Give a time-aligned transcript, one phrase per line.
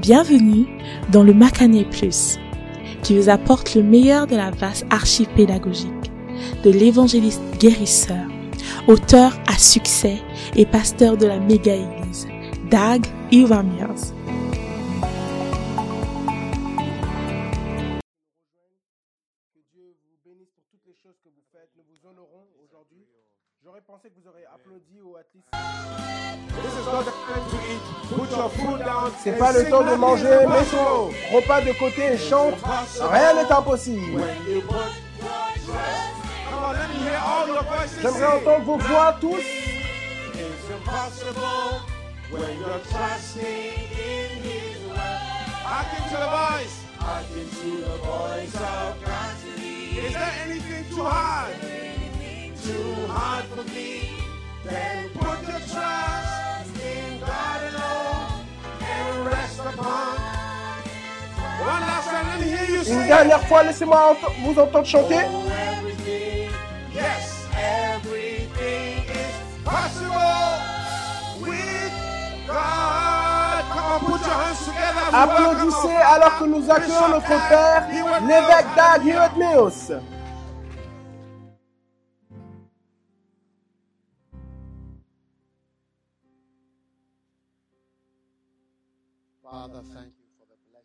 [0.00, 0.66] Bienvenue
[1.12, 2.38] dans le Macané Plus,
[3.02, 6.10] qui vous apporte le meilleur de la vaste archive pédagogique
[6.64, 8.24] de l'évangéliste guérisseur,
[8.88, 10.16] auteur à succès
[10.56, 12.26] et pasteur de la méga-église,
[12.70, 14.14] Dag Iwamiers.
[23.62, 25.00] J'aurais pensé que vous applaudi.
[29.22, 31.34] C'est pas le temps de manger, mais impossible.
[31.34, 32.54] repas de côté et chante.
[33.00, 34.22] Rien n'est impossible.
[38.02, 39.40] J'aimerais entendre vos voix tous.
[49.92, 51.52] Is there anything too hard?
[52.62, 54.10] Too hard for me?
[54.64, 55.40] Then put
[55.72, 56.29] trust
[62.88, 65.18] Une dernière fois, laissez-moi vous entendre chanter.
[75.12, 77.86] Applaudissez alors que nous accueillons notre Père,
[78.22, 78.66] l'évêque.
[78.76, 79.36] Dag Hewitt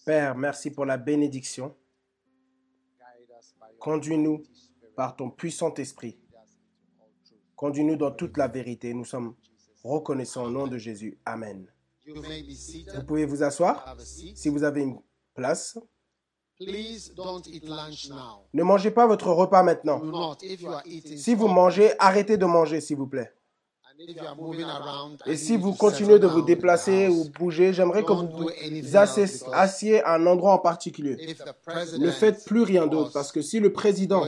[0.06, 1.76] Père, merci pour la bénédiction.
[3.80, 4.44] Conduis-nous
[4.96, 6.18] par ton puissant esprit.
[7.56, 8.94] Conduis-nous dans toute la vérité.
[8.94, 9.36] Nous sommes
[9.84, 11.20] reconnaissants au nom de Jésus.
[11.26, 11.68] Amen.
[12.08, 15.00] Vous pouvez vous asseoir si vous avez une
[15.34, 15.78] place.
[16.60, 20.36] Ne mangez pas votre repas maintenant.
[21.18, 23.34] Si vous mangez, arrêtez de manger, s'il vous plaît.
[25.26, 28.50] Et si vous continuez de vous déplacer ou bouger, j'aimerais que vous vous
[28.98, 31.16] assiez- à un endroit en particulier.
[31.20, 34.26] If the president Ne faites plus rien d'autre parce que si le président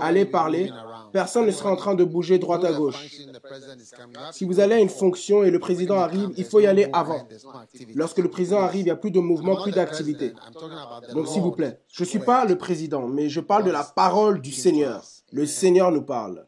[0.00, 0.70] allait parler,
[1.12, 3.16] personne ne sera en train de bouger droite à gauche.
[4.32, 7.20] Si vous allez à une fonction et le président arrive, il faut y aller avant.
[7.94, 10.32] Lorsque le président arrive, il n'y a plus de mouvement, plus d'activité.
[11.12, 13.84] Donc s'il vous plaît, je ne suis pas le président, mais je parle de la
[13.84, 15.04] parole du Seigneur.
[15.32, 16.44] Le Seigneur nous parle.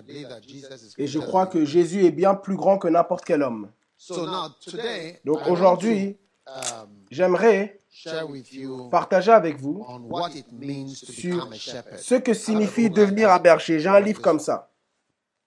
[0.00, 2.78] I believe that Jesus is Et je crois than que Jésus est bien plus grand
[2.78, 3.68] que n'importe quel homme.
[3.96, 6.16] So now, today, Donc aujourd'hui,
[6.46, 11.34] to, um, j'aimerais share with you partager avec vous on what it means to sur
[11.34, 11.98] become a shepherd.
[11.98, 13.78] ce que signifie devenir un berger.
[13.78, 14.70] J'ai un livre comme ça.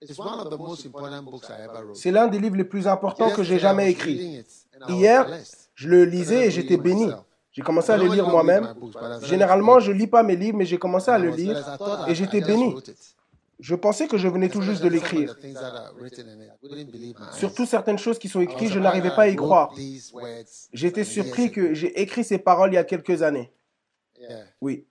[0.01, 1.95] It's one of the most important books I ever wrote.
[1.95, 4.17] C'est l'un des livres les plus importants que j'ai jamais was écrit.
[4.17, 5.27] reading it, and I was Hier,
[5.73, 7.09] je le lisais et j'étais béni.
[7.53, 8.73] J'ai commencé à le lire moi-même.
[9.23, 11.77] Généralement, je lis pas mes livres, mais j'ai commencé à I le was lire
[12.07, 12.75] et j'étais béni.
[13.63, 15.37] Je pensais que je venais tout juste de l'écrire.
[17.31, 19.73] Surtout certaines choses qui sont écrites, je n'arrivais pas à y croire.
[20.73, 23.53] J'étais surpris que j'ai écrit ces paroles il y a quelques années.
[24.59, 24.85] Oui.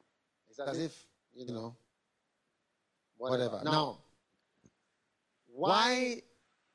[0.48, 1.74] It's as if, you know,
[3.18, 3.60] whatever.
[3.64, 3.98] Now,
[5.54, 6.22] why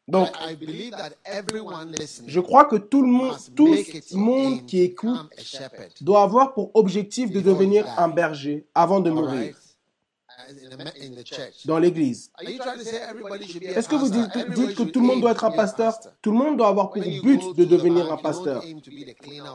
[0.07, 4.17] Donc, I, I believe that everyone listening je crois que tout le monde, tout le
[4.17, 5.29] monde qui écoute
[6.01, 9.55] doit avoir pour objectif de devenir un berger avant de mourir
[11.65, 12.31] dans l'église.
[12.41, 15.93] Est-ce que vous dites, que tout le monde doit être un pasteur?
[16.21, 18.63] Tout le monde doit avoir pour but de devenir un pasteur.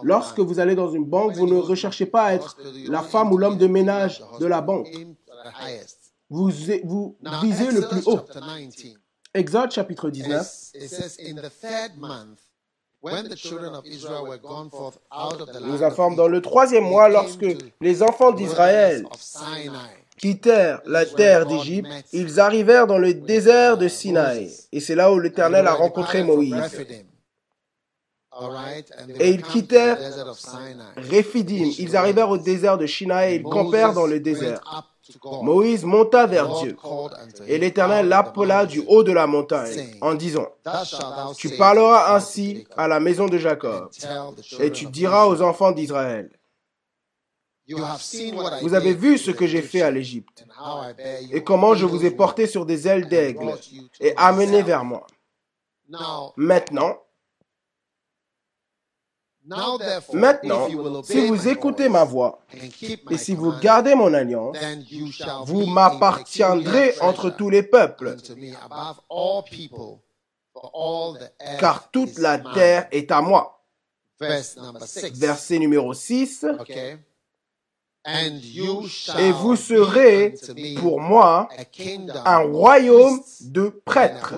[0.03, 2.57] Lorsque vous allez dans une banque, vous ne recherchez pas à être
[2.89, 4.89] la femme ou l'homme de ménage de la banque.
[6.31, 6.51] Vous,
[6.85, 8.21] vous visez le plus haut.
[8.27, 8.97] chapter 19.
[9.35, 10.41] Exode chapitre 19.
[10.75, 12.41] It says, in the third month,
[13.01, 16.29] when the children of Israel were gone forth out of the land nous informe dans
[16.29, 17.47] le troisième mois, lorsque
[17.81, 19.07] les enfants d'Israël.
[20.23, 24.51] Quittèrent la terre d'Égypte, ils arrivèrent dans le désert de Sinaï.
[24.71, 26.55] Et c'est là où l'Éternel a rencontré Moïse.
[29.19, 29.99] Et ils quittèrent.
[30.97, 34.61] Réphidim, ils arrivèrent au désert de Sinaï et ils campèrent dans le désert.
[35.43, 36.77] Moïse monta vers Dieu.
[37.49, 40.47] Et l'Éternel l'appela du haut de la montagne en disant,
[41.37, 43.91] Tu parleras ainsi à la maison de Jacob,
[44.61, 46.41] et tu diras aux enfants d'Israël, You have seen
[46.73, 51.21] what I Vous avez vu ce que j'ai fait à l'Égypte, and how I bare
[51.23, 53.73] you et comment je on vous ai porté wings, sur des ailes and d'aigle brought
[53.73, 55.07] you to et amené vers moi.
[55.89, 56.99] Now, Maintenant,
[60.13, 62.71] maintenant, if you will si vous my écoutez voice ma voix, et
[63.11, 68.09] my si vous gardez mon alliance, then you shall vous m'appartiendrez entre tous les peuples,
[68.09, 70.01] unto me above all people,
[70.53, 72.53] for all the earth car toute is la mine.
[72.55, 73.65] terre est à moi.
[74.21, 75.19] Verse number six.
[75.19, 76.47] Verset numéro 6.
[76.61, 76.93] Okay.
[76.93, 80.35] And you shall Et vous be serez
[80.81, 84.35] pour moi a kingdom un royaume de prêtres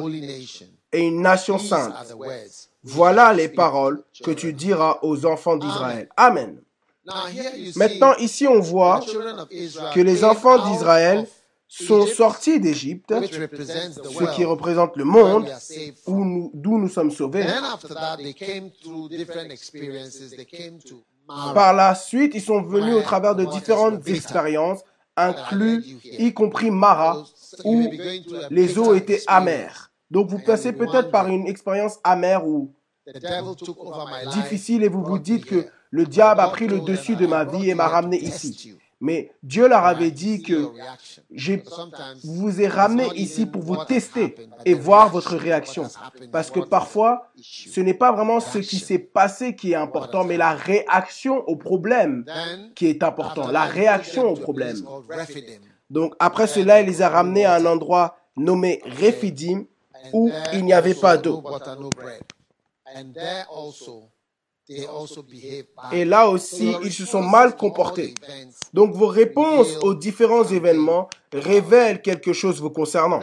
[0.93, 1.95] et une nation sainte.
[2.83, 6.09] Voilà les paroles que tu diras aux enfants d'Israël.
[6.17, 6.61] Amen.
[7.77, 9.01] Maintenant, ici, on voit
[9.95, 11.27] que les enfants d'Israël
[11.67, 16.29] sont sortis d'Égypte, ce qui représente le monde we are saved où from.
[16.29, 17.45] nous- d'où nous sommes sauvés.
[21.27, 24.81] Par la suite, ils sont venus au travers de différentes expériences,
[25.17, 27.25] inclus, y compris Mara,
[27.65, 27.89] où
[28.51, 29.91] les eaux étaient amères.
[30.11, 32.73] Donc vous passez peut-être par une expérience amère ou
[34.33, 37.71] difficile et vous vous dites que le diable a pris le dessus de ma vie
[37.71, 38.77] et m'a ramené ici.
[39.05, 40.73] Mais Dieu leur avait dit que
[41.37, 44.35] Sometimes vous ai ramené ici pour vous tester
[44.65, 45.85] et the voir reaction, votre réaction.
[46.33, 50.39] Parce que parfois, ce n'est pas vraiment ce qui s'est passé qui est important, mais
[50.39, 52.25] la réaction au problème
[52.75, 53.49] qui est important.
[53.49, 54.77] La réaction au problème.
[55.91, 59.67] Donc après cela, il les a ramenés à un endroit nommé Rephidim
[60.07, 61.43] And où there il n'y avait pas d'eau.
[65.93, 68.15] Et là aussi, ils se sont mal comportés.
[68.73, 73.21] Donc vos réponses aux différents événements révèlent quelque chose vous concernant.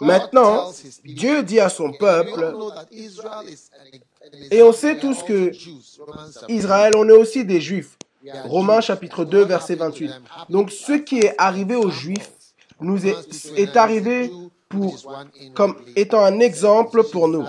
[0.00, 2.56] Maintenant, tells his people, Dieu dit à son peuple,
[4.50, 5.52] Et on sait tous que
[6.48, 7.96] Israël, on est aussi des Juifs.
[8.44, 10.08] Romains chapitre So 2, what verset happened to 28.
[10.08, 12.30] them happened Donc ce qui est arrivé aux Juifs
[12.80, 13.16] nous est,
[13.56, 14.32] est arrivé
[14.68, 14.96] pour,
[15.54, 17.44] comme étant un exemple pour nous.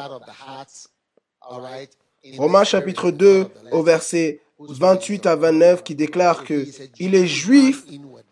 [2.37, 6.65] Romains chapitre 2 au verset 28 à 29 qui déclare que
[6.99, 7.83] il est juif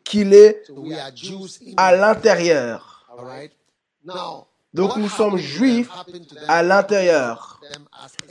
[0.03, 0.63] qu'il est
[1.77, 3.05] à l'intérieur.
[4.73, 5.89] Donc nous sommes juifs
[6.47, 7.59] à l'intérieur.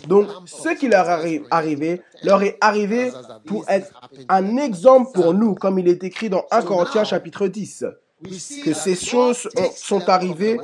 [0.09, 3.13] Donc ce qui leur est arrivé leur est arrivé
[3.47, 3.93] pour être
[4.29, 7.85] un exemple pour nous, comme il est écrit dans 1 Corinthiens chapitre 10,
[8.65, 10.59] que ces choses ont- sont arrivées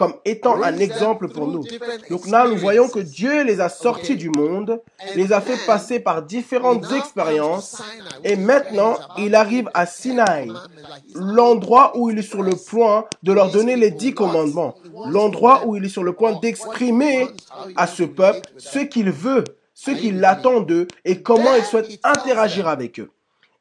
[0.00, 1.62] comme étant un exemple pour nous.
[2.08, 4.80] Donc là, nous voyons que Dieu les a sortis du monde,
[5.14, 7.82] les a fait passer par différentes expériences,
[8.24, 10.50] et maintenant, il arrive à Sinaï,
[11.14, 14.74] l'endroit où il est sur le point de leur donner les dix commandements,
[15.04, 17.28] l'endroit où il est sur le point d'exprimer
[17.76, 19.44] à ce peuple ce qu'il veut,
[19.74, 23.10] ce qu'il attend d'eux et comment il souhaite interagir avec eux.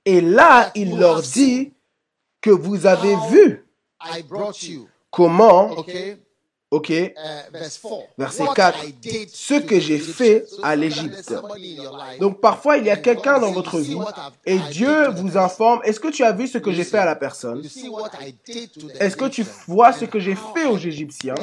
[0.05, 1.73] Et là, il leur dit
[2.39, 3.65] que vous avez vu
[5.11, 6.17] comment, Okay.
[6.71, 8.09] Ok, Uh, 4.
[8.17, 11.33] Verset What 4, I did ce que j'ai fait à l'Égypte.
[12.19, 13.97] Donc parfois, il y a quelqu'un dans votre vie
[14.45, 17.15] et Dieu vous informe, est-ce que tu as vu ce que j'ai fait à la
[17.15, 17.63] personne?
[18.99, 21.35] Est-ce que tu vois ce que j'ai fait aux Égyptiens?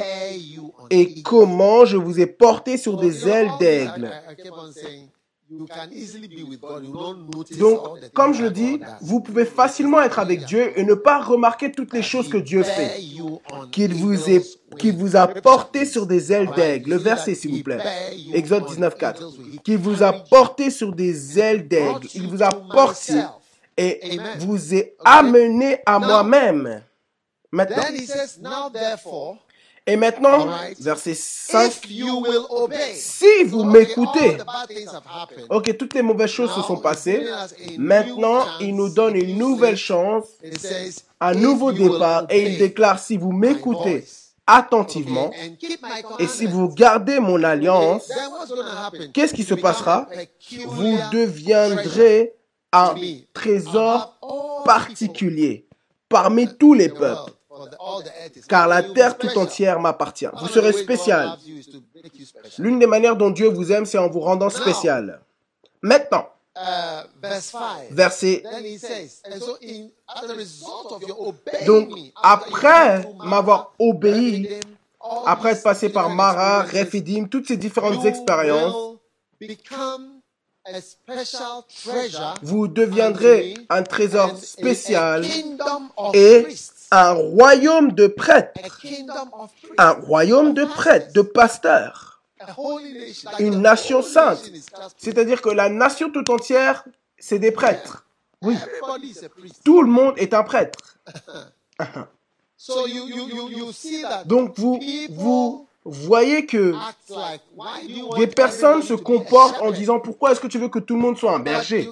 [0.89, 4.11] et comment je vous ai porté sur So, des ailes d'aigle?
[5.49, 6.83] I- I keep on saying, you can easily be with God.
[6.83, 7.79] You don't notice Donc,
[8.13, 11.93] comme je that dis, vous pouvez facilement être avec Dieu et ne pas remarquer toutes
[11.93, 12.99] les choses que Dieu fait.
[13.71, 16.91] Qu'il vous, a porté sur des ailes d'aigle.
[16.91, 17.79] Le verset, s'il vous plaît.
[18.33, 19.21] Exode on 19, 4.
[19.21, 19.53] eagles wings.
[19.55, 22.07] He Qu'il vous a porté sur des ailes d'aigle.
[22.13, 23.13] Il vous a porté
[23.77, 26.81] et vous a amené à moi-même.
[27.51, 27.83] Maintenant.
[29.89, 30.47] Et maintenant,
[30.81, 31.67] verset 5.
[31.67, 32.93] if you will obey.
[32.93, 34.37] Si vous m'écoutez,
[35.49, 37.25] ok, toutes les mauvaises choses se sont passées.
[37.77, 40.25] Maintenant, il nous donne une nouvelle chance,
[41.21, 44.03] un nouveau départ, et il déclare, si vous m'écoutez
[44.45, 45.31] attentivement,
[46.19, 48.11] et si vous gardez mon alliance,
[49.13, 50.07] qu'est-ce qui se passera?
[50.67, 52.33] vous deviendrez
[52.73, 52.93] un
[53.33, 54.17] trésor
[54.65, 55.65] particulier
[56.09, 57.31] parmi tous les peuples,
[58.47, 60.27] car la terre tout entière m'appartient.
[60.39, 61.37] Vous serez spécial.
[62.57, 65.19] L'une des manières dont Dieu vous aime, c'est en vous rendant spécial.
[65.81, 66.27] Maintenant,
[66.59, 67.91] Uh, verse 5.
[67.91, 68.43] verset
[71.67, 74.49] Donc, après m'avoir obéi,
[75.27, 78.97] après être passé par Mara, Rephidim, toutes ces différentes expériences,
[82.41, 85.23] vous deviendrez un trésor spécial
[86.13, 86.47] et.
[86.91, 88.59] Un royaume de prêtres.
[89.77, 92.21] Un royaume de prêtres, de pasteurs.
[93.39, 94.51] Une nation sainte.
[94.97, 96.85] C'est-à-dire que la nation tout entière,
[97.17, 98.05] c'est des prêtres.
[98.41, 98.55] Oui,
[99.65, 100.97] tout le monde est un prêtre.
[104.25, 104.79] Donc vous,
[105.09, 106.73] vous voyez que
[108.17, 111.17] des personnes se comportent en disant pourquoi est-ce que tu veux que tout le monde
[111.17, 111.89] soit un berger?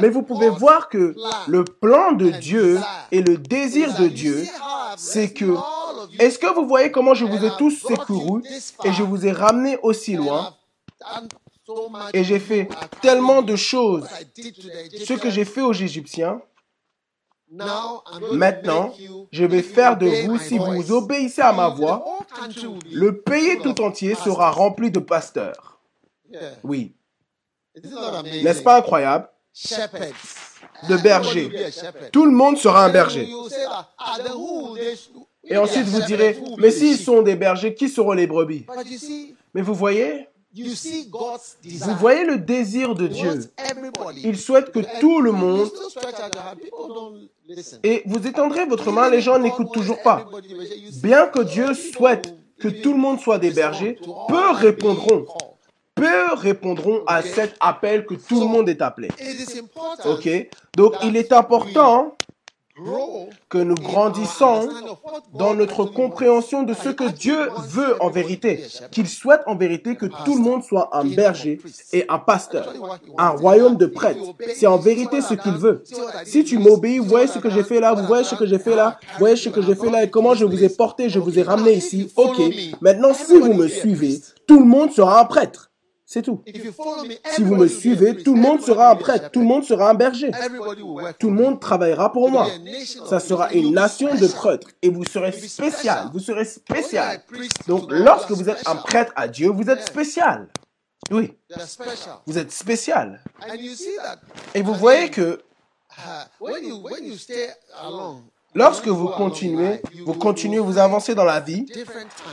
[0.00, 1.14] Mais vous pouvez voir que
[1.46, 4.46] le plan de Dieu et le désir de Dieu,
[4.96, 5.56] c'est que
[6.18, 8.42] est-ce que vous voyez comment je vous ai tous secourus
[8.84, 10.54] et je vous ai ramenés aussi loin
[12.14, 12.68] et j'ai fait
[13.02, 18.92] tellement de choses, ce que j'ai fait aux Égyptiens, Now, I'm going to Maintenant,
[19.32, 22.04] je vais faire de vous, si vous obéissez à ma voix,
[22.92, 25.78] le pays tout entier sera rempli de pasteurs.
[26.62, 26.94] Oui.
[28.42, 29.28] N'est-ce pas incroyable?
[30.88, 31.50] De bergers.
[32.12, 33.28] Tout le monde sera un berger.
[33.98, 34.18] ah,
[35.44, 38.66] Et ensuite vous direz, mais s'ils sont des bergers, qui seront les brebis?
[39.54, 41.86] Mais vous voyez, you see God's desire.
[41.88, 43.50] vous voyez le désir de Dieu.
[44.22, 45.70] Il souhaite que tout le you monde,
[47.82, 50.26] et vous étendrez votre main, les gens n'écoutent toujours pas.
[51.02, 55.26] Bien que Dieu souhaite que tout le monde soit des bergers, peu répondront,
[55.94, 59.08] peu répondront à cet appel que tout le monde est appelé.
[59.20, 62.16] It is important Ok Donc il est important
[63.48, 64.68] que nous grandissons
[65.34, 67.36] dans notre compréhension de ce que Dieu
[67.68, 71.60] veut en vérité, qu'il souhaite en vérité que tout le monde soit un berger
[71.92, 72.72] et un pasteur,
[73.16, 74.34] un royaume de prêtres.
[74.54, 75.82] C'est en vérité ce qu'il veut.
[76.24, 78.74] Si tu m'obéis, voyez ce que j'ai fait là, vous voyez ce que j'ai fait
[78.74, 81.38] là, voyez ce que j'ai fait là et comment je vous ai porté, je vous
[81.38, 82.10] ai ramené ici.
[82.16, 82.40] Ok,
[82.80, 85.67] maintenant si vous me suivez, tout le monde sera un prêtre.
[86.10, 86.42] C'est tout.
[87.34, 89.94] Si vous me suivez, tout le monde sera un prêtre, tout le monde sera un
[89.94, 90.30] berger.
[91.18, 92.48] Tout le monde travaillera pour moi.
[93.06, 96.08] Ça sera une nation de prêtres et vous serez spécial.
[96.14, 97.22] Vous serez spécial.
[97.66, 100.48] Donc lorsque vous êtes un prêtre à Dieu, vous êtes spécial.
[101.10, 101.36] Oui,
[102.26, 103.22] vous êtes spécial.
[104.54, 105.42] Et vous voyez que
[108.54, 111.66] lorsque vous continuez, vous continuez, vous avancez dans la vie,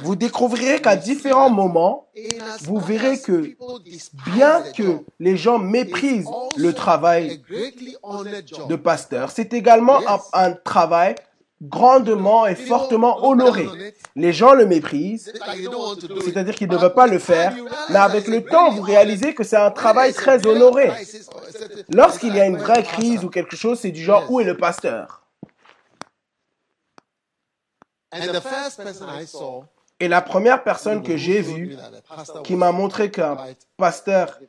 [0.02, 2.08] vous découvrirez qu'à différents moments,
[2.64, 3.56] vous verrez que
[4.34, 7.42] bien que les gens méprisent le travail
[8.70, 10.00] de pasteur, c'est également
[10.34, 11.16] un, travail
[11.62, 13.68] grandement et fortement honoré.
[14.16, 15.32] Les gens le méprisent,
[16.24, 17.56] c'est-à-dire qu'ils ne veulent pas le faire,
[17.90, 20.92] mais avec le temps, vous réalisez que c'est un travail très honoré.
[21.90, 24.58] Lorsqu'il y a une vraie crise ou quelque chose, c'est du genre où est le
[24.58, 25.26] pasteur
[28.05, 28.05] And the first person I saw
[30.00, 31.78] Et la première personne que j'ai vue
[32.44, 33.38] qui m'a montré qu'un
[33.78, 34.40] pasteur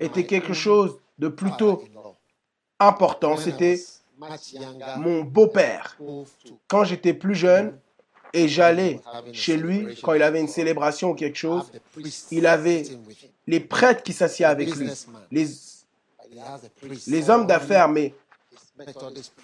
[0.00, 1.82] était quelque chose de plutôt
[2.78, 3.80] important, c'était
[4.98, 5.98] mon beau-père.
[6.68, 7.78] Quand j'étais plus jeune
[8.32, 9.00] et j'allais
[9.32, 11.70] chez lui, quand il avait une célébration ou quelque chose,
[12.30, 12.84] il avait
[13.46, 14.90] les prêtres qui s'assiedent avec lui,
[15.30, 15.46] les,
[17.06, 18.14] les hommes d'affaires, mais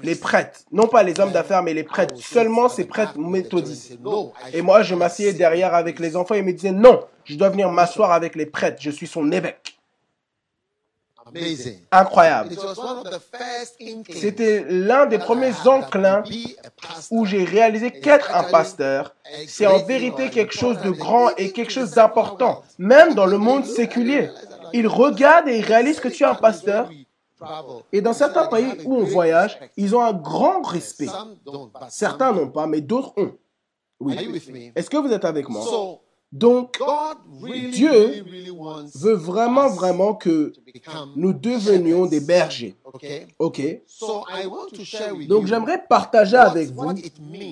[0.02, 3.98] les prêtres, non pas les hommes d'affaires, mais les prêtres, seulement ces prêtres méthodistes.
[4.52, 7.48] Et moi, je m'asseyais derrière avec les enfants et ils me disaient non, je dois
[7.48, 9.78] venir m'asseoir avec les prêtres, je suis son évêque.
[11.90, 12.50] Incroyable.
[14.10, 16.24] C'était l'un des premiers enclins
[17.10, 19.14] où j'ai réalisé qu'être un pasteur,
[19.46, 23.64] c'est en vérité quelque chose de grand et quelque chose d'important, même dans le monde
[23.64, 24.28] séculier.
[24.74, 26.90] Ils regardent et ils réalisent que tu es un pasteur.
[27.92, 31.08] Et dans certains pays où on voyage, ils ont un grand respect.
[31.88, 33.32] Certains n'ont pas, mais d'autres ont.
[34.00, 34.16] Oui.
[34.74, 35.64] Est-ce que vous êtes avec moi?
[36.32, 36.80] Donc,
[37.72, 38.24] Dieu
[38.94, 40.52] veut vraiment, vraiment que
[41.14, 42.74] nous devenions des bergers.
[43.38, 43.82] Ok
[45.28, 46.94] Donc j'aimerais partager avec vous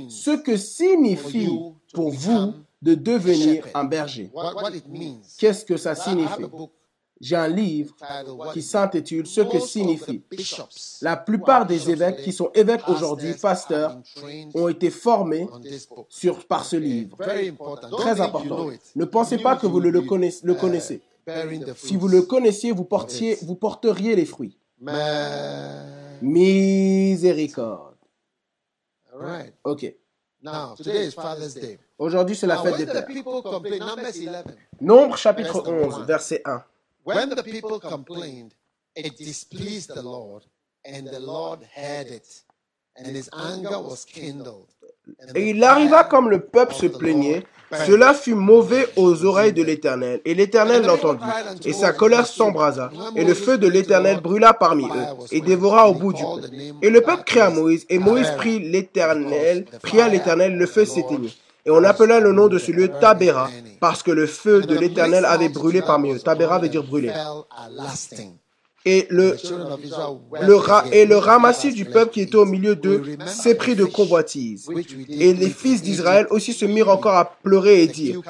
[0.09, 1.51] ce que signifie
[1.93, 4.31] pour vous de devenir un berger.
[5.39, 6.47] Qu'est-ce que ça signifie?
[7.21, 7.95] J'ai un livre
[8.55, 10.23] qui It s'intitule Ce que signifie.
[11.03, 14.89] La plupart des évêques qui sont évêques aujourd'hui, pastors, pasteurs, have been trained ont été
[14.91, 15.47] formés
[16.09, 17.17] sur, par ce livre.
[17.19, 17.91] Very important.
[17.91, 18.71] Don't Très important.
[18.97, 21.03] Ne pensez pas que vous le, le connaissez, uh, connaissez.
[21.27, 24.57] bearing the Si vous le connaissiez, vous, portiez, vous porteriez les fruits.
[26.23, 27.97] Miséricorde.
[29.13, 29.53] All right.
[29.65, 29.95] Ok.
[30.43, 31.79] Now, today is Father's Day.
[31.99, 33.05] Aujourd'hui, c'est la fête des the pères.
[33.07, 34.45] people complain, Numbers 11.
[34.81, 36.07] Nombre chapitre Verse number 11, one.
[36.07, 36.65] verset 1.
[37.05, 38.53] When the people complained,
[38.95, 40.45] it displeased the Lord,
[40.85, 42.45] and the Lord heard it,
[42.97, 44.69] and his anger was kindled.
[45.19, 47.45] And Et il arriva comme le peuple se plaignait,
[47.87, 50.21] cela fut mauvais aux oreilles de l'Éternel.
[50.25, 51.25] Et l'Éternel l'entendit,
[51.65, 55.95] et sa colère s'embrasa, et le feu de l'Éternel brûla parmi eux, et dévora au
[55.95, 56.55] bout du peuple.
[56.83, 61.37] Et le peuple cria à Moïse, et Moïse prit l'Éternel, pria l'Éternel, le feu s'éteignit.
[61.67, 63.51] Et on appela le nom de ce lieu Tabéra,
[63.81, 66.19] parce que le feu de l'Éternel avait brûlé parmi eux.
[66.19, 67.13] Tabéra veut dire brûler.
[68.87, 69.37] Et le,
[70.41, 70.59] le,
[70.93, 74.69] et le ramassis du peuple qui était au milieu d'eux s'éprit de convoitise.
[75.09, 78.21] Et les fils d'Israël aussi se mirent encore à pleurer et dire,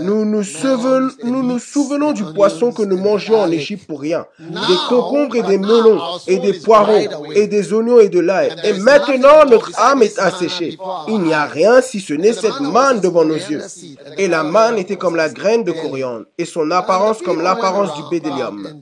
[0.00, 3.52] nous nous, souvenons, nous nous souvenons du poisson que nous mangions en.
[3.52, 8.08] Égypte pour rien, des concombres et des melons, et des poireaux, et des oignons et
[8.08, 8.54] de l'ail.
[8.64, 10.78] Et maintenant notre âme est asséchée.
[11.08, 13.62] Il n'y a rien si ce n'est And the cette manne devant nos yeux.
[14.16, 18.02] Et la manne était comme la graine de coriandre, et son apparence comme l'apparence du
[18.10, 18.80] bédélium.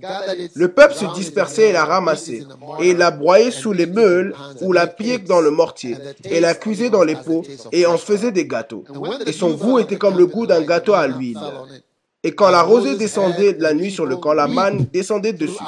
[0.55, 2.43] Le peuple se dispersait et la ramassait,
[2.81, 6.89] et la broyait sous les meules ou la pillait dans le mortier, et la cuisait
[6.89, 8.85] dans les pots, et en faisait des gâteaux.
[9.27, 11.39] Et son goût était comme le goût d'un gâteau à l'huile.
[12.23, 15.63] Et quand la rosée descendait de la nuit sur le camp, la manne descendait dessus.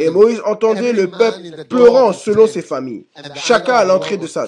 [0.00, 3.04] Et Moïse entendait le peuple pleurant selon ses familles,
[3.36, 4.46] chacun à l'entrée de sa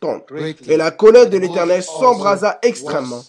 [0.00, 0.28] tente.
[0.68, 3.24] Et la colère de l'Éternel s'embrasa extrêmement.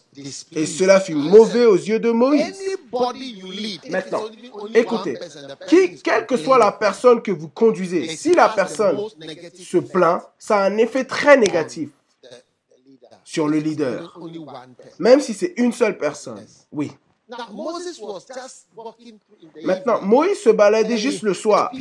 [0.53, 2.61] Et cela fut mauvais aux yeux de Moïse.
[3.89, 4.23] Maintenant,
[4.73, 5.17] écoutez,
[5.67, 8.97] qui, quelle que soit la personne que vous conduisez, si la personne
[9.57, 11.89] se plaint, ça a un effet très négatif
[13.23, 14.17] sur le leader,
[14.99, 16.45] même si c'est une seule personne.
[16.71, 16.91] Oui.
[19.63, 21.71] Maintenant, Moïse se baladait juste le soir.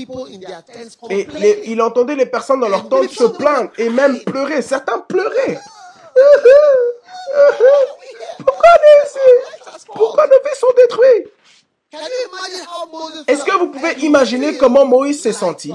[1.10, 4.62] Et les- il entendait les personnes dans leur tente se plaindre et même pleurer.
[4.62, 5.58] Certains pleuraient.
[8.38, 9.10] Pourquoi les,
[9.92, 11.32] pourquoi nos vies sont détruites?
[13.26, 15.72] Est-ce que vous pouvez imaginer comment Moïse s'est senti?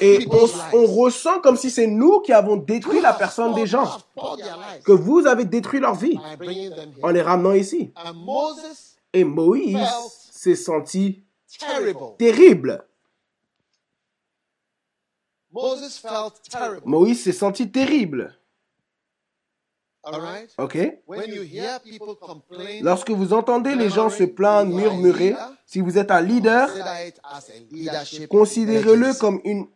[0.00, 0.48] Et on,
[0.78, 3.98] on ressent comme si c'est nous qui avons détruit la personne des gens,
[4.84, 6.18] que vous avez détruit leur vie
[7.02, 7.92] en les ramenant ici.
[9.12, 9.78] Et Moïse
[10.30, 11.22] s'est senti
[12.18, 12.84] terrible.
[16.84, 18.34] Moïse s'est senti terrible.
[20.04, 20.52] All right?
[20.58, 25.80] OK When you hear people complain, Lorsque vous entendez les gens se plaindre, murmurer, si
[25.80, 28.28] vous êtes un leader, consider it as a leadership.
[28.28, 29.66] considérez-le comme une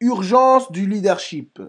[0.00, 1.60] urgence du leadership.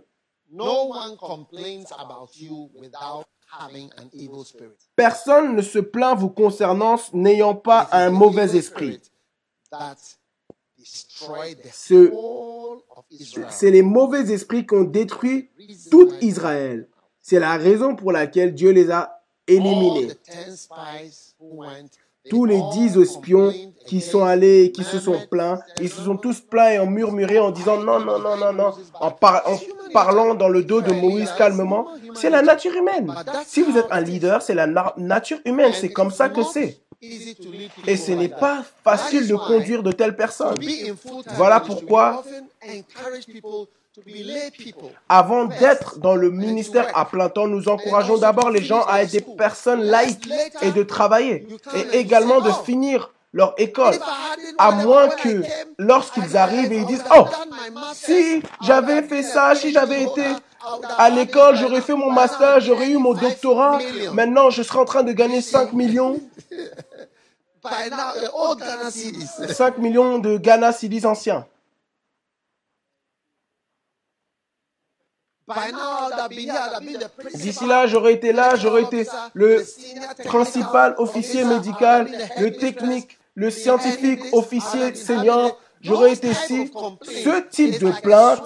[0.51, 3.25] No one complains about you without
[3.60, 4.77] having an evil spirit.
[4.96, 9.01] Personne ne se plaint vous concernant n'ayant pas un mauvais evil esprit.
[13.50, 15.50] C'est les mauvais esprits qui ont détruit
[15.91, 16.88] tout Israël.
[17.27, 20.10] C'est la raison pour laquelle Dieu les a éliminés.
[20.10, 20.17] the
[20.48, 21.89] 10 spies who went,
[22.24, 23.51] they Tous les dix espions
[23.88, 27.39] qui sont allés, qui se sont plaints, ils se sont tous plaints et ont murmuré
[27.39, 29.58] en disant non, non, non, non, non, en, par- en
[29.91, 31.88] parlant dans le dos de Moïse calmement.
[32.13, 33.12] C'est la nature humaine.
[33.48, 35.72] Si vous êtes un leader, c'est la na- nature humaine.
[35.74, 36.77] C'est comme ça que c'est.
[37.88, 40.58] Et ce n'est pas facile de conduire de telles personnes.
[41.38, 42.24] Voilà pourquoi-
[45.10, 49.12] Avant d'être dans le ministère à plein temps, nous encourageons d'abord les gens à être
[49.12, 50.29] des personnes laïques
[50.62, 51.48] et de travailler.
[51.75, 53.96] Et également de finir leur école.
[54.58, 55.44] À moins que
[55.77, 57.25] lorsqu'ils arrivent et ils disent, oh,
[57.94, 60.24] si j'avais fait ça, si j'avais été
[60.98, 63.79] à l'école, j'aurais fait mon master, j'aurais eu mon doctorat.
[64.14, 66.20] Maintenant, je serais en train de gagner 5 millions.
[67.64, 69.27] By now, the old Ghana cedis.
[69.50, 71.44] 5 millions de Ghana Cedis anciens.
[71.44, 73.03] By now, I'd have been here,
[74.20, 75.35] I'd have been the principal,
[77.36, 79.64] D'ici là, j'aurais été là, j'aurais été le
[80.24, 86.71] principal officier médical, le technique, le scientifique, officier senior, j'aurais été ici.
[87.05, 88.43] Ce type de plaintes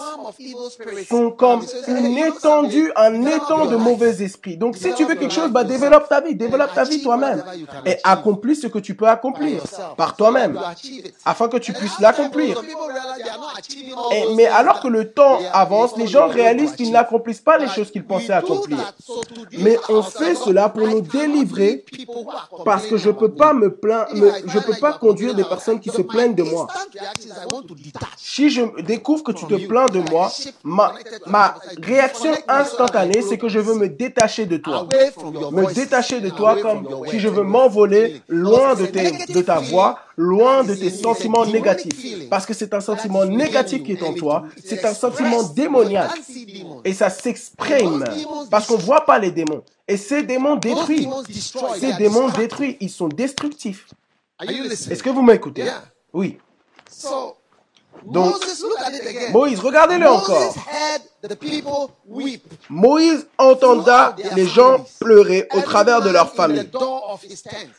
[1.07, 4.57] sont comme une étendue, un étang de mauvais esprits.
[4.57, 7.43] Donc si tu veux quelque chose, bah développe ta vie, développe ta vie toi-même.
[7.85, 9.61] et accomplis ce que tu peux accomplir
[9.97, 10.59] par toi-même
[11.25, 12.61] afin que tu puisses l'accomplir.
[14.35, 18.05] Mais alors que le temps avance, les gens réalisent qu'ils n'accomplissent pas les choses qu'ils
[18.05, 18.77] pensaient accomplir.
[19.59, 21.85] Mais on fait cela pour nous délivrer
[22.65, 24.09] parce que je peux pas me plaindre,
[24.45, 26.67] je peux pas conduire des personnes qui se plaignent de moi.
[28.17, 30.31] Si je découvre que tu te plains de moi,
[30.63, 30.93] ma,
[31.25, 34.87] ma réaction instantanée, c'est que je veux me détacher de toi.
[35.51, 39.99] Me détacher de toi comme si je veux m'envoler loin de, tes, de ta voix,
[40.17, 42.29] loin de tes sentiments négatifs.
[42.29, 46.11] Parce que c'est un sentiment négatif qui est en toi, c'est un sentiment démoniaque.
[46.83, 48.03] Et ça s'exprime.
[48.49, 49.63] Parce qu'on voit pas les démons.
[49.87, 51.07] Et ces démons détruisent.
[51.79, 53.87] Ces démons détruits, ils sont destructifs.
[54.41, 55.65] Est-ce que vous m'écoutez?
[56.13, 56.37] Oui.
[58.05, 58.35] Donc,
[59.31, 60.53] Moïse, regardez-le encore.
[62.69, 66.69] Moïse entenda les gens pleurer au travers de leur famille.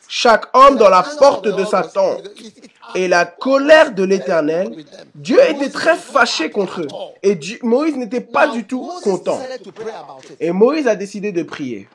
[0.07, 2.21] Chaque homme dans la porte de sa tente.
[2.95, 4.71] Et la colère de l'Éternel,
[5.15, 6.87] Dieu était très fâché contre eux.
[7.23, 9.39] Et Dieu- Moïse n'était pas du tout content.
[10.39, 11.87] Et Moïse a décidé de prier.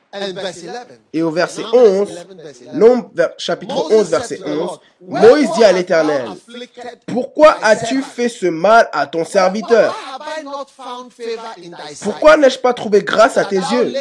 [1.12, 2.26] Et au verset 11,
[2.72, 6.26] Nombre, ver- chapitre 11, verset 11, Moïse dit à l'Éternel,
[7.06, 9.94] Pourquoi as-tu fait ce mal à ton serviteur?
[12.02, 13.92] Pourquoi n'ai-je pas trouvé grâce à tes yeux?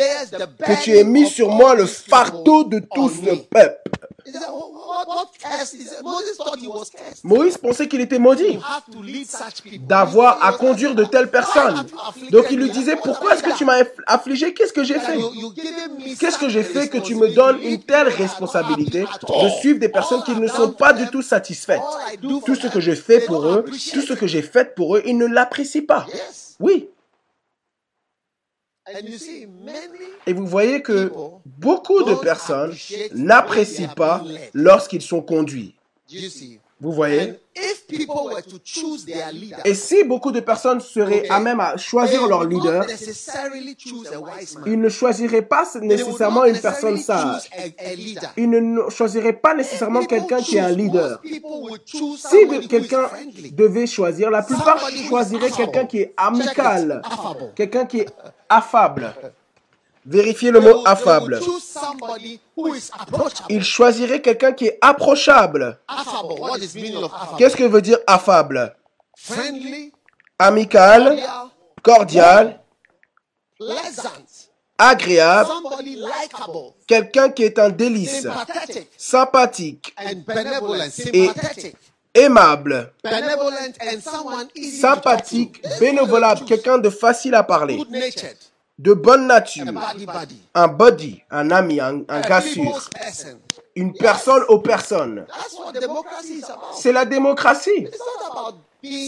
[0.65, 3.79] que tu aies mis sur moi le fardeau de tout ce peuple
[7.24, 8.60] Moïse pensait qu'il était maudit.
[9.82, 11.86] D'avoir à conduire de telles personnes.
[12.32, 14.54] Donc il lui disait, pourquoi est-ce que tu m'as affligé?
[14.54, 15.18] Qu'est-ce que j'ai fait?
[16.20, 20.24] Qu'est-ce que j'ai fait que tu me donnes une telle responsabilité de suivre des personnes
[20.24, 21.82] qui ne sont pas du tout satisfaites?
[22.22, 25.18] Tout ce que je fais pour eux, tout ce que j'ai fait pour eux, ils
[25.18, 26.06] ne l'apprécient pas.
[26.60, 26.90] Oui.
[27.98, 28.24] And you
[28.56, 28.75] see, many
[30.28, 31.12] Et vous voyez que
[31.45, 32.76] beaucoup de personnes
[33.13, 35.76] n'apprécient pas lorsqu'ils sont conduits.
[36.82, 37.40] Vous voyez?
[39.64, 42.86] Et si beaucoup de personnes seraient à même à choisir leur leader,
[44.66, 47.50] ils ne choisiraient pas nécessairement une personne sage.
[48.36, 51.22] Ils ne choisiraient pas nécessairement quelqu'un qui est un leader.
[52.18, 53.10] Si quelqu'un
[53.54, 57.02] devait choisir, la plupart choisiraient quelqu'un qui est amical,
[57.56, 58.10] quelqu'un qui est
[58.50, 59.14] affable.
[60.06, 61.39] Vérifiez le mot affable.
[63.50, 65.80] Ils choisiraient quelqu'un qui est approchable.
[67.38, 68.76] Qu'est-ce que veut dire affable?
[69.18, 69.91] Friendly,
[70.38, 71.18] Amical,
[71.82, 72.60] cordial,
[74.78, 75.50] agréable,
[76.86, 80.89] quelqu'un qui est un délice, sympathetic, sympathique, and benevolent.
[80.91, 81.76] Sympathetic,
[82.13, 82.91] aimable,
[84.82, 85.80] sympathique, to talk to.
[85.80, 88.38] bénévolable, quelqu'un de facile à parler, Good natured,
[88.78, 89.66] de bonne nature,
[90.54, 92.90] un body, un ami, un, un gars sûr,
[93.76, 95.26] une personne aux personnes.
[96.74, 97.88] C'est la démocratie.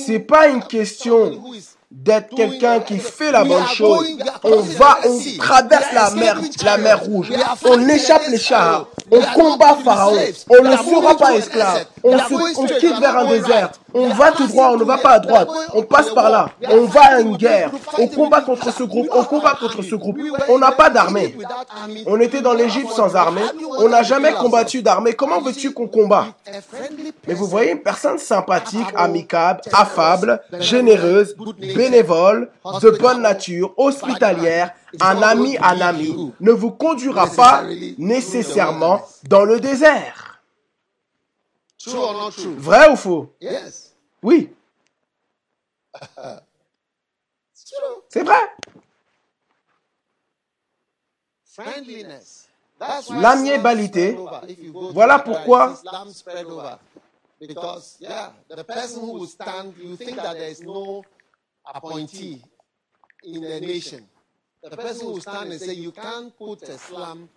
[0.06, 1.44] C'est pas une question
[1.92, 4.18] d'être quelqu'un qui fait la bonne chose.
[4.44, 7.32] On va, on traverse la mer, la mer rouge.
[7.64, 8.88] On échappe les chars.
[9.12, 10.18] On combat Pharaon.
[10.50, 11.86] On ne sera pas esclave.
[12.04, 13.72] On, se, on quitte vers un désert.
[14.00, 15.50] On va tout droit, on ne va pas à droite.
[15.74, 16.52] On passe par là.
[16.70, 17.72] On va à une guerre.
[17.98, 19.08] On combat contre ce groupe.
[19.12, 20.20] On combat contre ce groupe.
[20.50, 21.36] On n'a pas d'armée.
[22.06, 23.42] On était dans l'Égypte sans armée.
[23.80, 25.14] On n'a jamais combattu d'armée.
[25.14, 26.28] Comment veux-tu qu'on combat?
[27.28, 31.36] Mais vous voyez une personne sympathique, amicable, affable, généreuse,
[31.76, 37.64] bénévole, de bonne nature, hospitalière, un ami, un ami, ne vous conduira pas
[37.98, 40.40] nécessairement dans le désert.
[42.58, 43.34] Vrai ou faux?
[44.28, 44.54] Oui,
[48.10, 48.36] c'est vrai.
[51.46, 52.50] Friendliness.
[52.78, 54.10] That's why L'amiabilité.
[54.10, 54.52] Islam spread over.
[54.52, 56.80] If you go to Voilà pourquoi- Islam spread over.
[57.40, 61.06] Because, yeah, the person who will stand, you think that there is no
[61.74, 62.42] appointee
[63.24, 64.10] in the nation.
[64.62, 67.30] The person who will stand and say, you can't put Islam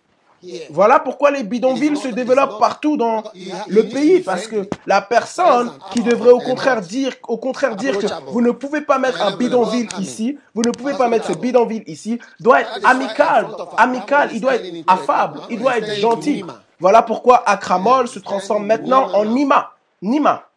[0.69, 3.23] Voilà pourquoi les bidonvilles se développent partout dans
[3.67, 8.07] le pays, parce que la personne qui devrait au contraire dire, au contraire dire que
[8.31, 11.83] vous ne pouvez pas mettre un bidonville ici, vous ne pouvez pas mettre ce bidonville
[11.87, 16.43] ici, doit être amical, amical, il doit être affable, il doit être gentil.
[16.79, 20.47] Voilà pourquoi Akramol se transforme maintenant en Nima, Nima.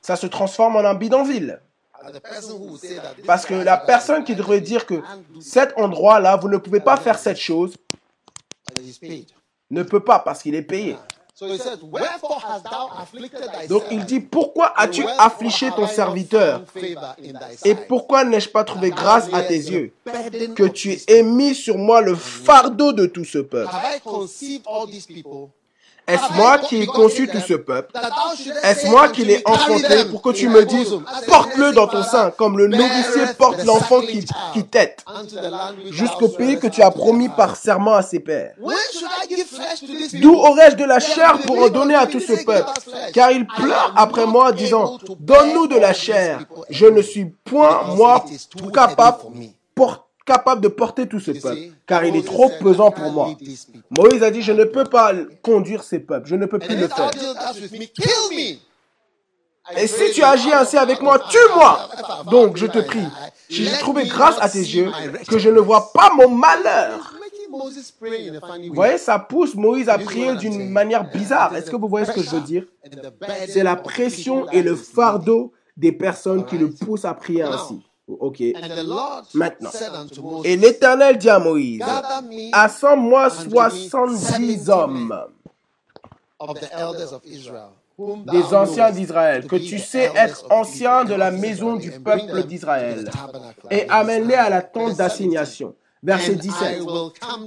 [0.00, 1.60] Ça se transforme en un bidonville.
[3.26, 5.02] Parce que la personne qui devrait dire que
[5.40, 7.74] cet endroit-là, vous ne pouvez pas faire cette chose.
[9.70, 10.96] Ne peut pas parce qu'il est payé.
[11.36, 11.58] Thy
[13.68, 16.62] Donc il dit, pourquoi as-tu affligé ton serviteur?
[17.64, 19.92] Et pourquoi n'ai-je pas trouvé grâce à tes yeux
[20.54, 23.70] que tu aies mis sur moi le fardeau de tout ce peuple?
[26.06, 27.90] Est-ce moi qui ai conçu tout ce peuple?
[28.62, 30.92] Est-ce moi qui l'ai enfanté pour que tu me dises,
[31.26, 35.02] porte-le dans ton sein, comme le nourricier porte l'enfant qui, qui tête,
[35.90, 38.54] jusqu'au pays que tu as promis par serment à ses pères?
[40.20, 42.70] D'où aurais-je de la chair pour en donner à tout ce peuple?
[43.14, 46.40] Car ils pleurent après moi, disant, donne-nous de la chair.
[46.68, 48.24] Je ne suis point, moi,
[48.74, 49.18] capable,
[49.74, 53.30] por- capable de porter tout ce peuple, car il est trop pesant pour moi.
[53.90, 56.88] Moïse a dit, je ne peux pas conduire ces peuples, je ne peux plus le
[56.88, 57.10] faire.
[59.76, 61.88] Et si tu agis ainsi avec moi, tue-moi.
[62.30, 63.06] Donc je te prie,
[63.48, 64.90] si j'ai trouvé grâce à tes yeux,
[65.28, 67.14] que je ne vois pas mon malheur.
[67.50, 71.54] Vous voyez, ça pousse Moïse à prier d'une manière bizarre.
[71.54, 72.64] Est-ce que vous voyez ce que je veux dire?
[73.48, 77.80] C'est la pression et le fardeau des personnes qui le poussent à prier ainsi.
[78.06, 78.42] Ok.
[79.34, 79.70] Maintenant.
[80.44, 81.82] Et l'Éternel dit à Moïse,
[82.52, 85.14] Assemble-moi soixante-dix hommes
[88.26, 93.10] des anciens d'Israël, que tu sais être anciens de la maison du peuple d'Israël,
[93.70, 95.74] et amène-les à la tente d'assignation.
[96.04, 96.82] Verset 17.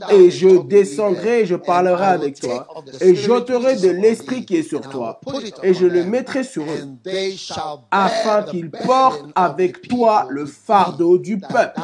[0.10, 2.68] Et je descendrai et je parlerai avec toi,
[3.02, 5.20] et j'ôterai de l'esprit qui est sur toi,
[5.62, 6.98] et je le mettrai sur eux,
[7.92, 11.80] afin qu'ils portent avec toi le fardeau du peuple,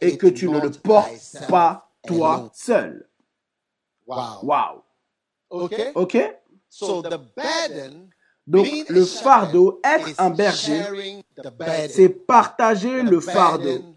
[0.00, 3.06] et que tu ne le portes pas toi seul.
[4.06, 4.82] Wow.
[5.50, 5.92] Okay?
[5.94, 6.16] Ok?
[6.70, 8.08] So the burden,
[8.46, 10.82] Donc le fardeau, être un berger,
[11.88, 13.91] c'est partager le fardeau.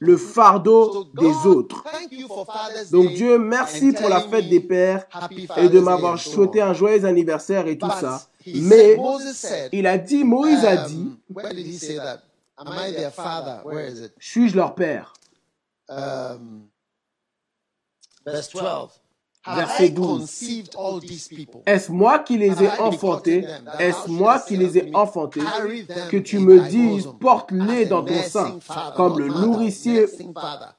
[0.00, 1.84] Le fardeau des autres.
[2.90, 5.06] Donc Dieu, merci pour la fête des pères
[5.56, 8.22] et de m'avoir souhaité un joyeux anniversaire et tout ça.
[8.46, 8.96] Mais
[9.72, 11.10] il a dit, Moïse a dit,
[14.18, 15.12] suis-je leur père?
[15.88, 16.68] Um,
[18.24, 18.62] verse 12.
[19.46, 20.20] Verset I 12.
[20.20, 21.62] conceived all these people?
[21.64, 23.46] Est-ce moi qui les ai enfantés?
[23.78, 25.40] Est-ce moi qui les ai enfantés?
[26.10, 28.58] Que tu me dises, porte-les dans ton sein,
[28.96, 30.06] comme le nourricier,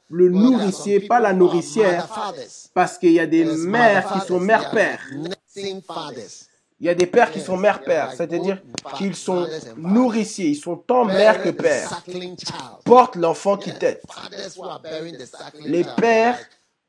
[0.10, 2.08] le nourricier, pas la nourricière,
[2.76, 5.02] parce qu'il y a des mères qui sont mères-pères.
[5.56, 8.62] Il y a des pères qui sont mères-pères, c'est-à-dire
[8.96, 9.48] qu'ils sont
[9.78, 12.04] nourriciers, ils sont tant mères que pères.
[12.86, 15.18] Portent l'enfant qui suckling
[15.66, 16.40] Les pères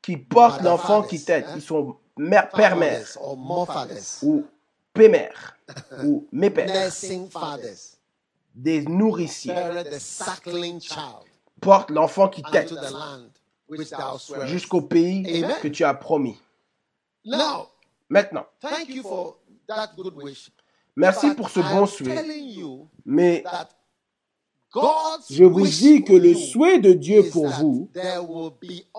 [0.03, 1.41] qui portent l'enfant qui hein?
[1.55, 3.07] ils sont mères, père-mère,
[4.21, 4.45] ou
[4.93, 5.57] père-mère,
[6.03, 6.91] ou mes pères,
[8.53, 9.55] des nourriciers,
[11.59, 12.43] portent l'enfant qui
[14.19, 14.51] swearest.
[14.51, 15.55] jusqu'au pays Amen.
[15.61, 16.37] que tu as promis.
[17.25, 17.69] Now,
[18.09, 19.37] Maintenant, thank you for
[19.67, 20.51] that good wish.
[20.95, 22.23] merci pour ce bon souhait,
[23.05, 23.43] mais
[25.29, 27.89] je vous dis que le souhait de Dieu pour vous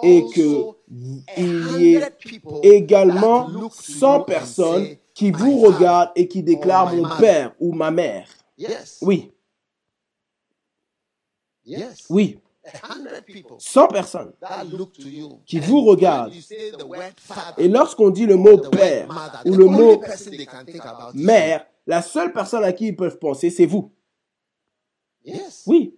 [0.03, 0.77] est que also
[1.37, 5.33] il y ait 100 people également that look to 100 you and personnes qui "My
[5.33, 8.29] vous father." regardent et qui déclarent my mon père ou ma mère.
[9.03, 9.33] Oui,
[12.11, 14.33] oui, 100 people 100 personnes
[15.47, 16.33] qui vous regardent.
[17.59, 19.09] Et lorsqu'on dit le mot père
[19.45, 20.01] ou le mot
[21.15, 23.94] mère, la seule personne à qui ils peuvent penser, c'est vous.
[25.25, 25.63] Yes.
[25.67, 25.95] Oui,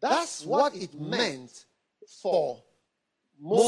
[0.00, 1.66] That's what it meant
[2.06, 2.64] for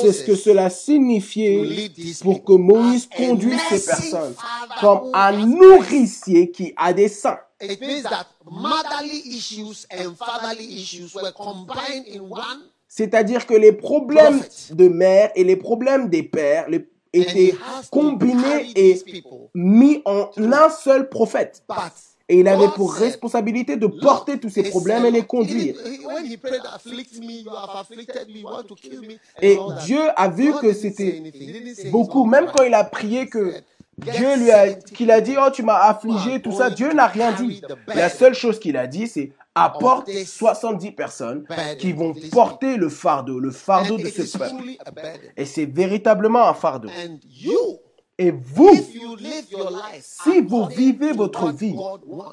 [0.01, 1.91] c'est ce que cela signifiait
[2.23, 4.35] pour que Moïse conduise ces personnes
[4.81, 7.39] comme un nourricier qui a des seins.
[7.61, 13.73] It means that motherly issues and fatherly issues were combined in one, C'est-à-dire que les
[13.73, 16.67] problèmes de mère et les problèmes des pères
[17.13, 17.55] étaient
[17.91, 19.03] combinés et
[19.55, 21.65] mis en un seul prophète.
[22.29, 25.75] Et il avait God pour responsabilité de porter tous ces problèmes et les conduire.
[25.87, 29.15] even when he prayed, afflict me, you have afflicted me, you want to kill me,
[29.15, 29.59] and Et.
[29.85, 31.23] Dieu a vu que c'était
[31.91, 33.53] beaucoup, même quand il a prié que
[33.99, 37.07] Dieu lui a, 70 qu'il a dit, oh, tu m'as affligé, tout ça, Dieu n'a
[37.07, 37.61] rien dit.
[37.95, 41.45] La seule chose qu'il a dit, c'est apporte 70 personnes
[41.79, 44.57] qui vont porter le fardeau, le fardeau de ce peuple.
[44.57, 45.31] truly a burden.
[45.37, 46.89] Et c'est véritablement un fardeau.
[48.19, 51.75] Et vous, if you live your life si vous vivez votre what vie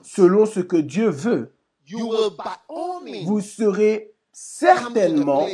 [0.03, 1.55] selon ce que Dieu veut,
[3.25, 5.47] vous serez certainement,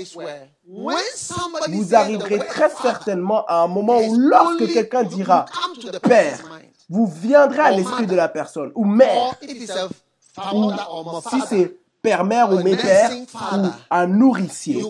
[1.69, 5.45] vous arriverez très certainement à un moment où lorsque quelqu'un dira
[6.03, 6.39] Père,
[6.89, 9.33] vous viendrez à l'esprit de la personne, ou mère,
[10.53, 10.71] ou
[11.29, 14.83] si c'est père, mère ou or mes pères, nursing ou un nourricier,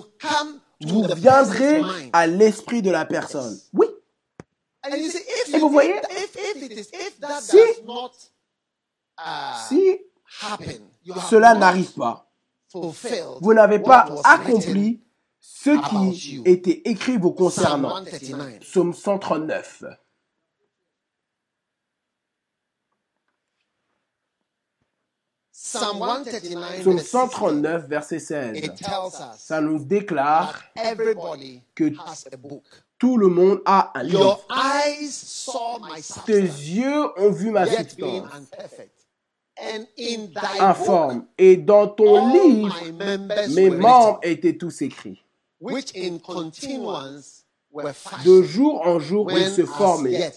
[0.82, 3.58] vous viendrez à l'esprit de la personne.
[3.73, 7.41] Oui, And you see, if, Et you- vous voyez, if, if it is, if that
[7.41, 8.12] si- does not
[9.67, 10.00] si
[11.30, 12.30] cela n'arrive pas,
[12.71, 15.02] fulfilled vous n'avez pas accompli
[15.39, 15.71] ce
[16.12, 18.04] qui était écrit vous concernant.
[18.06, 18.60] 139.
[18.62, 19.84] Psaume 139.
[25.52, 28.58] Psalm 139, Psaume verse 16, 139, verset 16.
[28.58, 30.63] it tells us Ça nous déclare
[31.76, 32.63] que has a book.
[33.00, 34.40] Tout le monde a un livre.
[36.26, 38.92] Tes yeux ont vu ma substance unperfect.
[39.60, 41.26] And in thy book, informe.
[41.38, 42.76] Et dans ton livre,
[43.50, 45.24] mes membres étaient tous écrits.
[45.60, 50.32] which in continuance were De jour en jour, ils se formaient,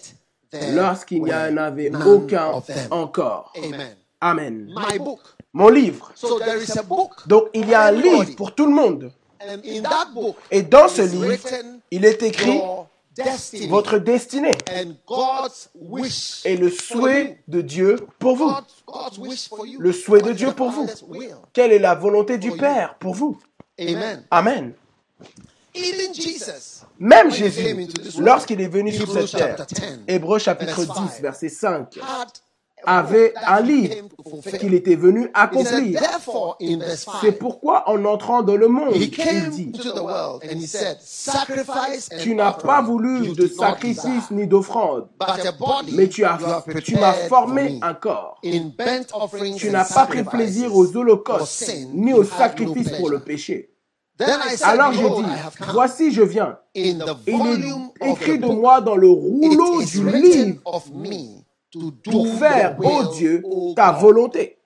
[0.73, 2.51] lorsqu'il n'y en avait aucun
[2.89, 3.53] encore.
[3.55, 3.95] Amen.
[4.19, 4.73] Amen.
[4.75, 5.19] My book.
[5.53, 6.11] Mon livre.
[6.15, 7.27] So there is a book.
[7.27, 9.11] Donc, il y a un livre pour tout le monde.
[9.47, 11.47] And in that book, Et dans it ce is livre,
[11.89, 12.61] il est écrit
[13.67, 14.57] votre destinée
[16.45, 17.35] et le souhait you.
[17.47, 18.51] de Dieu pour vous.
[19.79, 20.87] Le souhait de Dieu pour vous.
[21.53, 22.51] Quelle est la volonté du.
[22.51, 23.39] Père pour vous?
[24.29, 24.73] Amen.
[26.99, 27.87] Même Jésus,
[28.19, 31.97] lorsqu'il est venu sur cette terre, chapter 10, Hébreux chapitre verse 10, 5, verset 5,
[31.97, 32.27] had
[32.85, 33.95] avait un livre
[34.59, 35.99] qu'il était venu accomplir.
[35.99, 39.09] therefore, in verse 5, C'est pourquoi en entrant dans le monde, il
[39.49, 44.31] dit, to the world and he said, sacrifice and tu n'as pas voulu de sacrifice
[44.31, 45.07] ni d'offrande,
[45.91, 48.39] mais tu you as, have tu m'as formé un corps.
[48.41, 53.71] Tu n'as pas pris plaisir aux holocaustes, ni aux sacrifices pour le péché.
[54.17, 55.67] Then I said, Alors j'ai dit, have come.
[55.73, 56.59] voici je viens.
[56.75, 57.65] In the Il
[58.01, 60.61] est écrit de moi dans le rouleau du livre
[62.03, 63.43] pour faire, ô will, Dieu,
[63.75, 64.57] ta volonté.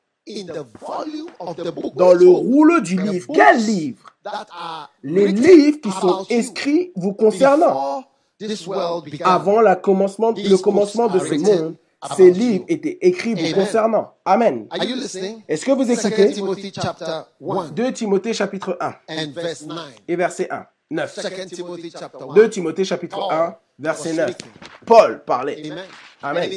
[1.95, 3.27] Dans le rouleau du livre.
[3.33, 3.99] Quel livre?
[5.03, 8.03] Les livres qui sont inscrits vous concernant.
[9.23, 11.75] Avant la commencement, le commencement de ce monde,
[12.17, 13.53] ces livres étaient écrits vous Amen.
[13.53, 14.13] concernant.
[14.25, 14.67] Amen.
[14.69, 15.41] Are you listening?
[15.47, 16.33] Est-ce que vous 2 écoutez?
[16.33, 19.77] Timothy chapter 1 2 Timothée chapitre 1 and verse 9.
[20.07, 20.65] et verset 1.
[20.91, 21.19] 9.
[21.23, 22.33] 2 Timothy chapter 1.
[22.33, 24.31] 2 Timothée chapitre Paul 1 verset was 9.
[24.31, 24.51] speaking.
[24.85, 25.71] Paul parlait.
[26.21, 26.49] Amen.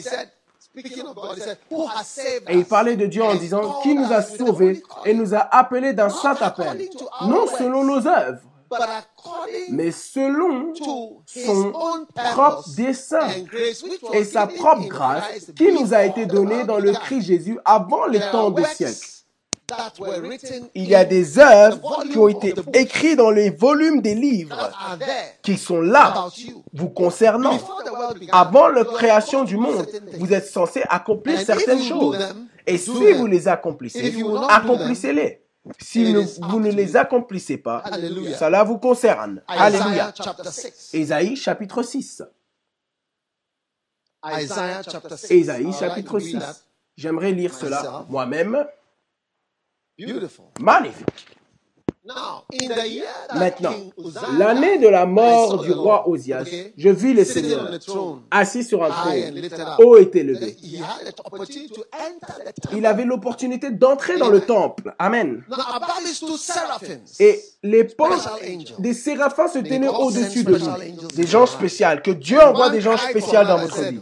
[0.78, 0.86] Amen.
[0.86, 2.96] And he said, speaking of God, he said, Who has saved Et il us parlait
[2.96, 6.08] de Dieu en and disant, called qui nous a sauvés et nous a appelés d'un
[6.08, 6.88] saint appel,
[7.22, 11.72] non selon nos œuvres, but according mais selon to his son
[12.14, 16.04] propre dessein and grace, which was et sa propre in grâce Christ qui nous a
[16.04, 16.92] été donnée world dans le.
[16.92, 19.17] Christ Jésus avant les temps des siècles.
[19.68, 24.00] That were written Il y a des œuvres qui ont été écrites dans les volumes
[24.00, 24.70] des livres
[25.42, 26.28] qui sont là,
[26.72, 27.59] vous concernant.
[28.33, 30.18] Avant la création du monde, certain things.
[30.18, 32.18] vous êtes censé accomplir And if certaines choses.
[32.66, 34.14] Et si vous les accomplissez,
[34.48, 35.42] accomplissez-les.
[35.81, 37.85] Si ne- vous ne les accomplissez pas,
[38.38, 39.42] cela vous concerne.
[39.50, 40.14] Isaiah Alléluia.
[40.16, 40.90] chapter 6.
[40.94, 42.22] Ésaïe chapitre 6.
[44.24, 45.31] Isaiah chapter 6.
[45.31, 46.38] Ésaïe chapitre to read 6.
[46.38, 46.57] that.
[46.96, 48.66] J'aimerais lire cela moi-même.
[49.98, 50.46] Beautiful.
[50.61, 51.06] Magnifique.
[53.34, 53.74] Maintenant,
[54.38, 57.70] l'année de la mort du roi Osias, okay, je vis le Seigneur
[58.30, 59.42] assis sur un trône,
[59.80, 60.56] haut et élevé.
[62.72, 64.94] Il avait l'opportunité d'entrer dans le temple.
[64.98, 65.44] Amen.
[67.20, 68.74] Et les angels.
[68.78, 71.88] des séraphins se tenaient au-dessus de angels Des gens spéciaux.
[72.02, 74.00] Que Dieu envoie des gens spéciaux dans votre vie.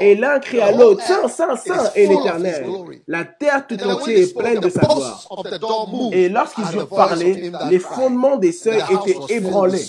[0.00, 2.66] Et l'un crie à The l'autre, Saint, Saint, Saint est l'Éternel.
[3.06, 5.26] La terre tout entière est pleine de sa gloire.
[6.12, 9.84] Et lorsqu'ils eurent parlé, les fondements des seuils étaient ébranlés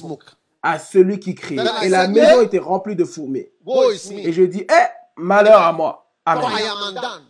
[0.61, 3.51] à celui qui I Et la maison "Yeah." était remplie de fumée.
[3.65, 4.19] Woe is me.
[4.19, 6.02] Et je dis, eh, malheur à moi.
[6.25, 6.45] Amen.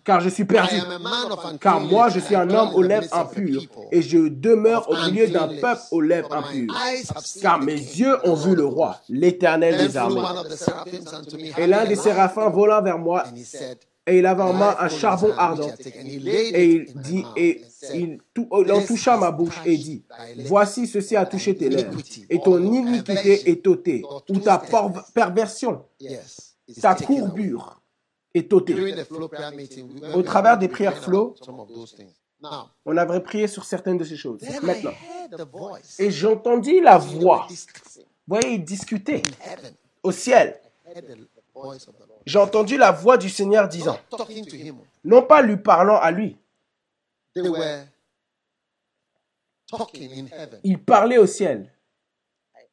[0.04, 0.76] Car je suis perdu.
[1.60, 5.48] Car moi, je suis un homme aux lèvres impures, et je demeure au milieu d'un
[5.48, 6.72] peuple aux lèvres impures.
[6.86, 10.22] eyes have seen Car mes yeux ont vu le roi, l'éternel des armées.
[11.58, 14.54] Et l'un des séraphins coal, vola vers moi, and he said, et il avait en
[14.54, 15.64] main "Live un charbon ardent.
[15.66, 17.62] which he had taken." And he laid Et il dit, et
[17.96, 20.04] il, tou- il en toucha ma bouche et dit,
[20.46, 21.98] Voici ceci a touché tes lèvres,
[22.30, 24.62] et ton iniquité est ôtée, ou ta
[25.16, 25.84] perversion,
[26.80, 27.80] ta courbure
[30.14, 31.36] Au travers des prières flow,
[32.86, 34.42] On avait prié sur certaines de ces choses.
[34.62, 34.92] Maintenant.
[36.00, 37.48] Et j'entendis la voix.
[37.50, 39.22] Vous voyez, ils discutaient
[40.02, 40.60] au ciel.
[42.26, 43.98] J'ai entendu la voix du Seigneur disant,
[45.04, 46.38] non pas lui parlant à lui,
[50.64, 51.70] il parlait au ciel.
[52.56, 52.62] I overheard.
[52.62, 52.73] It's like, or I- he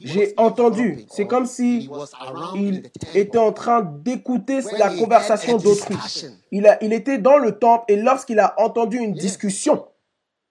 [0.00, 1.04] J'ai was entendu.
[1.10, 3.16] C'est comme si he was around in il the temple.
[3.18, 5.94] était en train d'écouter la he conversation d'autrui.
[5.96, 6.32] discussion.
[6.52, 9.84] Il, a- il était dans le temple et lorsqu'il a entendu une discussion,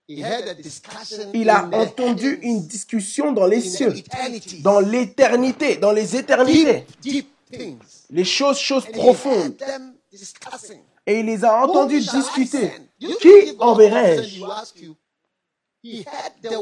[0.08, 3.76] He heard a discussion il a in the entendu une discussion dans les in the
[3.76, 4.62] cieux, eternity.
[4.62, 7.78] dans l'éternité, dans les éternités, deep, deep things.
[8.12, 9.36] les choses, choses And he profondes.
[9.36, 10.80] heard them discussing.
[11.08, 12.72] Et il les a entendus discuter.
[13.00, 14.42] Qui enverrai-je?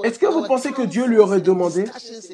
[0.03, 1.85] Est-ce que vous pensez que Dieu lui aurait and demandé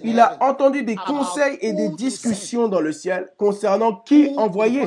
[0.04, 4.86] Il a entendu des conseils et des discussions dans le ciel concernant qui envoyer,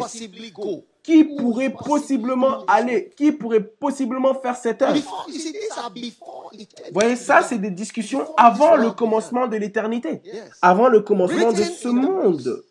[1.03, 4.95] qui pourrait possiblement aller, qui pourrait possiblement faire cette œuvre?
[4.97, 10.23] Vous voyez, ça, c'est des discussions avant le commencement de l'éternité,
[10.61, 12.65] avant le commencement de ce monde,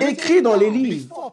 [0.00, 1.32] écrit dans les livres.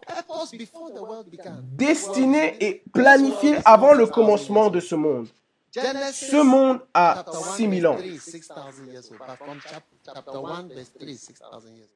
[1.77, 5.27] destiné et planifié avant le commencement de ce monde.
[5.71, 7.95] Ce monde a chapter 1, 6000 ans.
[7.95, 9.19] verse 3 is 6,000 years old.
[9.19, 11.89] But from chap- chapter 1, verse 3 is 6,000 years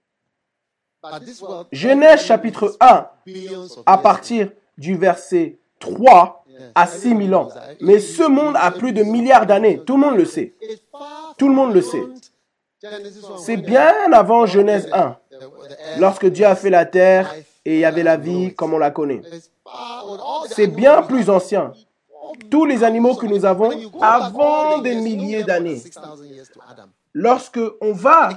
[1.03, 1.11] old.
[1.19, 7.33] But this world Genèse chapitre 1 billions of à partir du verset 3 à 6000
[7.35, 7.49] ans.
[7.81, 9.81] Mais ce monde a plus de milliards d'années.
[9.83, 10.53] Tout le monde le sait.
[11.37, 11.99] Tout le monde le sait.
[11.99, 12.19] beyond
[12.81, 16.85] Genesis 1, C'est bien avant Genèse 1, the- the earth lorsque Dieu a fait la
[16.85, 17.33] terre
[17.65, 19.21] et il y avait la vie comme on la connaît.
[20.49, 21.73] C'est bien plus ancien.
[22.49, 25.77] Tous les animaux que nous avons avant des milliers d'années.
[25.77, 26.89] 6,000 years to Adam.
[27.13, 28.29] Lorsque on va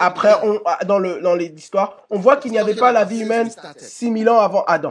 [0.00, 3.48] après on, dans le dans l'histoire, on voit qu'il n'y avait pas la vie humaine
[3.76, 4.90] 6000 ans avant Adam.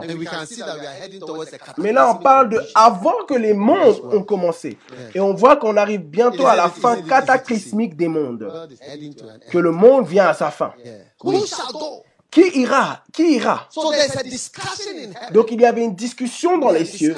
[1.76, 4.78] Mais là, on parle de avant que les mondes ont commencé.
[5.14, 8.50] Et on voit qu'on arrive bientôt à la fin cataclysmique des mondes.
[9.50, 10.72] Que le monde vient à sa fin.
[10.84, 12.02] Yeah.
[12.30, 13.02] Qui ira?
[13.12, 13.66] Qui ira?
[13.70, 15.32] So there's a discussion in heaven.
[15.32, 17.16] Donc il y avait une discussion dans les cieux.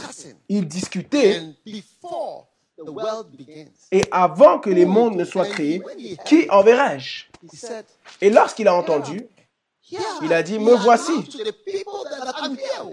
[0.49, 1.39] Ils discutaient.
[1.39, 2.47] And before
[2.79, 5.83] the world begins, Et avant que les mondes ne soient créés,
[6.25, 7.27] qui enverrai-je?
[8.21, 9.27] Et lorsqu'il a entendu,
[10.23, 11.13] Il a dit, Me voici.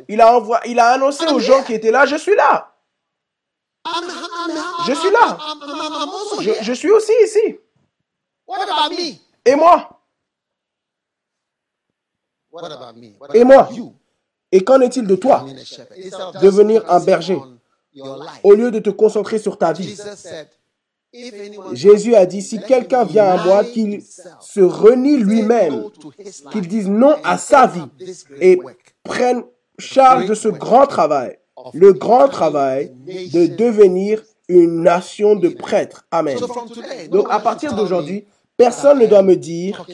[0.08, 2.76] il a, il a annoncé aux gens qui étaient là, je suis là.
[4.88, 5.38] Je suis là.
[6.62, 7.60] Je, suis aussi ici.
[8.46, 9.16] What about me?
[9.46, 9.96] Et moi What about me?
[12.36, 12.39] What
[13.34, 13.70] Et moi?
[14.52, 15.45] Et qu'en est-il de toi?
[16.41, 17.39] Devenir un berger.
[18.43, 19.97] Au lieu de te concentrer sur ta vie.
[21.74, 24.02] Jésus a dit, si quelqu'un vient à moi, qu'il
[24.39, 25.86] se renie lui-même,
[26.52, 27.88] qu'il dise non à sa vie
[28.39, 28.60] et
[29.04, 29.43] prenne
[29.80, 31.39] charge de ce grand travail,
[31.74, 36.06] le grand travail de devenir une nation de prêtres.
[36.12, 36.38] Amen.
[37.10, 38.26] Donc à partir d'aujourd'hui,
[38.58, 39.86] personne ne doit me dire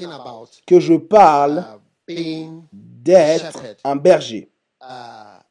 [0.65, 4.49] que je parle uh, d'être un berger
[4.81, 5.41] uh,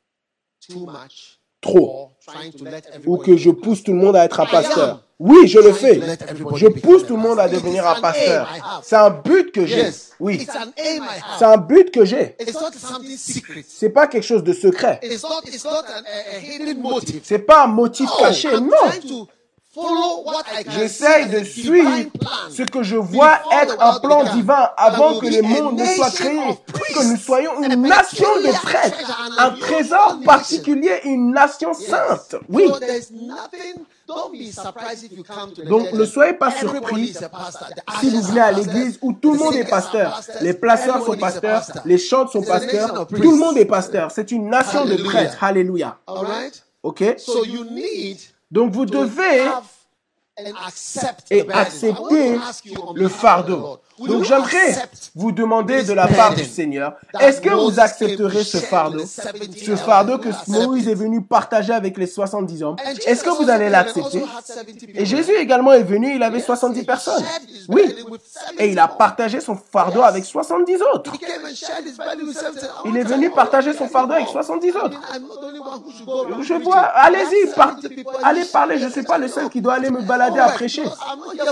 [0.60, 4.24] too much trop or trying to let ou que je pousse tout le monde à
[4.24, 5.00] être un pasteur.
[5.18, 6.00] Oui, je le fais.
[6.56, 8.48] Je pousse tout le monde à devenir un pasteur.
[8.82, 9.90] C'est un but que j'ai.
[10.18, 10.46] Oui,
[11.38, 12.36] c'est un but que j'ai.
[12.40, 13.64] It's not something secret.
[13.66, 15.00] C'est pas quelque chose de secret.
[17.22, 18.50] C'est pas un motif caché.
[18.52, 19.26] Non.
[20.68, 21.90] J'essaye de suivre
[22.50, 26.24] ce que je vois être un plan divin avant que a mondes ne soient nation
[26.24, 26.48] créés.
[26.48, 29.30] of priests Que nous soyons une nation de prêtres.
[29.38, 32.36] Un trésor particulier, une nation sainte.
[32.48, 32.68] Oui.
[32.68, 33.84] So there's nothing.
[34.06, 38.10] Don't be surprised if you come to the Donc church ne soyez pas surpris si
[38.10, 40.52] vous venez are à pastors, l'église où tout le the monde est pasteur, pastors, les
[40.52, 44.10] placeurs sont pasteurs, les chantes sont pasteurs, tout le monde est pasteur.
[44.10, 45.10] C'est une nation de Hallelujah.
[45.10, 45.42] prêtres.
[45.44, 45.98] Alléluia.
[46.06, 46.62] All right?
[46.82, 47.14] Ok?
[47.16, 48.18] So you need
[48.54, 49.42] Donc vous devez
[51.30, 52.38] et accepter
[52.94, 53.80] le fardeau.
[53.98, 54.74] Donc j'aimerais
[55.14, 59.22] vous demander de la part du Seigneur, est-ce que vous accepterez ce fardeau, with the
[59.22, 62.76] 70 ce fardeau que Moïse est venu partager avec les 70 hommes
[63.06, 64.18] Est-ce que vous allez l'accepter?
[64.22, 65.00] also had 70 people.
[65.00, 67.22] Et Jésus également est venu, il avait 70 He personnes.
[67.68, 67.82] Oui.
[67.86, 71.12] burden with 70 Et il a partagé son fardeau avec 70 autres.
[71.14, 72.64] He came and shared his burden with 70.
[72.66, 75.00] I Il est venu partager son fardeau avec 70 autres.
[76.42, 78.12] Je vois, allez-y, I have par- 70 people.
[78.22, 80.82] allez parler, je ne suis pas le seul qui doit aller me balader à prêcher.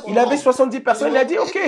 [0.08, 1.58] Il avait 70 personnes, il a dit, ok,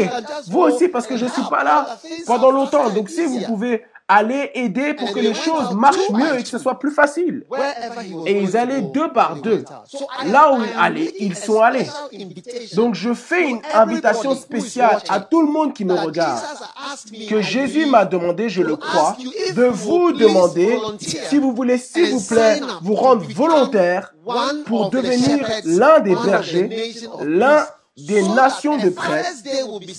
[0.49, 1.87] vous aussi, parce que je ne suis pas là
[2.27, 2.91] pendant longtemps.
[2.91, 6.59] Donc si vous pouvez aller aider pour que les choses marchent mieux et que ce
[6.59, 7.45] soit plus facile.
[8.27, 9.65] Et ils allaient deux par deux.
[10.27, 11.87] Là où ils allaient, ils sont allés.
[12.75, 16.43] Donc je fais une invitation spéciale à tout le monde qui me regarde.
[17.29, 19.17] Que Jésus m'a demandé, je le crois,
[19.55, 24.15] de vous demander si vous voulez, s'il vous plaît, vous rendre volontaire
[24.67, 26.93] pour devenir l'un des bergers,
[27.23, 29.29] l'un des nations de prêtres,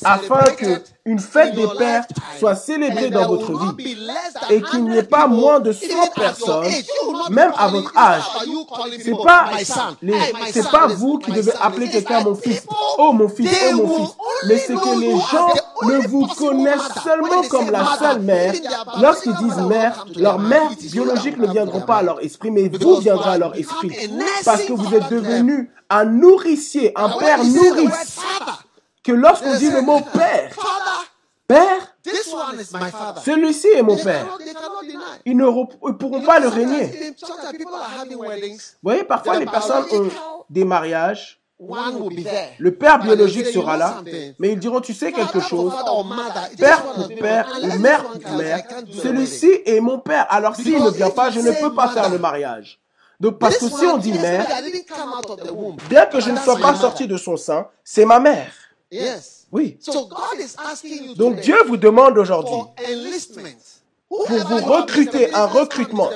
[0.03, 2.03] afin que une fête des pères
[2.39, 3.95] soit célébrée dans votre vie
[4.49, 6.65] et qu'il n'y ait pas moins de 100 personnes,
[7.29, 8.23] même à votre âge.
[9.01, 9.51] C'est pas,
[10.51, 12.63] c'est pas vous qui devez appeler quelqu'un mon fils.
[12.97, 14.15] Oh mon fils, oh mon fils.
[14.47, 18.53] Mais c'est que les gens ne vous connaissent seulement comme la seule mère.
[18.99, 23.29] Lorsqu'ils disent mère, leur mère biologique ne viendront pas à leur esprit, mais vous viendrez
[23.29, 23.91] à leur esprit.
[24.43, 28.19] Parce que vous êtes devenu un nourricier, un père nourrice.
[29.03, 30.51] Que lorsqu'on dit le mot père,
[31.47, 31.95] père,
[33.23, 34.25] celui-ci est mon père.
[35.25, 37.13] Ils ne ils pourront pas le régner.
[37.21, 40.09] Vous voyez, parfois les personnes ont
[40.49, 41.39] des mariages.
[41.57, 44.01] Le père biologique sera là,
[44.39, 45.73] mais ils diront, tu sais quelque chose,
[46.57, 48.63] père pour père ou mère pour mère,
[49.01, 50.25] celui-ci est mon père.
[50.29, 52.79] Alors s'il ne vient pas, je ne peux pas faire le mariage.
[53.19, 55.77] Donc parce que si on dit mère, but I didn't come out of the womb.
[55.89, 56.81] bien que je ne sois my pas mother.
[56.81, 58.51] sorti de son sein, c'est ma mère.
[59.51, 59.77] Oui.
[59.79, 62.55] So God is asking you Donc today Dieu vous demande aujourd'hui,
[64.09, 66.09] pour vous recruter un recrutement,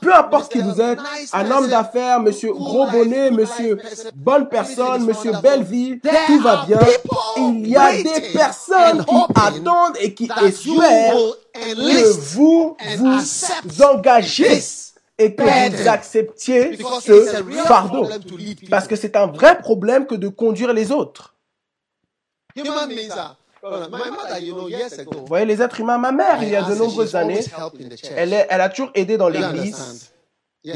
[0.00, 0.98] peu importe qui vous êtes,
[1.32, 3.78] un homme d'affaires, monsieur gros bonnet, monsieur
[4.14, 6.78] bonne personne, monsieur belle vie, tout va bien.
[7.38, 11.16] Il y a des personnes qui attendent et qui espèrent
[11.54, 14.60] que vous vous engagez
[15.18, 18.08] et que vous acceptiez ce fardeau.
[18.70, 21.34] Parce que c'est un vrai problème que de conduire les autres.
[22.56, 22.64] Vous
[25.26, 27.40] voyez, les êtres humains, ma mère, il y a de her, nombreuses années,
[28.14, 30.12] elle, est- elle a toujours aidé dans l'église.
[30.64, 30.70] Uh,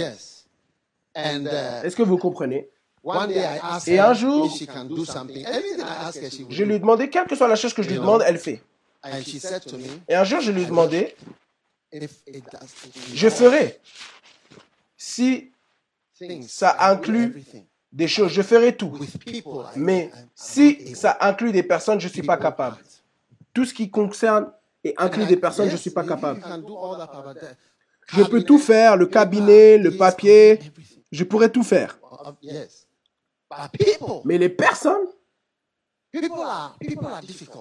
[1.15, 2.69] Est-ce que vous comprenez?
[3.87, 4.51] Et un jour,
[6.51, 8.63] Je lui ai demandé, quelle que soit la chose que je lui demande, elle fait.
[10.09, 10.71] Et un jour, je lui it
[13.15, 13.81] je ferai.
[15.01, 15.53] Si
[16.49, 17.43] ça inclut
[17.93, 18.93] des choses, je ferai tout.
[19.77, 22.77] Mais si ça inclut des personnes, je ne suis pas capable.
[23.55, 26.43] Tout ce qui concerne et inclure des personnes, je ne suis pas capable.
[28.09, 30.59] Je peux tout faire, le cabinet, le papier,
[31.13, 31.99] je pourrais tout faire.
[34.25, 35.15] Mais les personnes, people are people are difficult.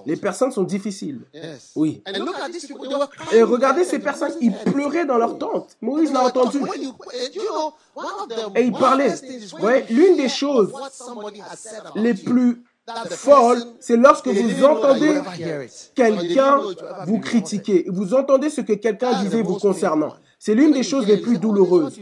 [0.06, 1.20] Les personnes sont difficiles.
[1.34, 1.72] Yes.
[1.76, 2.02] Oui.
[2.06, 2.88] And look at these people.
[2.88, 3.38] They were crying.
[3.38, 5.76] Et regardez ces personnes, ils pleuraient dans leur tente.
[5.82, 6.58] Moïse l'a entendu.
[6.58, 6.94] When you,
[7.34, 9.12] you know, one of the Et il parlait.
[9.60, 10.72] Ouais, l'une des choses
[11.94, 12.62] les plus
[13.10, 15.20] folles, c'est lorsque they vous entendez
[15.94, 16.62] quelqu'un
[17.06, 17.84] vous critiquer.
[17.88, 20.14] Vous entendez ce que quelqu'un disait vous concernant.
[20.38, 22.00] C'est l'une des choses les plus douloureuses.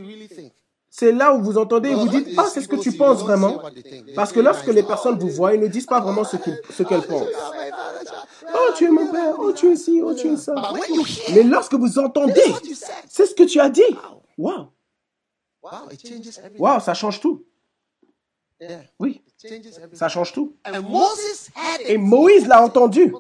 [0.99, 3.61] C'est là où vous entendez et vous dites, ah, c'est ce que tu penses vraiment.
[4.15, 7.29] Parce que lorsque les personnes vous voient, ils ne disent pas vraiment ce qu'elles pensent.
[8.55, 10.55] Oh, tu es mon père, oh, tu es ci, oh, tu es ça.
[10.55, 12.51] Hear, Mais lorsque vous entendez,
[13.07, 13.83] c'est ce que tu as dit.
[14.39, 14.69] Waouh,
[16.59, 17.45] waouh, ça change tout.
[18.99, 19.23] Oui,
[19.93, 20.57] ça change tout.
[21.81, 23.15] Et Moïse l'a entendu.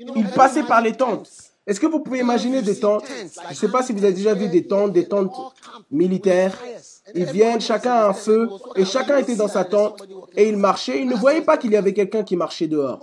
[0.00, 1.49] Il passait par les tentes.
[1.66, 3.04] Est-ce que vous pouvez imaginer des tentes
[3.44, 5.34] Je ne sais pas si vous avez déjà vu des tentes, des tentes
[5.90, 6.56] militaires.
[7.14, 10.02] Ils viennent, chacun a un feu, et chacun était dans sa tente,
[10.36, 11.00] et il marchait.
[11.00, 13.00] Il ne voyait pas qu'il y avait quelqu'un qui marchait dehors.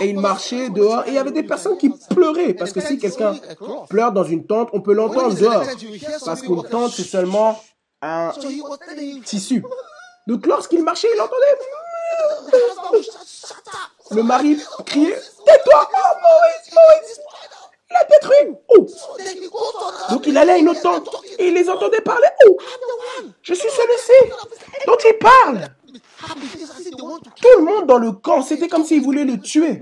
[0.00, 2.98] Et il marchait dehors, et il y avait des personnes qui pleuraient, parce que si
[2.98, 3.36] quelqu'un
[3.88, 5.64] pleure dans une tente, on peut l'entendre dehors.
[6.24, 7.60] Parce qu'une tente, c'est seulement
[8.00, 8.32] un
[9.24, 9.64] tissu.
[10.26, 11.58] Donc lorsqu'il marchait, il entendait.
[14.10, 17.20] Le mari criait Tais-toi Oh, Moïse, Moïse
[17.90, 18.00] Il a
[18.68, 21.08] Oh goes on the Donc il allait à une autre tente
[21.38, 22.26] et il les entendait parler.
[22.46, 22.56] Oh.
[23.42, 24.32] Je suis celui-ci
[24.86, 25.68] dont il parle
[27.40, 29.80] Tout le monde dans le camp, c'était comme s'ils voulaient le tuer.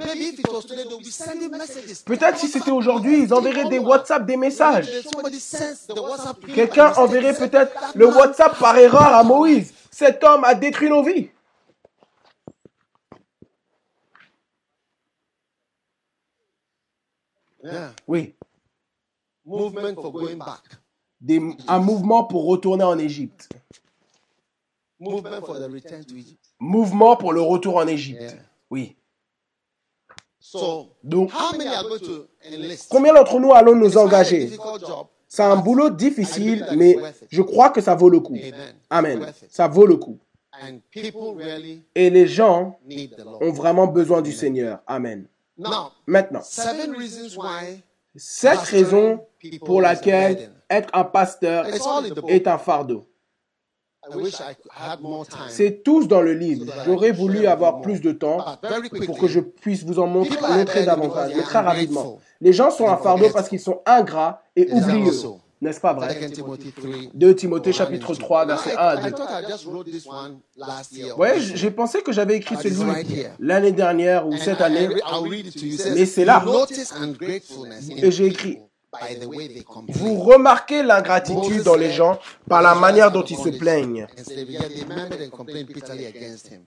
[2.05, 4.89] Peut-être si c'était aujourd'hui, ils enverraient des WhatsApp, des messages.
[6.55, 9.73] Quelqu'un enverrait peut-être le WhatsApp par erreur à Moïse.
[9.91, 11.31] Cet homme a détruit nos vies.
[17.73, 17.93] Yeah.
[18.07, 18.35] Oui,
[19.45, 20.62] Movement for going back.
[21.21, 23.49] des- un mouvement pour retourner en Égypte.
[24.99, 26.45] Movement for the return to Egypt.
[26.59, 28.23] Mouvement pour le retour en Égypte.
[28.23, 28.33] Yeah.
[28.71, 28.97] Oui.
[30.39, 32.89] So, Donc, how many are going to enlist?
[32.89, 34.51] combien d'entre nous allons nous engager?
[35.29, 36.97] C'est un boulot difficile, mais
[37.29, 38.39] je crois que ça vaut le coup.
[38.89, 39.27] Amen.
[39.51, 40.19] Ça vaut le coup.
[41.95, 42.79] Et les gens
[43.41, 44.81] ont vraiment besoin du Seigneur.
[44.87, 45.27] Amen.
[46.07, 47.83] Maintenant, seven reasons why
[48.17, 49.21] cette raison
[49.65, 51.67] pour laquelle être un pasteur
[52.29, 53.07] est un fardeau.
[54.09, 55.49] I wish I had more time.
[55.49, 56.73] C'est tous dans le livre.
[56.85, 60.85] J'aurais voulu avoir plus de temps quickly, pour que je puisse vous en montrer, montrer
[60.85, 62.21] davantage, mais très rapidement.
[62.41, 65.13] Les gens sont un fardeau parce qu'ils sont ingrats et oublieux.
[65.63, 66.91] N'est-ce pas vrai 2 Timothy 3.
[67.15, 69.11] 2 Timothée chapitre 3, verset 1 à I 2.
[69.17, 71.19] thought I just wrote this one last year.
[71.19, 72.95] Ouais, j'ai pensé que j'avais écrit ce livre
[73.39, 74.89] l'année dernière ou cette année.
[75.95, 76.45] Mais c'est là.
[77.97, 78.59] Et j'ai écrit,
[78.93, 79.95] by the way they complain.
[79.97, 84.07] vous remarquez l'ingratitude dans les gens par la manière dont ils se plaignent.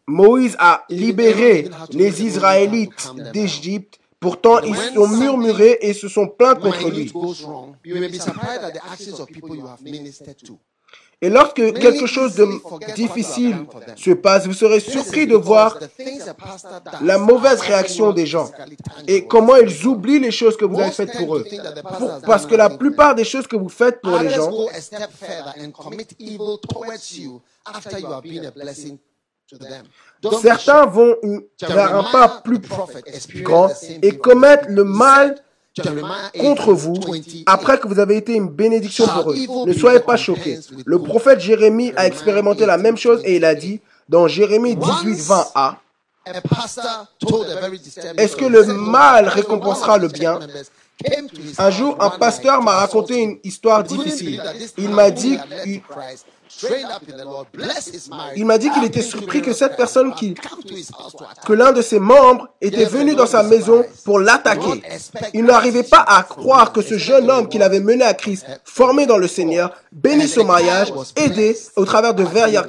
[0.07, 6.55] Moïse a libéré les Israélites d'Égypte, pourtant ils se sont murmurés et se sont plaints
[6.55, 7.11] contre lui.
[11.21, 12.45] Et lorsque quelque chose de
[12.95, 13.55] difficile
[13.97, 15.77] se passe, vous serez surpris de voir
[17.01, 18.49] la mauvaise réaction des gens
[19.05, 21.43] et comment ils oublient les choses que vous avez faites pour eux.
[21.97, 24.51] Pour- parce que la plupart des choses que vous faites pour les Others gens,
[30.41, 31.15] certains vont
[31.61, 33.69] vers un pas plus grand
[34.01, 35.35] et commettent le mal
[36.37, 37.43] contre vous 8:28.
[37.45, 39.35] après que vous avez été une bénédiction pour eux.
[39.65, 40.59] Ne soyez pas choqués.
[40.85, 43.79] Le prophète Jérémie a expérimenté la même chose et il a dit
[44.09, 45.77] dans Jérémie 18, 20a,
[46.25, 50.39] A pastor told a very disturbing Est-ce que le mal "One of récompensera le bien?
[51.57, 54.41] Un jour, un pasteur m'a raconté une histoire difficile.
[54.77, 55.39] Il m'a dit,
[58.35, 60.33] il, m'a dit qu'il était surpris que cette personne qui,
[61.45, 64.81] que l'un de ses membres était venu dans sa maison pour l'attaquer.
[65.33, 69.05] Il n'arrivait pas à croire que ce jeune homme qu'il avait mené à Christ, formé
[69.05, 72.65] dans le Seigneur, béni son mariage, aidé au travers de vers-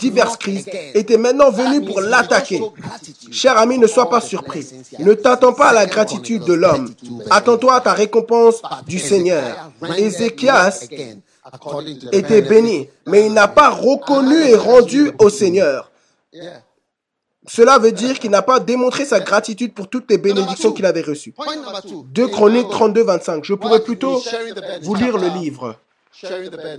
[0.00, 2.62] diverses crises, était maintenant venu pour l'attaquer.
[3.30, 4.66] Cher ami, ne sois pas surpris.
[4.98, 6.92] Ne t'attends pas à la gratitude de l'homme.
[7.30, 9.70] Attends-toi à ta récompense du Seigneur.
[9.96, 10.86] Ézéchias
[12.12, 15.90] était béni, mais il n'a pas reconnu et rendu au Seigneur.
[17.46, 21.02] Cela veut dire qu'il n'a pas démontré sa gratitude pour toutes les bénédictions qu'il avait
[21.02, 21.32] reçues.
[21.32, 22.06] Point number two.
[22.10, 23.44] 2 Chroniques 32, 25.
[23.44, 24.22] Je pourrais plutôt
[24.82, 25.76] vous lire le livre.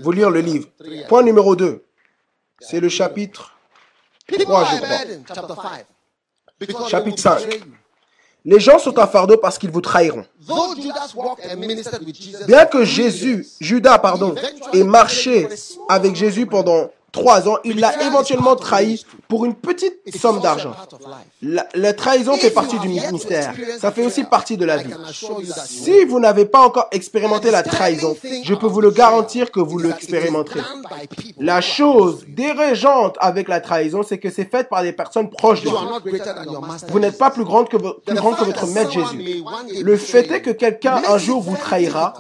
[0.02, 0.68] Vous lire le livre.
[1.08, 1.84] Point numéro 2.
[2.60, 3.52] C'est le chapitre
[4.28, 4.88] People 3, are je crois.
[4.88, 5.24] burden.
[5.28, 5.86] Chapter 5.
[6.60, 7.85] Because Chapitre they will 5.
[8.46, 10.24] Les gens sont un fardeau parce qu'ils vous trahiront.
[12.48, 14.36] Bien que Jésus, Judas, pardon,
[14.72, 15.48] ait marché
[15.90, 20.74] avec Jésus pendant trois ans, il l'a éventuellement trahi pour une petite somme d'argent.
[21.42, 23.54] La, la trahison fait partie du ministère.
[23.80, 24.94] Ça fait aussi partie de la vie.
[25.66, 29.78] Si vous n'avez pas encore expérimenté la trahison, je peux vous le garantir que vous
[29.78, 30.60] l'expérimenterez.
[31.40, 35.70] La chose dérangeante avec la trahison, c'est que c'est fait par des personnes proches de
[35.70, 35.94] You are vous.
[35.94, 36.90] not greater than your master.
[36.92, 39.44] Vous n'êtes pas plus grande que, vo- plus grande que votre maître Jésus.
[39.82, 42.14] Le fait est que quelqu'un un jour vous trahira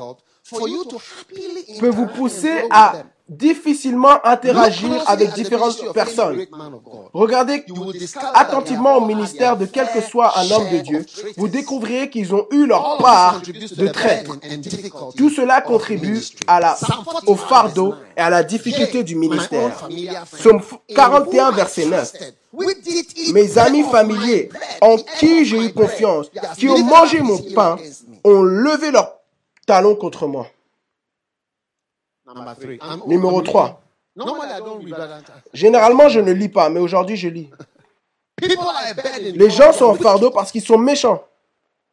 [1.79, 2.93] peut vous pousser à.
[3.27, 6.45] Difficilement interagir avec différentes personnes.
[7.13, 7.65] Regardez
[8.33, 11.05] attentivement au ministère de quel que soit un homme de Dieu.
[11.37, 14.37] Vous découvrirez qu'ils ont eu leur part de traître.
[15.17, 18.13] Tout cela contribue à la, Psalm 41 au fardeau verse 9.
[18.17, 19.87] et à la difficulté du ministère.
[20.33, 22.05] Psaume in 41, whom I verset 9.
[22.11, 24.49] trusted, which did eat Mes amis familiers,
[24.81, 27.77] en qui j'ai eu confiance, qui ont mangé mon pain,
[28.23, 29.15] ont levé leurs
[29.65, 30.47] talons contre moi.
[32.35, 32.79] Number three.
[32.81, 33.61] I'm- Numéro I'm 3.
[33.63, 33.77] reading.
[34.17, 35.23] Normally, I don't read that.
[35.53, 37.49] Généralement, je ne lis pas, mais aujourd'hui, je lis.
[38.41, 41.23] Les gens sont en fardeau parce qu'ils sont méchants.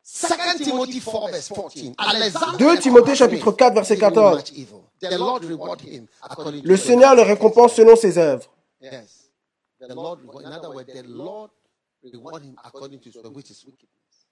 [0.04, 1.92] 2 Timothy 4 verse 14.
[1.96, 4.34] Alexander 2 Timothée chapitre 4 verset 14.
[4.36, 4.82] much evil.
[5.00, 8.50] The Lord reward him according to Le his Seigneur le récompense selon ses œuvres.
[8.80, 9.30] Yes.
[9.80, 11.50] The Lord reward, in other words, the Lord
[12.02, 14.26] reward him according to his work, which is wickedness.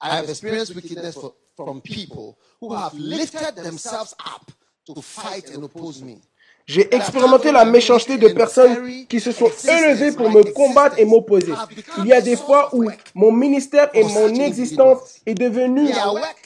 [0.00, 4.50] I have experienced wickedness for, from people who have lifted themselves up
[4.86, 6.20] to fight and oppose me.
[6.66, 8.76] J'ai expérimenté la méchanceté de personnes
[9.08, 11.52] qui se sont élevées pour me combattre et m'opposer.
[11.98, 15.88] Il y a des fois où mon ministère et mon existence est devenu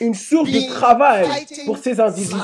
[0.01, 1.29] une source de travail
[1.67, 2.35] pour ces individus,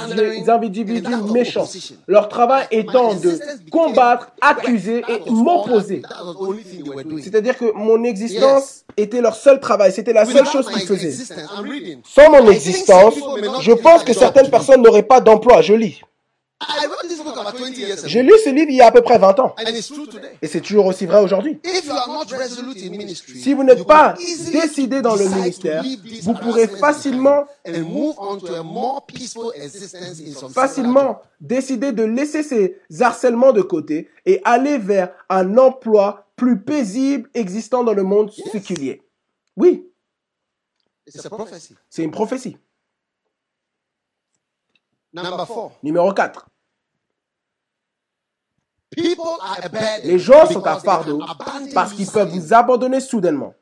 [0.49, 1.03] individus
[1.33, 1.69] méchants.
[2.07, 3.39] Leur travail étant de
[3.71, 6.03] combattre, accuser et m'opposer.
[7.23, 9.93] C'est-à-dire que mon existence était leur seul travail.
[9.93, 11.35] C'était la seule chose qu'ils faisaient.
[12.05, 13.15] Sans mon existence,
[13.61, 15.63] je pense que certaines personnes n'auraient pas d'emploi.
[15.63, 16.03] Je lis.
[18.05, 19.55] J'ai lu ce livre il y a à peu près 20 ans.
[19.59, 20.37] And it's true today.
[20.41, 21.61] Et c'est toujours aussi vrai aujourd'hui.
[21.65, 24.15] If you are not resolute in ministry, Si vous n'êtes you pas
[24.53, 25.83] décidé dans le ministère,
[26.23, 27.45] vous pourrez facilement,
[30.53, 37.31] facilement décider de laisser ces harcèlements de côté et aller vers un emploi plus paisible
[37.35, 39.03] existant dans le monde séculier.
[39.57, 39.89] Oui,
[41.07, 42.57] c'est une prophétie.
[45.13, 45.73] Number four.
[45.83, 46.23] Numéro 4.
[46.23, 46.51] People are a
[48.53, 48.82] burden
[50.05, 51.21] Les gens sont à they fardeau
[51.75, 53.55] parce qu'ils peuvent vous abandonner soudainement.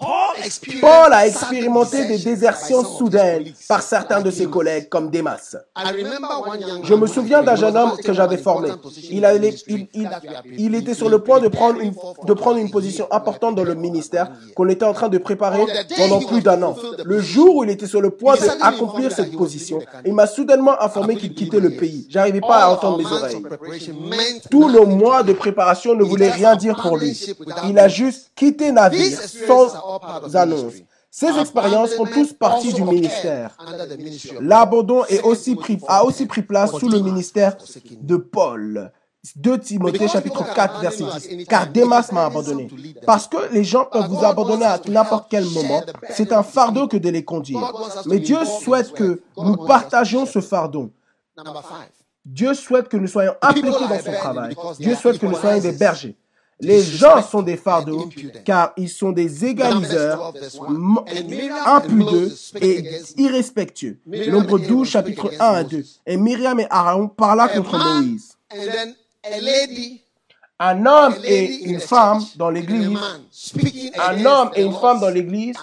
[0.00, 5.56] Paul a expérimenté des désertions soudaines par certains de ses collègues comme Démas.
[6.82, 8.70] Je me souviens d'un jeune homme que j'avais formé.
[9.10, 9.54] Il, allait-
[10.74, 11.92] était sur le point de prendre une,
[12.26, 15.64] de prendre position importante dans le ministère qu'on était en train de préparer
[15.96, 16.74] pendant plus d'un an.
[17.04, 21.16] Le jour où il était sur le point d'accomplir cette position, il m'a soudainement informé
[21.16, 22.06] qu'il quittait le pays.
[22.08, 23.40] J'arrivais pas à entendre mes oreilles.
[23.42, 24.16] preparation meant
[24.50, 27.12] Tous nos nothing to mois de préparation ne just rien dire pour lui.
[27.68, 30.60] Il a juste quitté navire sans of annonce.
[30.60, 30.86] ministry.
[31.14, 33.54] Ces expériences font tous partie du ministère.
[34.40, 37.58] L'abandon est aussi pris, a aussi pris place sous le ministère
[38.00, 38.90] de Paul.
[39.36, 41.04] 2 Timothée chapitre 4 verset
[41.36, 41.46] 10.
[41.46, 42.68] Car Démas m'a abandonné.
[43.06, 45.82] Parce que les gens peuvent vous abandonner à n'importe quel moment.
[46.10, 47.72] C'est un fardeau que de les conduire.
[48.06, 50.90] Mais Dieu souhaite que nous partagions ce fardeau.
[52.24, 54.56] Dieu souhaite que nous soyons impliqués dans son travail.
[54.78, 56.16] Dieu souhaite que nous soyons des bergers.
[56.62, 58.08] Les gens sont des fardeaux
[58.44, 60.32] car ils sont des égaliseurs,
[61.66, 62.84] impudeux et
[63.16, 63.98] irrespectueux.
[64.06, 65.84] Nombre 12, chapitre 1 à 2.
[66.06, 68.38] Et Myriam et Aaron parla contre Moïse.
[70.60, 72.96] Un homme et une femme dans l'église,
[73.98, 75.56] un homme et une femme dans l'église,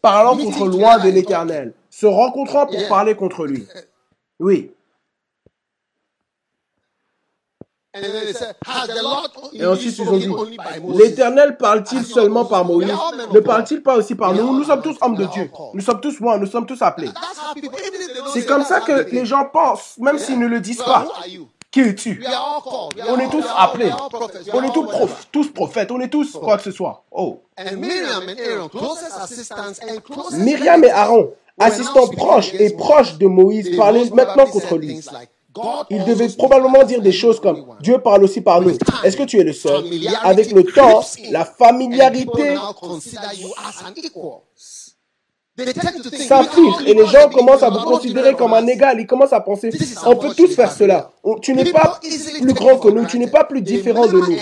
[0.00, 3.64] parlant contre loin de l'éternel, se rencontrant pour parler contre lui.
[4.40, 4.72] Oui.
[7.64, 7.81] And then they said, Has the Lord
[9.54, 10.30] Et ensuite ils ont dit,
[10.96, 12.90] l'Éternel parle-t-il seulement par Moïse?
[13.32, 14.56] Ne parle-t-il pas aussi par nous?
[14.56, 15.50] Nous sommes tous hommes de Dieu.
[15.74, 17.10] Nous sommes tous loin, nous sommes tous appelés.
[18.32, 21.06] C'est comme ça que les gens pensent, même s'ils ne le disent pas.
[21.70, 22.24] Qui es-tu?
[23.08, 23.90] On est tous appelés.
[24.52, 27.04] On est tous prof, tous prophètes, on est tous quoi que ce soit.
[27.10, 27.42] Oh.
[30.32, 35.04] Myriam et Aaron, assistants proches et proches de Moïse, parlaient maintenant contre lui.
[35.90, 37.64] Devaient speaks probablement dire des choses comme.
[37.80, 38.76] Dieu parle aussi par nous.
[39.04, 39.84] Est-ce que tu es le seul
[40.22, 42.56] Avec le temps, la familiarité
[46.26, 48.98] s'infiltre et les gens commencent à vous considérer comme un égal.
[48.98, 49.68] Ils commencent à penser,
[50.06, 51.10] on peut tous faire cela.
[51.42, 52.00] Tu n'es pas
[52.40, 54.36] plus grand que nous, tu n'es pas plus différent de nous.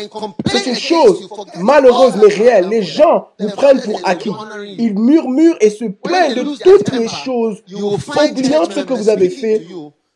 [0.46, 2.68] C'est une chose malheureuse mais réelle.
[2.68, 4.30] Les gens vous prennent pour acquis.
[4.78, 9.66] Ils murmurent et se plaignent de toutes les choses, oubliant ce que vous avez fait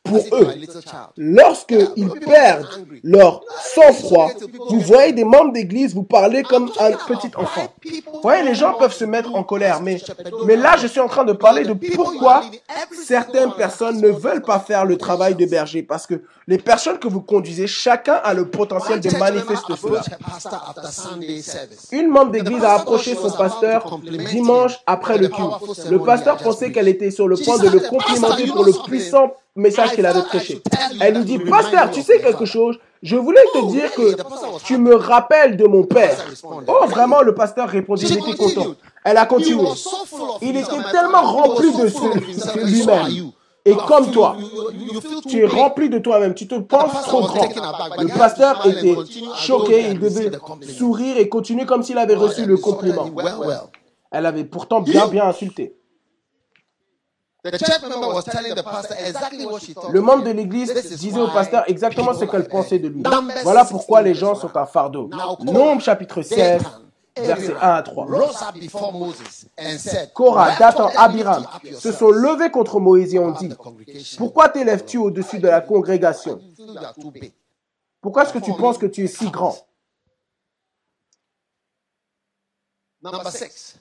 [0.05, 0.49] pour eux.
[1.17, 3.43] Lorsqu'ils perdent leur
[3.75, 4.31] sang-froid,
[4.69, 7.67] vous voyez des membres d'église vous parler comme un petit enfant.
[7.83, 9.99] Vous voyez, les gens peuvent se mettre en colère, mais,
[10.47, 12.45] mais là, je suis en train de parler de pourquoi
[13.07, 15.83] certaines personnes ne veulent pas faire le travail de berger.
[15.83, 20.03] Parce que les personnes que vous conduisez, chacun a le potentiel de manifester cela.
[21.93, 23.99] Une membre d'église a approché son pasteur
[24.31, 25.89] dimanche après le culte.
[25.91, 29.93] Le pasteur pensait qu'elle était sur le point de le complimenter pour le puissant message
[29.93, 30.63] qu'elle avait prêché.
[31.01, 32.79] Elle lui dit, pasteur, tu sais quelque chose?
[33.03, 34.17] Je voulais te dire que
[34.65, 36.17] tu me rappelles de mon père.
[36.67, 38.75] Oh, vraiment, le pasteur répondit, il était content.
[39.05, 39.69] Elle a continué.
[40.41, 43.31] Il était tellement rempli de de lui-même.
[43.67, 44.37] Et comme toi,
[45.27, 47.49] tu es rempli de toi-même, tu te penses trop grand.
[47.99, 48.95] Le pasteur était
[49.37, 50.31] choqué, il devait
[50.77, 53.11] sourire et continuer comme s'il avait reçu le compliment.
[54.11, 55.75] Elle avait pourtant bien bien insulté.
[57.45, 57.51] Le
[60.01, 63.03] membre de l'église disait au pasteur exactement ce qu'elle pensait de lui.
[63.43, 65.11] Voilà pourquoi les gens sont un fardeau.
[65.41, 66.63] Nombre chapitre 16,
[67.17, 68.07] versets 1 à 3.
[68.07, 71.45] Rose up before Moses and said, Korah, "Wherefore Dathan, Abiram
[71.79, 73.51] se sont levés contre Moïse et ont dit,
[74.17, 76.41] pourquoi t'élèves-tu au-dessus de la congrégation?
[78.01, 79.55] Pourquoi est-ce que tu penses que tu es si grand?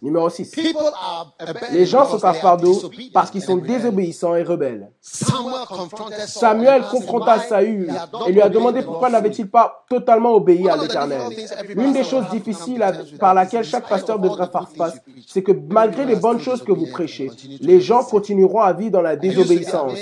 [0.01, 0.51] Numéro 6.
[0.51, 3.41] People are a burden Les gens because sont un they are fardeau disobedient parce qu'ils
[3.41, 3.78] sont and rebellious.
[3.78, 4.89] désobéissants et rebelles.
[4.99, 7.89] Samuel confronted Saul Samuel and asked him confronta why Saül
[8.28, 11.19] et lui a obeyed demandé pourquoi n'avait-il pas totalement obéi à One of the l'Éternel.
[11.30, 12.80] difficult things every L'une des pastor choses difficiles
[13.19, 16.05] par that laquelle chaque pasteur the faire good things face, you preach, c'est que malgré
[16.05, 19.93] les bonnes choses que vous prêchez, les gens continueront à vivre dans la désobéissance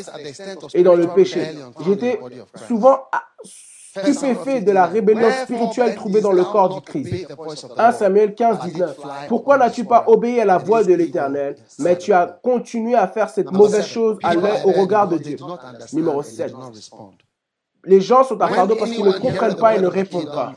[0.74, 1.48] et dans le péché.
[1.86, 2.20] J'étais
[2.68, 3.22] souvent à-
[4.14, 7.28] stupéfait de la rébellion spirituelle trouvée dans le corps du Christ.
[7.78, 8.98] 1 Samuel 15, 19.
[9.28, 13.30] Pourquoi n'as-tu pas obéi à la voix de l'Éternel, mais tu as continué à faire
[13.30, 15.38] cette mauvaise chose à l'œil- au regard de Dieu.
[15.94, 16.54] Numéro 7.
[17.86, 20.54] Les gens sont un fardeau parce qu'ils ne comprennent pas et ne répondent pas.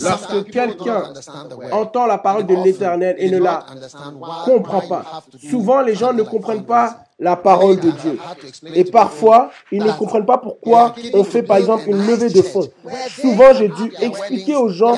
[0.00, 1.02] Lorsque quelqu'un
[1.72, 3.64] entend la parole de l'Éternel et ne la
[4.44, 8.18] comprend pas, souvent les gens ne comprennent pas la parole de Dieu.
[8.74, 12.68] Et parfois, ils ne comprennent pas pourquoi on fait par exemple une levée de fonds.
[13.20, 14.96] Souvent, j'ai dû expliquer aux gens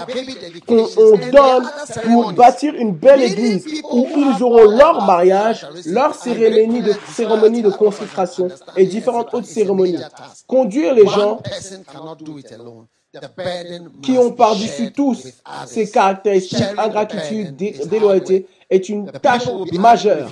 [0.66, 1.71] qu'on on donne
[2.05, 7.71] pour bâtir une belle église où ils auront leur mariage, leur cérémonie de, cérémonie de
[7.71, 9.99] consécration et différentes autres cérémonies.
[10.47, 11.41] Conduire les gens
[14.03, 15.27] qui ont par-dessus tous
[15.66, 20.29] ces caractéristiques, ingratitude, dé- déloyauté, est une tâche majeure.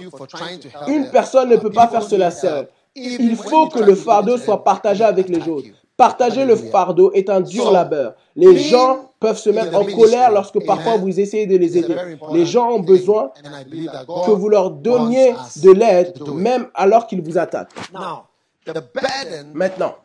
[0.87, 2.69] Une personne ne peut pas faire cela seule.
[2.95, 5.69] Il faut que le fardeau soit partagé avec les autres.
[5.97, 8.15] Partager le fardeau est un dur labeur.
[8.37, 11.97] Les gens peuvent se mettre en colère lorsque parfois vous essayez de les aider.
[12.33, 13.33] Les gens ont besoin
[14.25, 17.75] que vous leur donniez de l'aide, même alors qu'ils vous attaquent.
[19.55, 19.97] Maintenant,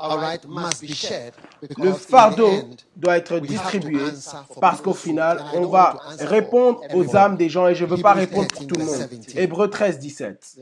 [1.77, 2.51] le fardeau
[2.95, 4.01] doit être distribué
[4.59, 8.13] parce qu'au final, on va répondre aux âmes des gens et je ne veux pas
[8.13, 9.09] répondre pour tout le monde.
[9.35, 10.57] Hébreu 13, 17.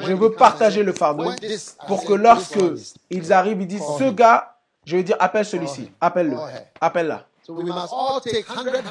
[0.00, 1.30] Je veux partager le fardeau
[1.86, 2.58] pour que lorsque
[3.10, 6.36] ils arrivent, ils disent, ce gars, je vais dire, appelle celui-ci, appelle-le,
[6.80, 7.26] appelle-la.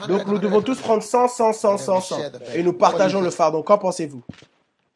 [0.08, 2.18] Donc nous devons tous prendre 100, 100, 100, 100, 100
[2.54, 3.64] et nous partageons le fardeau.
[3.64, 4.24] Qu'en pensez-vous?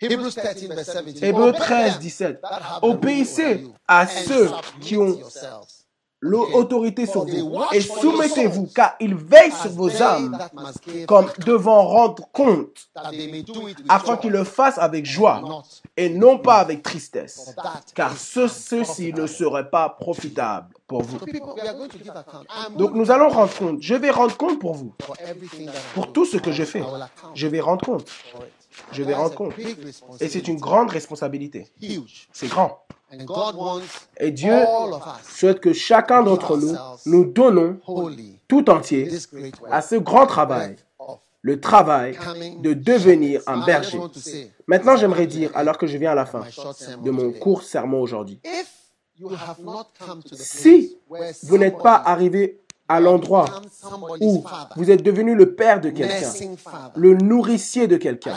[0.02, 2.42] Hébreu 13, 17.
[2.82, 4.50] Obéissez à ceux
[4.82, 5.20] qui ont
[6.22, 10.38] l'autorité sur vous et soumettez-vous car ils veillent sur vos âmes
[11.08, 12.90] comme devant rendre compte
[13.88, 15.64] afin qu'ils le fassent avec joie
[15.96, 17.56] et non pas avec tristesse
[17.96, 21.20] car ce, ceci ne serait pas profitable pour vous.
[22.76, 23.82] Donc nous allons rendre compte.
[23.82, 24.94] Je vais rendre compte pour vous.
[25.94, 26.84] Pour tout ce que je fais.
[27.34, 28.10] Je vais rendre compte.
[28.92, 29.54] Je vais rendre compte.
[30.20, 31.68] Et c'est une grande responsabilité.
[32.34, 32.84] C'est grand.
[34.18, 34.56] Et Dieu
[35.24, 36.76] souhaite que chacun d'entre nous,
[37.06, 37.80] nous donnons
[38.48, 39.10] tout entier
[39.72, 40.76] à ce grand travail,
[41.42, 42.18] le travail
[42.60, 44.00] de devenir un berger.
[44.68, 46.44] Maintenant, j'aimerais dire, alors que je viens à la fin
[47.04, 48.40] de mon court sermon aujourd'hui,
[50.34, 50.98] si
[51.44, 53.46] vous n'êtes pas arrivé à l'endroit
[54.20, 54.44] où
[54.76, 56.32] vous êtes devenu le père de quelqu'un,
[56.96, 58.36] le nourricier de quelqu'un,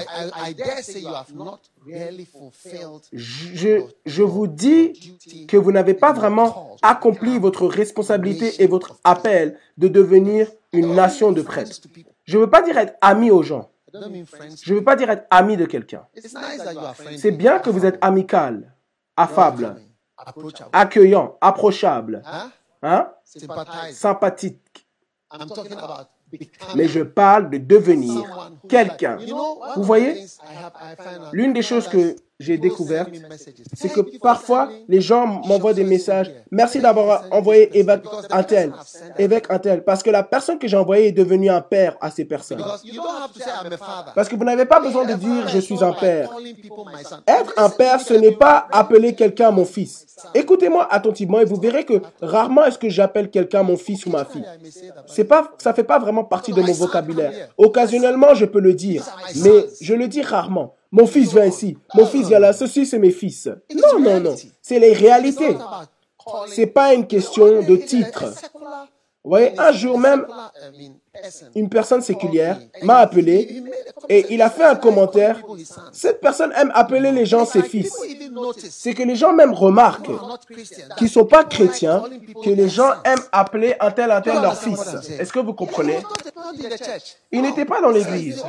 [3.12, 5.16] je, je vous dis
[5.48, 11.32] que vous n'avez pas vraiment accompli votre responsabilité et votre appel de devenir une nation
[11.32, 11.80] de prêtres.
[12.24, 13.70] Je ne veux pas dire être ami aux gens.
[13.94, 16.06] Je ne veux pas dire être ami de quelqu'un.
[17.16, 18.74] C'est bien que vous êtes amical,
[19.16, 19.76] affable,
[20.72, 22.22] accueillant, approchable?
[22.82, 23.10] Hein,
[23.92, 24.86] sympathique.
[26.74, 29.18] Mais je parle de devenir quelqu'un.
[29.76, 30.26] Vous voyez,
[31.32, 33.06] l'une des choses que j'ai messages.
[33.74, 36.30] c'est que parfois, les gens m'envoient des messages.
[36.50, 38.72] Merci d'avoir envoyé évêque un tel,
[39.18, 42.10] évêque un tel, parce que la personne que j'ai envoyée est devenue un père à
[42.10, 42.62] ces personnes.
[44.14, 46.30] Parce que vous n'avez pas besoin de dire je suis un père.
[47.26, 50.06] Être un père, ce n'est pas appeler quelqu'un mon fils.
[50.34, 54.24] Écoutez-moi attentivement et vous verrez que rarement est-ce que j'appelle quelqu'un mon fils ou ma
[54.24, 54.42] fille.
[54.42, 57.48] I may say that, but C'est pas, ça fait pas vraiment partie de mon vocabulaire.
[57.58, 59.04] Occasionnellement, je peux le dire,
[59.42, 60.74] mais je le dis rarement.
[60.92, 63.48] Mon fils vient ici, mon fils vient là, ceci c'est mes fils.
[63.74, 64.36] Non, non, non.
[64.60, 65.56] C'est les réalités.
[66.48, 68.24] C'est pas une question de titre.
[69.24, 70.26] Vous voyez, un jour même,
[71.54, 73.62] une personne séculière m'a appelé
[74.08, 75.42] et il a fait un commentaire.
[75.92, 77.92] Cette personne aime appeler les gens ses fils.
[78.70, 80.86] C'est que les gens même remarquent who are not Christian.
[80.96, 82.02] qui sont pas chrétiens
[82.42, 84.80] que les gens aiment appeler un tel un tel leur fils.
[85.18, 85.98] Est-ce que vous comprenez?
[87.30, 88.42] Il n'était pas dans l'église.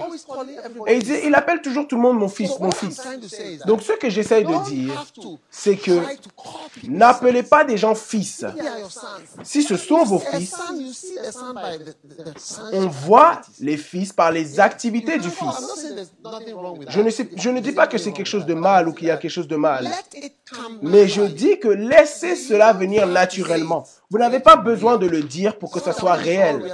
[0.88, 3.02] Et il, appelle toujours tout le monde mon fils, mon fils.
[3.66, 5.06] Donc ce que j'essaye de dire,
[5.50, 6.02] c'est que
[6.88, 8.46] n'appelez pas des gens fils.
[9.44, 10.56] Si ce sont vos fils,
[12.72, 16.12] on voit les fils par les activités du not fils.
[16.90, 17.12] Je ne, that.
[17.12, 19.18] sais, je ne dis pas que c'est quelque chose de mal ou qu'il y a
[19.18, 19.88] quelque chose de mal.
[20.82, 21.34] Mais je naturally.
[21.34, 23.86] dis que laissez cela venir naturellement.
[24.10, 26.74] Vous n'avez pas besoin de le dire pour que ça soit réel.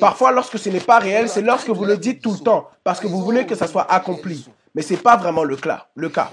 [0.00, 3.00] Parfois, lorsque ce n'est pas réel, c'est lorsque vous le dites tout le temps, parce
[3.00, 4.46] que vous voulez que ça soit accompli.
[4.74, 5.88] Mais ce n'est pas vraiment le cas.
[5.94, 6.30] Le cas.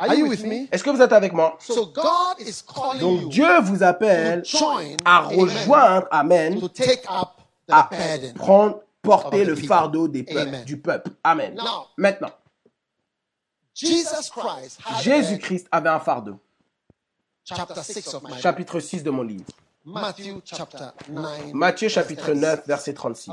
[0.00, 0.68] Are you with me?
[0.70, 1.56] Est-ce que vous êtes avec moi?
[1.58, 4.44] So God is calling Donc you Dieu vous appelle
[5.04, 6.60] à rejoindre, Amen,
[7.68, 7.90] à
[8.36, 10.64] prendre, porter le fardeau des peuples, Amen.
[10.64, 11.10] du peuple.
[11.24, 11.60] Amen.
[11.96, 12.32] Maintenant,
[13.74, 16.32] Jésus-Christ avait un fardeau.
[16.32, 16.40] burden.
[17.44, 18.40] chapter 6 of my book.
[18.40, 19.46] Chapitre 6 de mon livre.
[19.84, 21.54] Matthew chapter 9.
[21.54, 23.32] Matthieu chapitre 9, verset 36.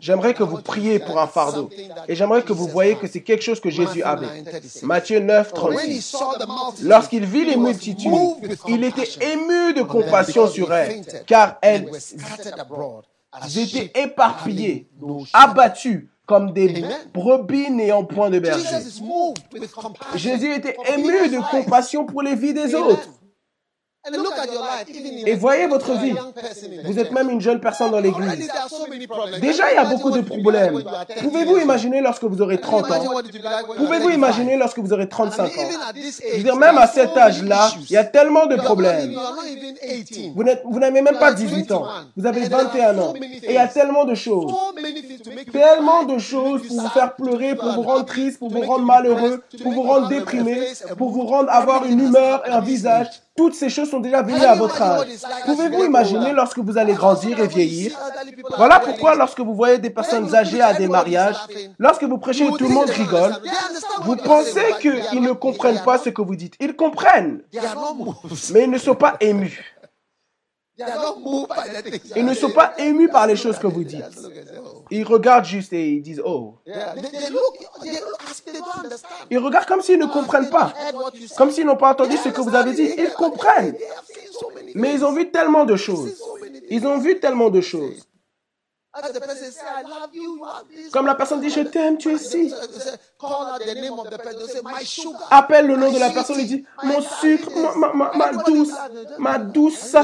[0.00, 1.68] J'aimerais que vous priez pour un fardeau.
[2.08, 4.26] Et j'aimerais que vous voyez que c'est quelque chose que Jésus avait.
[4.26, 4.82] 9, 36.
[4.82, 6.02] Matthieu 9, When he 36.
[6.02, 8.12] saw the multitude, Lorsqu'il vit les multitudes,
[8.68, 11.88] il était ému de compassion sur elles, car elles
[13.56, 14.88] étaient éparpillées,
[15.32, 16.84] abattues comme des
[17.14, 18.68] brebis n'ayant point de berger.
[20.14, 23.08] Jésus était ému de compassion pour les vies des autres.
[25.26, 26.14] Et voyez votre vie.
[26.84, 28.48] Vous êtes même une jeune personne dans l'église.
[29.40, 30.74] Déjà, il y a beaucoup de problèmes.
[30.74, 32.62] when you are 10 Pouvez-vous imaginer lorsque vous aurez old.
[32.62, 33.12] 30 Imagine ans
[33.76, 34.14] Pouvez-vous 35.
[34.14, 35.68] imaginer lorsque vous aurez I 35 mean, ans?
[35.94, 39.10] Je veux dire, même à cet âge-là, il y a tellement de problèmes.
[39.10, 40.32] even- you are not even 18.
[40.64, 41.86] Vous n'avez même pas 18 ans.
[42.16, 43.14] Vous avez 21 ans.
[43.42, 44.52] Et il y a tellement de choses.
[45.52, 49.42] Tellement de choses pour vous faire pleurer, pour vous rendre triste, pour vous rendre malheureux,
[49.62, 50.60] pour vous rendre déprimé,
[50.96, 53.08] pour vous rendre avoir une humeur un visage.
[53.38, 55.06] Toutes ces choses sont déjà venues à votre âge.
[55.44, 57.96] Pouvez-vous imaginer lorsque vous allez grandir et vieillir
[58.56, 61.36] Voilà pourquoi lorsque vous voyez des personnes âgées à des mariages,
[61.78, 63.36] lorsque vous prêchez et tout le monde rigole,
[64.02, 66.54] vous pensez qu'ils ne comprennent pas ce que vous dites.
[66.58, 67.42] Ils comprennent,
[68.52, 69.54] mais ils ne sont pas émus.
[69.54, 70.67] They are not moved by the things
[72.16, 74.04] Ils ne sont pas émus par les choses que vous dites.
[74.90, 76.54] Ils regardent juste et ils disent oh.
[79.30, 80.72] Ils regardent comme s'ils ne comprennent pas.
[81.36, 82.90] Comme s'ils n'ont pas entendu ce que vous avez dit.
[82.96, 83.74] Ils comprennent.
[84.74, 86.22] Mais ils ont vu tellement de choses.
[86.70, 88.06] Ils ont vu tellement de choses.
[90.92, 92.58] Comme la personne dit je t'aime, tu es sugar.
[95.30, 98.72] Appelle le nom de la personne et dit mon sucre, ma, ma, ma, ma douce,
[99.18, 99.96] ma douce.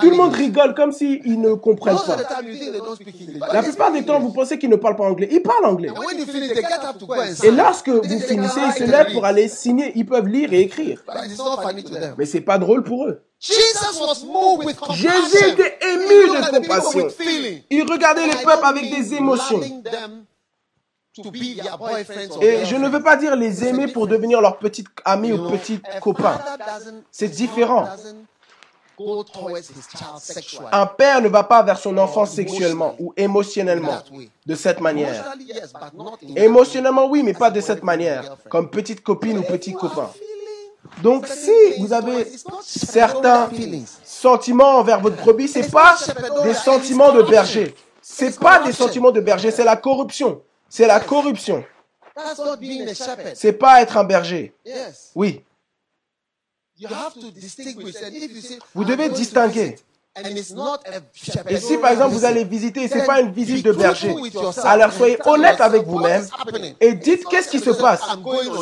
[0.00, 2.16] Tout le monde rigole comme s'ils ne comprennent pas.
[3.52, 5.28] La plupart du temps, vous pensez qu'ils ne parlent pas anglais.
[5.30, 5.90] Ils parlent anglais.
[7.42, 9.92] Et lorsque vous finissez, ils se lèvent pour aller signer.
[9.94, 11.02] Ils peuvent lire et écrire.
[12.18, 13.22] Mais c'est pas drôle pour eux.
[13.40, 15.10] Jesus was moved with compassion.
[15.10, 17.08] Jésus était He ému de compassion.
[17.70, 19.60] Il regardait les peuples avec des émotions.
[22.42, 25.50] Et je ne veux pas dire les aimer pour devenir leur petite amie You ou
[25.50, 26.38] petit a copain.
[27.10, 27.88] C'est différent.
[30.72, 34.02] Un père ne va pas vers son enfant sexuellement ou émotionnellement
[34.44, 35.34] de cette manière.
[36.36, 40.10] Émotionnellement, oui, mais pas de cette manière, comme petite copine ou petit copain.
[41.02, 42.26] Donc, si vous avez
[42.62, 43.48] certains
[44.04, 45.96] sentiments envers votre brebis, c'est pas
[46.42, 47.74] des sentiments de berger.
[48.02, 50.42] C'est pas des sentiments de berger, c'est la corruption.
[50.68, 51.64] C'est la corruption.
[53.34, 54.52] C'est pas être un berger.
[55.14, 55.42] Oui,
[58.74, 59.76] vous "I'm devez distinguer.
[60.16, 61.52] Visit and it's not a shepherd.
[61.52, 64.14] Et si par exemple vous allez visiter, c'est then pas une visite de be berger,
[64.64, 66.26] alors and soyez honnête avec vous-même
[66.80, 68.00] et dites qu'est-ce qui se passe.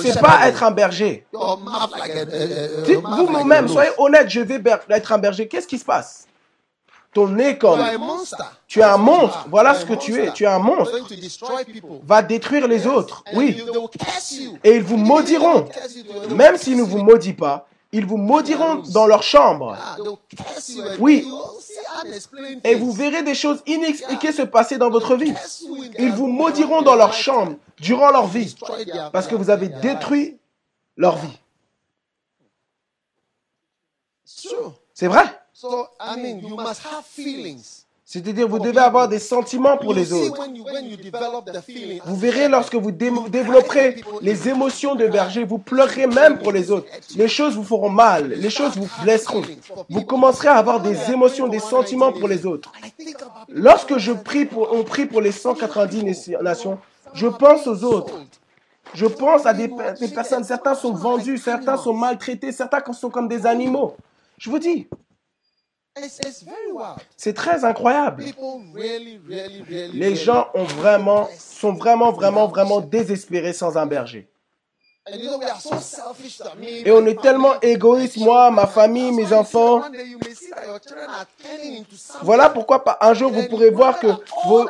[0.03, 0.23] C'est shepherding.
[0.23, 1.27] pas être un berger.
[1.35, 1.57] A
[3.27, 5.49] vous-même, soyez honnête, je vais être un berger.
[5.49, 6.27] Qu'est-ce qui se passe?
[7.15, 8.37] Ton nez comme are a monster.
[8.67, 9.39] tu es un monstre.
[9.39, 9.47] are.
[9.49, 10.31] Voilà ce a que tu es.
[10.33, 10.95] Tu es un monstre.
[12.05, 13.25] Va détruire les autres.
[13.33, 13.57] Oui.
[13.59, 14.59] you- they will curse you.
[14.63, 15.65] Et ils vous maudiront.
[16.31, 19.77] Même s'ils ne vous maudissent pas, ils vous maudiront dans leur chambre.
[19.79, 19.97] Ah,
[20.99, 21.27] Oui.
[22.05, 25.35] unexplained Et vous verrez des choses inexpliquées se passer dans votre vie.
[25.99, 28.55] Ils vous maudiront dans leur chambre durant leur vie.
[29.13, 30.39] Parce que vous avez détruit
[30.97, 31.39] leur vie.
[34.95, 35.25] C'est vrai
[38.11, 40.43] C'est-à-dire, vous devez avoir des sentiments pour les autres.
[42.07, 46.71] Vous verrez lorsque vous dé- développerez les émotions de berger, vous pleurerez même pour les
[46.71, 46.87] autres.
[47.17, 49.43] Les choses vous feront mal, les choses vous blesseront.
[49.91, 52.73] Vous commencerez à avoir des émotions, des sentiments pour les autres.
[53.51, 56.79] Lorsque je prie pour, on prie pour les 190 nations,
[57.13, 58.15] je pense aux autres.
[58.95, 59.69] Je pense à des
[60.15, 63.97] personnes, certains sont vendus, certains sont maltraités, certains sont comme des animaux.
[64.39, 64.89] Je vous dis,
[67.17, 68.25] c'est très incroyable.
[69.93, 74.31] Les gens ont vraiment, sont vraiment, vraiment, vraiment désespérés sans un berger.
[76.85, 79.83] Et on est tellement égoïste, moi, ma famille, mes enfants.
[82.23, 84.09] Voilà pourquoi un jour vous pourrez voir que
[84.47, 84.69] vos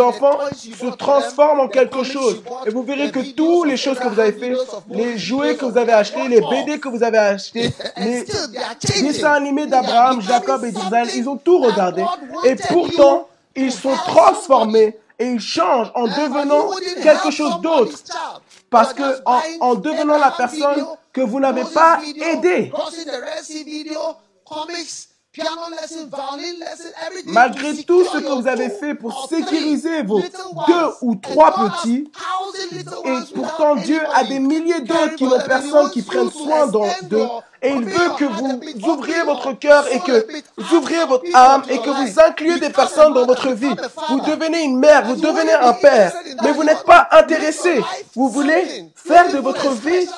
[0.00, 2.42] enfants se transforment en quelque chose.
[2.66, 4.52] Et vous verrez que toutes les choses que vous avez fait,
[4.90, 8.24] les jouets que vous avez achetés, les BD que vous avez achetés, les
[9.02, 12.04] dessins animés d'Abraham, Jacob et d'Israël, ils ont tout regardé.
[12.44, 16.70] Et pourtant, ils sont transformés et ils changent en devenant
[17.02, 17.96] quelque chose d'autre.
[18.70, 22.00] Parce que en, en devenant la personne que vous n'avez pas
[22.32, 22.72] aidée,
[27.26, 32.10] malgré tout ce que vous avez fait pour sécuriser vos deux ou trois petits,
[33.04, 37.26] et pourtant Dieu a des milliers d'autres qui n'ont personne qui prennent soin d'eux.
[37.62, 41.78] Et il veut que vous ouvriez votre cœur et que vous ouvriez votre âme et
[41.78, 43.74] que vous incluez des personnes dans votre vie.
[44.08, 47.82] Vous devenez une mère, vous devenez un père, mais vous n'êtes pas intéressé.
[48.14, 50.08] Vous voulez faire de votre vie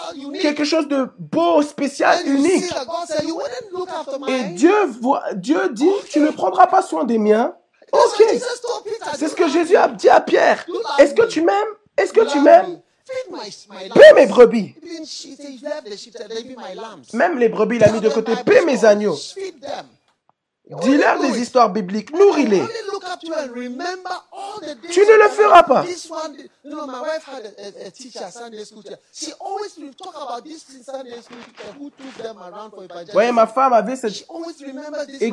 [0.41, 2.73] quelque chose de beau, spécial, unique.
[4.29, 7.55] Et Dieu, voit- Dieu dit, tu ne prendras pas soin des miens.
[7.93, 8.25] Ok,
[9.19, 10.65] c'est ce que Jésus a dit à Pierre.
[10.99, 11.73] Est-ce que tu m'aimes?
[11.99, 12.79] Est-ce que tu m'aimes?
[13.95, 14.75] Paie mes brebis.
[17.13, 18.33] Même les brebis, il a mis de côté.
[18.45, 19.17] Paie mes agneaux.
[20.71, 22.13] Dis-leur des histoires bibliques.
[22.13, 22.63] Nourris-les.
[24.91, 25.85] Tu ne le feras pas.
[33.13, 34.25] Voyez, ma femme avait cette
[35.21, 35.33] et-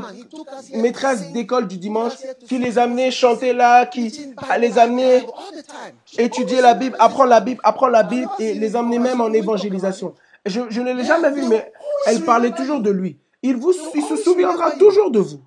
[0.77, 2.13] maîtresse d'école du dimanche
[2.47, 4.11] qui les amenait chanter là, qui
[4.59, 5.25] les amenait
[6.17, 10.15] étudier la Bible, apprendre la Bible, apprendre la Bible et les emmener même en évangélisation.
[10.45, 11.71] Je, je ne l'ai jamais vu, mais
[12.07, 13.19] elle parlait toujours de lui.
[13.41, 15.39] Il, vous, il se souviendra toujours de vous.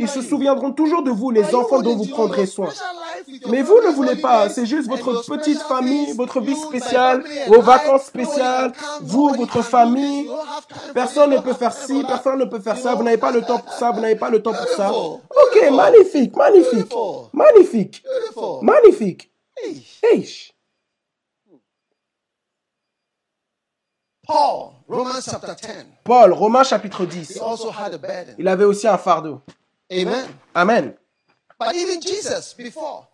[0.00, 2.70] Ils se souviendront toujours de vous, les enfants dont vous prendrez soin.
[3.48, 8.06] Mais vous ne voulez pas, c'est juste votre petite famille, votre vie spéciale, vos vacances
[8.06, 10.28] spéciales, vous, votre famille.
[10.92, 13.58] Personne ne peut faire ci, personne ne peut faire ça, vous n'avez pas le temps
[13.58, 14.92] pour ça, vous n'avez pas le temps pour ça.
[14.92, 16.92] Ok, magnifique, magnifique,
[17.32, 18.02] magnifique,
[18.60, 19.32] magnifique.
[20.02, 20.51] Hey,
[24.32, 28.34] Paul, Romans chapter 10, Paul, Romains chapitre 10, he also had a burden.
[28.38, 29.40] il avait aussi un fardeau.
[29.90, 30.26] Amen.
[30.54, 30.94] Amen.
[31.58, 33.06] But even Jesus, before,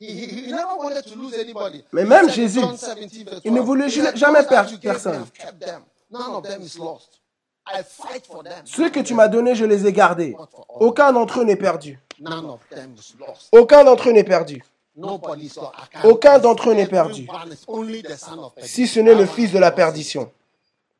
[0.00, 1.84] he, he, he never wanted to lose anybody.
[1.92, 4.16] Mais même He said in Jésus, John 17, verse il ne 12, voulait he said,
[4.16, 5.22] jamais "Those that perdre you gave me, personne.
[5.22, 5.82] I've kept them.
[6.10, 7.20] None of them is lost.
[7.66, 8.64] I fight for them.
[8.64, 10.34] Ceux que tu m'as donnés, je les ai gardés.
[10.80, 11.98] Aucun d'entre eux n'est perdu.
[12.18, 13.48] None of them is lost.
[13.52, 14.62] Aucun d'entre eux n'est perdu.
[14.96, 15.72] Nobody is lost.
[15.78, 17.22] I can't- Aucun d'entre eux n'est perdu.
[17.22, 20.30] Everyone is only the son of Si ce n'est le fils de la perdition.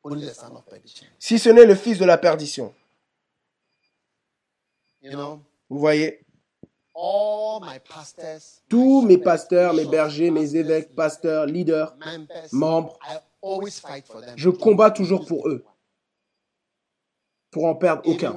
[0.04, 1.06] Only the son of perdition.
[1.18, 2.74] Si ce n'est le fils de la perdition.
[5.00, 6.20] You know, Vous voyez?
[6.94, 11.96] All my pastors, Tous mes pasteurs, mes bergers, mes évêques, pasteurs, leaders,
[12.52, 14.34] membres, I always fight for them.
[14.36, 15.64] je combats toujours pour eux.
[17.50, 18.34] Pour en perdre aucun.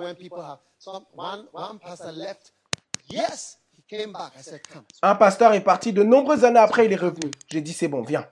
[5.01, 7.31] Un pasteur est parti de nombreuses années après, il est revenu.
[7.47, 8.27] J'ai dit, c'est bon, viens,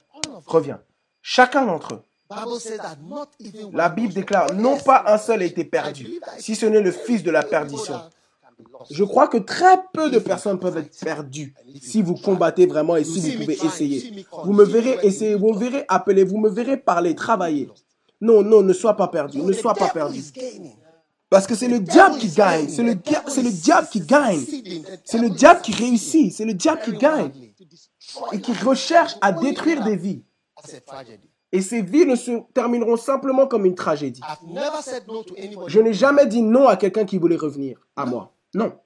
[0.46, 0.82] reviens.
[1.22, 2.04] Chacun d'entre eux.
[3.74, 7.24] La Bible déclare, non pas un seul a été perdu, si ce n'est le fils
[7.24, 7.96] de la perdition.
[8.90, 13.04] Je crois que très peu de personnes peuvent être perdues si vous combattez vraiment et
[13.04, 14.26] si vous pouvez essayer.
[14.44, 17.70] Vous me verrez essayer, vous me verrez appeler, vous me verrez parler, travailler.
[18.22, 20.24] Non, non, ne sois pas perdu, ne sois pas perdu.
[21.30, 22.70] Parce que c'est le diable qui gagne.
[22.70, 22.96] C'est le,
[23.28, 24.40] c'est le diable qui gagne.
[25.04, 26.32] C'est le diable qui réussit.
[26.32, 27.32] C'est le diable qui gagne.
[28.32, 30.24] Et qui recherche à détruire des vies.
[31.54, 31.60] As a tragedy.
[31.60, 34.22] Et ces vies ne se termineront simplement comme une tragédie.
[34.22, 35.72] I've never said no to anybody.
[35.72, 38.34] Je n'ai jamais dit non à quelqu'un qui voulait revenir à moi.
[38.54, 38.80] Non.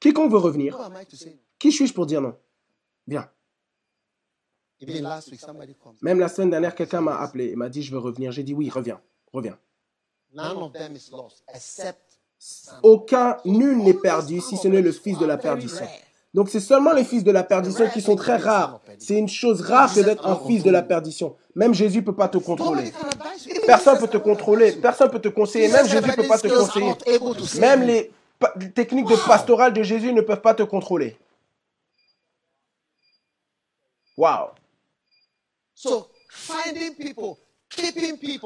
[0.00, 1.30] Quiconque veut Who revenir, am I to say?
[1.30, 1.36] no?
[1.58, 2.34] qui suis-je pour dire non?
[3.06, 3.28] Bien.
[6.02, 8.32] Même la semaine dernière, quelqu'un m'a appelé et m'a dit je veux revenir.
[8.32, 9.00] J'ai dit oui, reviens,
[9.32, 9.58] reviens.
[10.34, 12.18] None of them is lost except
[12.82, 15.86] Aucun, nul n'est perdu si ce n'est le fils de la perdition.
[16.34, 18.80] Donc c'est seulement les fils de la perdition qui sont très rares.
[18.98, 21.36] C'est une chose rare que d'être un fils de la perdition.
[21.54, 22.90] Même Jésus ne peut pas te contrôler.
[23.66, 24.72] Personne ne peut te contrôler.
[24.72, 25.68] Personne ne peut te conseiller.
[25.68, 26.94] Même Jésus ne peut pas te conseiller.
[27.60, 28.10] Même les
[28.74, 31.16] techniques de pastorale de Jésus ne peuvent pas te contrôler.
[34.16, 34.50] Wow.
[35.74, 37.41] So finding people.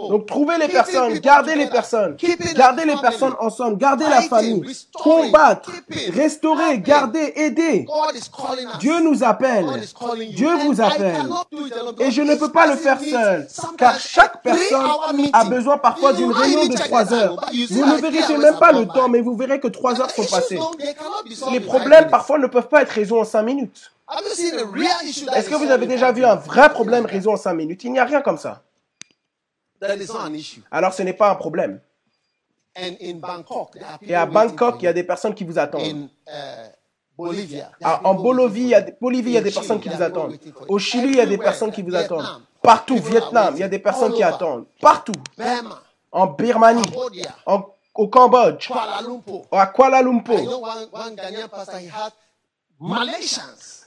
[0.09, 2.17] Donc trouvez les personnes, gardez les personnes,
[2.55, 4.63] gardez les personnes ensemble, gardez la famille,
[4.95, 5.73] combattre,
[6.13, 7.87] restaurer, garder, aider.
[8.79, 9.67] Dieu nous appelle.
[10.31, 11.27] Dieu vous appelle.
[11.99, 14.87] Et je ne peux pas le faire seul, car chaque personne
[15.33, 17.37] a besoin parfois d'une réunion de trois heures.
[17.71, 20.61] Vous ne vérifiez même pas le temps, mais vous verrez que trois heures sont passées.
[21.51, 23.93] Les problèmes parfois ne peuvent pas être résolus en cinq minutes.
[25.35, 27.83] Est-ce que vous avez déjà vu un vrai problème résolu en cinq minutes?
[27.83, 28.63] Il n'y a rien comme ça.
[28.63, 29.66] That is not an issue.
[30.71, 31.81] Alors ce n'est pas un problème.
[32.79, 34.95] And in Bangkok, there are Et à people waiting Bangkok, for il y a you.
[34.95, 35.83] des personnes qui vous attendent.
[35.83, 36.69] In uh,
[37.17, 39.41] Bolivia, there Ah, are En people Bolivie, il y a des, Bolivie, il y a
[39.41, 40.33] In des Chile, personnes qui there vous are people attendent.
[40.33, 40.75] waiting for you.
[40.75, 42.43] Au Chili, il y a des Everywhere, personnes qui vous Vietnam, attendent.
[42.63, 43.83] Partout, Vietnam, il y a des waiting.
[43.83, 44.67] personnes qui attendent.
[44.81, 45.13] Partout.
[45.39, 46.83] Burma, En Birmanie,
[47.47, 47.63] en-
[47.95, 48.71] au Cambodge,
[49.53, 50.39] à Kuala I Lumpur.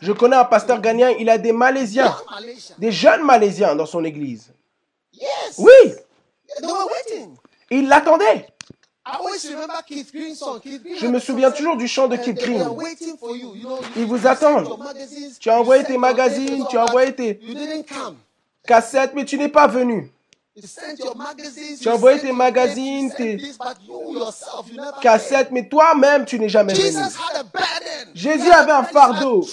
[0.02, 2.76] Je connais un pasteur ghanéen, il a des Malaisiens, Young Malaysians.
[2.80, 4.52] des jeunes Malaisiens dans son église.
[5.20, 5.56] Yes.
[5.58, 5.94] Oui,
[6.62, 7.36] They were waiting.
[7.72, 8.48] il l'attendait.
[9.06, 10.60] I always remember Keith Green's song.
[10.62, 12.64] Keith Green Je me souviens toujours du chant de were Green.
[13.96, 14.70] Ils vous attendent.
[15.40, 17.40] Tu as envoyé tes magazines, tu as envoyé tes
[18.66, 20.12] cassettes, mais tu n'es pas venu.
[21.82, 23.38] Tu as envoyé tes magazines, tes.
[25.02, 27.04] Cassettes, mais toi-même, tu n'es jamais venu.
[28.14, 29.46] Jésus avait un fardeau.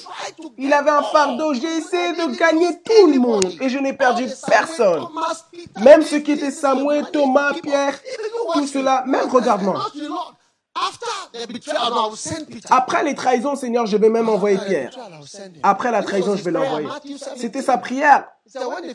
[0.58, 1.54] Il avait un fardeau.
[1.54, 5.06] J'ai essayé de gagner tout le monde et je n'ai perdu personne.
[5.80, 7.98] Même ceux qui étaient Samuel, Thomas, Pierre,
[8.54, 9.12] tout cela, me.
[9.12, 9.86] même regarde-moi.
[12.70, 14.98] Après les trahisons, Seigneur, je vais même envoyer After the Pierre.
[15.62, 16.86] Après la trahison, his je vais prayer, l'envoyer.
[16.86, 17.32] Matthew 17.
[17.36, 18.28] C'était sa prière.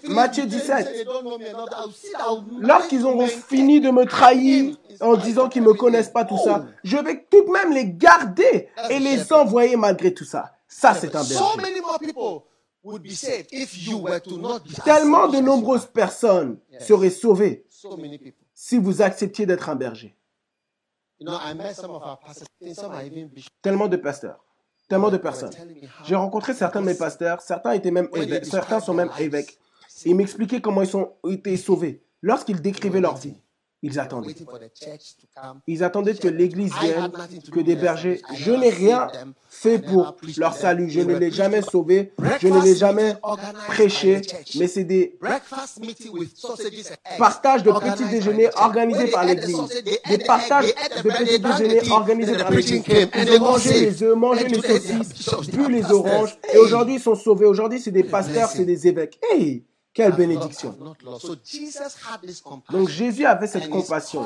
[0.08, 0.52] Matthieu betraying, 17.
[0.52, 3.82] he said, they don't know me enough, I will sit, I will Lorsqu'ils auront fini
[3.82, 7.52] de me trahir en disant qu'ils me connaissent pas tout ça, je vais tout de
[7.52, 10.52] même les garder et les envoyer malgré tout ça.
[10.68, 11.62] Ça, c'est un So berger.
[11.62, 12.44] many more people
[12.84, 17.66] would be saved if you were to not be Tellement de nombreuses personnes seraient sauvées
[18.54, 20.16] si vous acceptiez d'être un berger.
[23.62, 24.44] Tellement de pasteurs.
[24.90, 25.54] Tellement de personnes.
[26.04, 29.58] J'ai rencontré certains de mes pasteurs, certains étaient même évêques, certains sont même évêques.
[30.06, 32.04] Ils m'expliquaient comment ils sont été sauvés.
[32.22, 33.36] Lorsqu'ils décrivaient leur vie,
[33.84, 34.36] ils attendaient.
[35.68, 37.12] Ils attendaient que l'Église vienne,
[37.52, 38.22] que des bergers.
[38.36, 39.08] Je n'ai rien
[39.50, 40.90] fait pour leur salut.
[40.90, 42.14] Je ne l'ai jamais sauvé.
[42.40, 43.16] Je ne l'ai jamais
[43.68, 44.22] prêché.
[44.58, 45.18] Mais c'est des
[47.18, 49.58] partages de petits déjeuners organisés par l'Église.
[50.08, 52.84] Des partages de petits déjeuners organisés par l'Église.
[52.88, 56.38] Ils ont mangé les œufs, mangé les saucisses, bu les oranges.
[56.54, 57.46] Et aujourd'hui, ils sont sauvés.
[57.46, 59.20] Aujourd'hui, c'est des pasteurs, c'est des évêques.
[59.32, 59.64] Hey,
[59.94, 60.76] quelle bénédiction.
[62.70, 64.26] Donc Jésus avait cette compassion.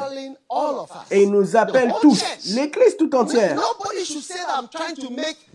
[1.09, 3.59] Et il nous appelle tous, l'Église tout entière.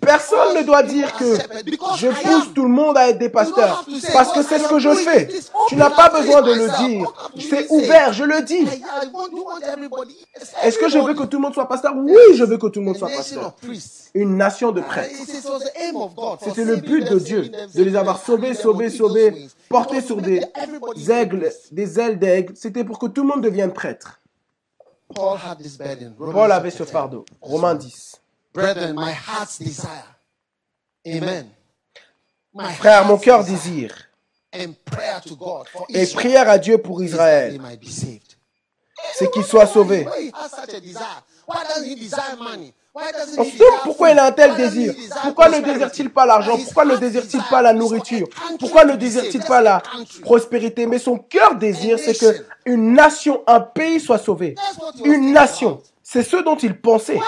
[0.00, 1.38] Personne ne doit dire que
[1.96, 3.84] je pousse tout le monde à être des pasteurs.
[4.12, 5.28] Parce que c'est ce que je fais.
[5.68, 7.12] Tu n'as pas besoin de le dire.
[7.38, 8.66] C'est ouvert, je le dis.
[10.62, 11.94] Est-ce que je veux que tout le monde soit pasteur?
[11.96, 13.54] Oui, je veux que tout le monde soit pasteur.
[14.14, 15.14] Une nation de prêtres.
[16.14, 20.42] for C'était le but de Dieu, de les avoir sauvés, sauvés, sauvés, portés sur des
[21.08, 22.54] aigles, des ailes d'aigle.
[22.56, 24.20] C'était pour que tout le monde devienne prêtre.
[25.14, 25.38] Paul
[26.52, 26.92] avait ce chapter 10.
[26.92, 27.24] fardeau.
[27.40, 28.20] Romains 10.
[28.52, 30.16] Brethren, my heart's desire.
[31.06, 31.46] Amen.
[32.76, 33.94] Frère, mon cœur désire.
[34.52, 37.60] Et prière à Dieu pour Israël,
[39.14, 40.06] c'est qu'il soit sauvé.
[43.84, 44.94] Pourquoi il a un tel désir.
[45.22, 48.26] Pourquoi ne désire-t-il pas l'argent Pourquoi ne désire-t-il pas la nourriture
[48.58, 49.82] Pourquoi ne désire-t-il pas la
[50.22, 54.56] prospérité Mais son cœur désire, c'est que une nation, un pays soit sauvé.
[55.04, 55.80] Une nation.
[56.02, 57.20] C'est ce dont il pensait.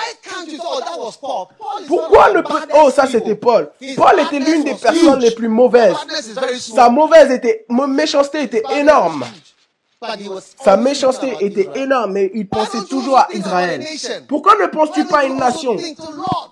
[1.22, 1.46] Oh,
[1.86, 2.54] Pourquoi ne peut...
[2.74, 3.70] Oh, ça c'était Paul.
[3.96, 5.94] Paul était l'une des personnes les plus mauvaises.
[6.58, 9.24] Sa mauvaise était, méchanceté était énorme.
[10.62, 13.84] Sa méchanceté était énorme, mais il pensait toujours à Israël.
[14.28, 15.76] Pourquoi ne penses-tu pas à une nation?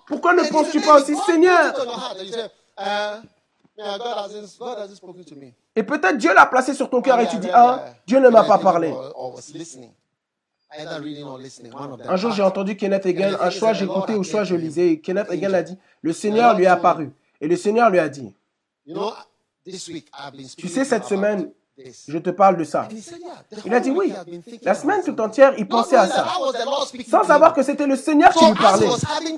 [0.06, 1.74] Pourquoi ne penses-tu pas aussi, God Seigneur
[2.78, 3.20] uh,
[5.36, 5.52] me.
[5.76, 8.28] Et peut-être Dieu l'a placé sur ton cœur et One tu dis, ah, Dieu ne
[8.28, 8.94] m'a pas parlé.
[12.08, 15.30] Un jour, j'ai entendu Kenneth Hagin, un soit j'écoutais ou soit je lisais, et Kenneth
[15.30, 17.12] Hagin a dit, le Seigneur lui est apparu.
[17.40, 18.32] Et le Seigneur lui a dit,
[20.56, 21.50] tu sais, cette semaine.
[22.08, 22.88] Je te parle de ça.
[23.64, 24.12] Il a dit oui.
[24.62, 26.26] La semaine tout entière, il pensait à ça.
[27.10, 28.86] Sans savoir que c'était le Seigneur qui lui parlait.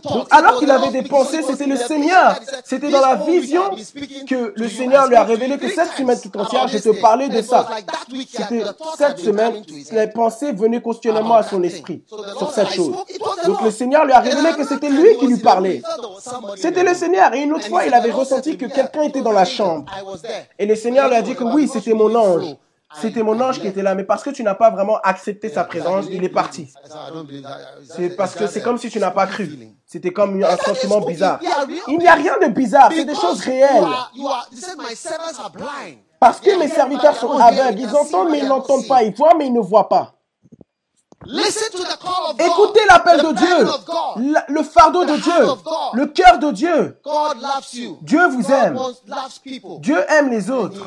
[0.02, 2.38] Donc, alors qu'il avait des pensées, c'était le Seigneur.
[2.64, 3.62] C'était dans la vision
[4.28, 4.68] que le.
[4.72, 7.68] Seigneur lui a révélé que cette semaine tout entière, je te parlais de ça.
[8.28, 8.64] C'était
[8.98, 9.62] cette semaine,
[9.92, 12.02] les pensées venaient continuellement à son esprit
[12.38, 12.94] sur cette chose.
[13.46, 15.82] Donc le Seigneur lui a révélé que c'était lui qui lui parlait.
[16.56, 17.34] C'était le Seigneur.
[17.34, 19.84] Et une autre fois, il avait ressenti que quelqu'un était dans la chambre.
[20.58, 22.31] Et le Seigneur lui a dit que oui, c'était mon ange.
[23.00, 23.94] C'était mon ange qui était là.
[23.94, 26.72] Mais parce que tu n'as pas vraiment accepté sa présence, il est parti.
[27.84, 29.48] C'est parce que c'est comme si tu n'as pas cru.
[29.86, 31.40] C'était comme un sentiment bizarre.
[31.88, 32.90] Il n'y a rien de bizarre.
[32.92, 33.84] C'est des choses réelles.
[36.20, 37.80] Parce que mes serviteurs sont aveugles.
[37.80, 39.02] Ils entendent mais ils n'entendent pas.
[39.02, 40.14] Ils voient mais ils ne voient pas.
[42.38, 45.46] Écoutez l'appel de Dieu, le fardeau de Dieu,
[45.94, 46.96] le cœur de Dieu.
[48.02, 48.78] Dieu vous aime.
[49.80, 50.84] Dieu aime les autres.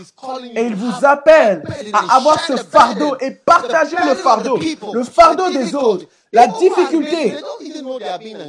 [0.55, 1.63] Et il vous appelle
[1.93, 4.59] à avoir ce fardeau et partager le fardeau,
[4.93, 7.35] le fardeau des autres, la difficulté.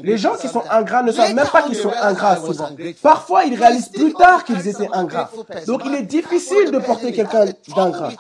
[0.03, 2.71] Les gens qui sont ingrats ne savent même pas qu'ils sont ingrats souvent.
[3.03, 5.31] Parfois, ils réalisent plus tard qu'ils étaient ingrats.
[5.67, 8.11] Donc, il est difficile de porter quelqu'un d'ingrat.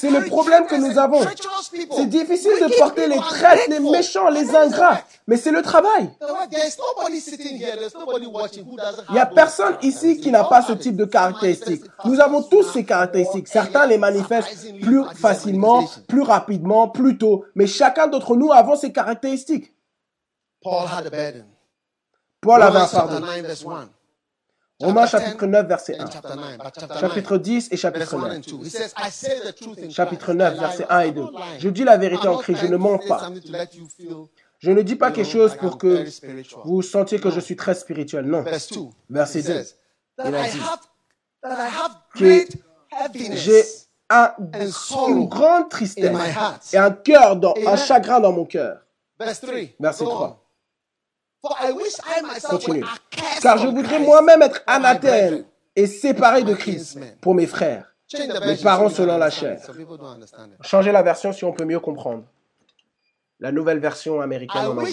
[0.00, 1.20] C'est le problème que nous avons.
[1.96, 5.00] C'est difficile de porter les traites, les méchants, les ingrats.
[5.26, 6.10] Mais c'est le travail.
[9.08, 11.84] Il n'y a personne ici qui n'a pas ce type de caractéristiques.
[12.04, 13.48] Nous avons tous ces caractéristiques.
[13.48, 17.44] Certains les manifestent plus facilement, plus rapidement, plus tôt.
[17.54, 19.72] Mais chacun d'entre nous avons ces caractéristiques.
[20.62, 21.44] Paul had a burden.
[22.40, 23.26] Paul avait un fardeau.
[24.86, 24.94] 9 verse 1.
[24.94, 26.04] Romains chapitre 9, verset 1.
[26.04, 28.36] And chapter 9, but chapter 9, Chapitre 10 et chapitre 1 9.
[28.36, 28.62] and 2.
[28.62, 30.38] He says, I say the truth in Chapitre Christ.
[30.38, 31.14] 9, I versets lie 1 et not.
[31.14, 31.20] 2.
[31.20, 31.60] I'm not lying.
[31.60, 33.30] Je dis la vérité en Christ, je ne mens pas.
[34.58, 36.04] Je ne dis pas quelque chose pour que
[36.64, 38.24] vous sentiez que je suis très spirituel.
[38.26, 38.42] Non.
[38.42, 38.80] Verse 2.
[39.10, 39.48] Verset He 2.
[39.52, 39.74] says,
[40.16, 40.42] that Il a
[43.08, 43.64] dit que J'ai
[44.08, 44.32] un-
[45.08, 48.80] une grande tristesse et un cœur, dans, un chagrin dans mon cœur.
[49.18, 49.74] Verse 3.
[49.78, 50.26] Verset Go 3.
[50.28, 50.30] on.
[50.30, 50.36] For I wish I myself
[52.48, 52.84] Continue.
[53.42, 55.44] Car je voudrais moi-même être anathème
[55.76, 57.94] et séparé de Christ pour mes frères.
[58.46, 59.60] Mes parents selon la chair.
[60.62, 62.24] Changez la version si on peut mieux comprendre.
[63.40, 64.92] La nouvelle version américaine en anglais.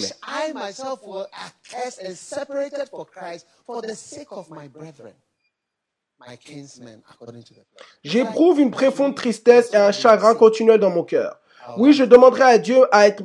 [8.02, 11.38] J'éprouve une profonde tristesse et un chagrin continuel dans mon cœur.
[11.78, 12.84] Oui, je demanderai à Dieu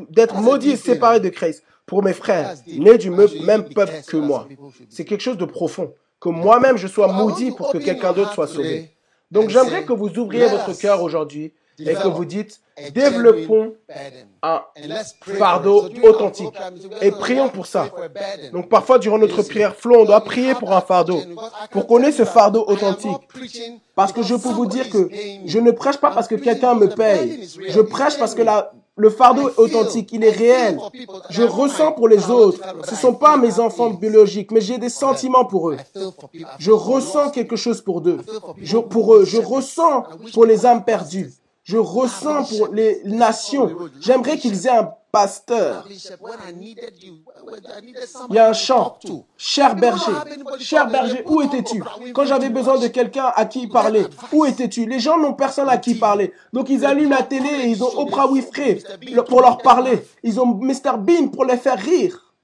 [0.09, 4.17] d'être maudit et séparé de Christ pour mes frères, nés du me- même peuple que
[4.17, 4.47] moi.
[4.89, 5.93] C'est quelque chose de profond.
[6.19, 8.91] Que moi-même je sois maudit pour que quelqu'un d'autre soit sauvé.
[9.31, 12.59] Donc j'aimerais que vous ouvriez votre cœur aujourd'hui et que vous dites,
[12.93, 13.73] développons
[14.41, 14.61] un
[15.37, 16.53] fardeau authentique.
[17.01, 17.89] Et prions pour ça.
[18.51, 21.21] Donc parfois durant notre prière flow, on doit prier pour un fardeau,
[21.71, 23.21] pour qu'on ait ce fardeau authentique.
[23.95, 25.09] Parce que je peux vous dire que
[25.45, 27.47] je ne prêche pas parce que quelqu'un me paye.
[27.69, 30.79] Je prêche parce que la, le fardeau est authentique, il est réel.
[31.29, 32.59] Je ressens pour les autres.
[32.83, 35.77] Ce ne sont pas mes enfants biologiques, mais j'ai des sentiments pour eux.
[36.57, 38.19] Je ressens quelque chose pour eux.
[38.61, 39.23] Je, pour eux.
[39.23, 40.03] Je ressens
[40.33, 41.31] pour les âmes perdues.
[41.63, 43.69] Je ressens pour les nations.
[44.01, 45.87] J'aimerais qu'ils aient un pasteur.
[48.29, 48.99] Il y a un chant.
[49.37, 50.11] Cher berger,
[50.59, 51.83] cher berger, où étais-tu?
[52.13, 54.85] Quand j'avais besoin de quelqu'un à qui parler, où étais-tu?
[54.85, 56.33] Les gens n'ont personne à qui parler.
[56.53, 58.83] Donc ils allument la télé et ils ont Oprah Winfrey
[59.27, 60.07] pour leur parler.
[60.21, 62.35] Ils ont Mr Bean pour les faire rire.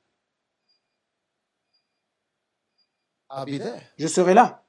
[3.98, 4.63] Je serai là.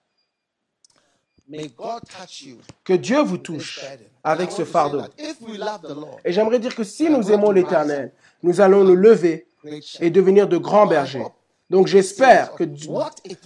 [2.84, 4.06] Que Dieu vous with this touche burden.
[4.24, 5.00] avec I ce want to say fardeau.
[5.00, 8.12] that If we love the Lord, Et j'aimerais dire que si nous aimons l'Éternel,
[8.42, 9.46] nous allons nous lever
[10.00, 11.26] et devenir de grands bergers.
[11.70, 12.64] Donc j'espère que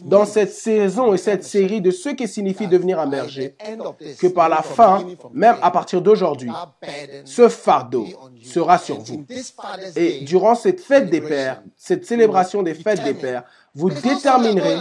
[0.02, 3.54] dans cette saison et cette série de ce qui signifie devenir un berger,
[4.18, 6.50] que par la from fin, même today, à partir d'aujourd'hui,
[7.24, 8.44] ce fardeau be on you.
[8.44, 9.14] sera sur And vous.
[9.14, 13.14] in this Father's Et Day, durant cette fête des pères, cette célébration des fêtes des
[13.14, 14.78] pères, vous déterminerez.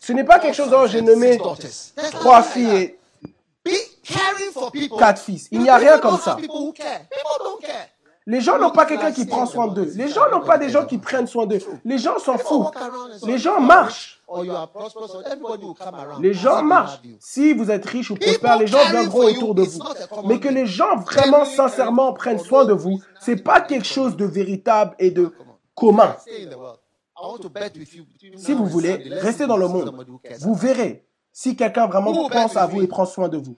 [0.00, 1.38] Ce n'est pas quelque chose dont j'ai nommé
[2.12, 2.98] trois filles et
[4.98, 5.48] quatre fils.
[5.50, 6.36] Il n'y a rien comme ça.
[8.26, 9.90] Les gens n'ont pas quelqu'un qui prend soin d'eux.
[9.94, 11.60] Les gens n'ont pas des gens qui prennent soin d'eux.
[11.86, 12.74] Les gens s'en foutent.
[13.24, 14.20] Les gens marchent.
[16.20, 17.00] Les gens marchent.
[17.20, 19.80] Si vous êtes riche ou prospère, les gens viendront autour de vous.
[20.26, 24.26] Mais que les gens vraiment sincèrement prennent soin de vous, c'est pas quelque chose de
[24.26, 25.32] véritable et de
[25.78, 26.16] commun.
[28.36, 30.06] Si vous voulez, restez dans le monde.
[30.40, 33.56] Vous verrez si quelqu'un vraiment pense à vous et prend soin de vous.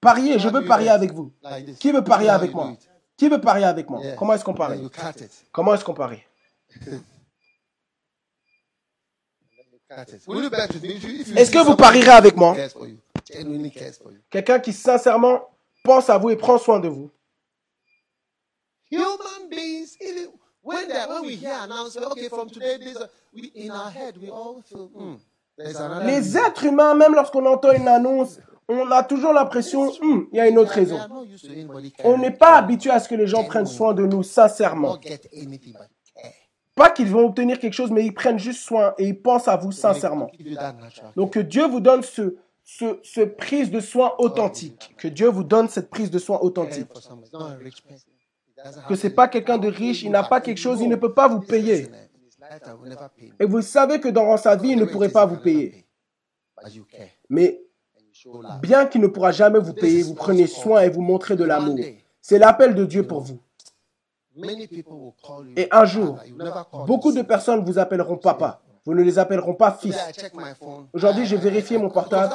[0.00, 1.32] Pariez, je veux parier avec vous.
[1.80, 2.72] Qui veut parier avec moi?
[3.16, 4.00] Qui veut parier avec moi?
[4.16, 4.88] Comment est-ce qu'on parie?
[5.52, 6.22] Comment est-ce qu'on parie?
[11.36, 12.54] Est-ce que vous parierez avec moi?
[14.30, 15.48] Quelqu'un qui sincèrement
[15.82, 17.10] pense à vous et prend soin de vous.
[20.68, 22.98] When we hear announcement, okay, from today, this,
[23.34, 24.90] we in our head we all feel.
[26.04, 28.38] Les êtres humains, même lorsqu'on entend une annonce,
[28.68, 30.98] on a toujours l'impression, Hmm, il y a une autre We raison.
[32.04, 34.98] On n'est pas habitué à ce que les gens prennent soin de nous sincèrement.
[36.74, 39.56] Pas qu'ils vont obtenir quelque chose, mais ils prennent juste soin et ils pensent à
[39.56, 40.30] vous sincèrement.
[41.16, 44.94] Donc que Dieu vous donne ce, ce, ce prise de soin authentique.
[44.96, 46.86] Que Dieu vous donne cette prise de soin authentique.
[48.88, 51.14] Que c'est to- pas quelqu'un de riche, il n'a pas quelque chose, il ne peut
[51.14, 51.88] pas vous payer.
[53.38, 55.86] Et vous savez que dans sa vie, il ne pourrait pas vous payer.
[57.28, 57.60] Mais
[58.62, 61.78] bien qu'il ne pourra jamais vous payer, vous prenez soin et vous montrez de l'amour.
[62.20, 63.38] C'est l'appel de Dieu pour vous.
[65.56, 66.18] Et un jour,
[66.86, 68.62] beaucoup de personnes vous appelleront papa.
[68.88, 69.98] Vous ne les appelleront pas fils.
[70.94, 72.32] Aujourd'hui, j'ai I- vérifié mon portable.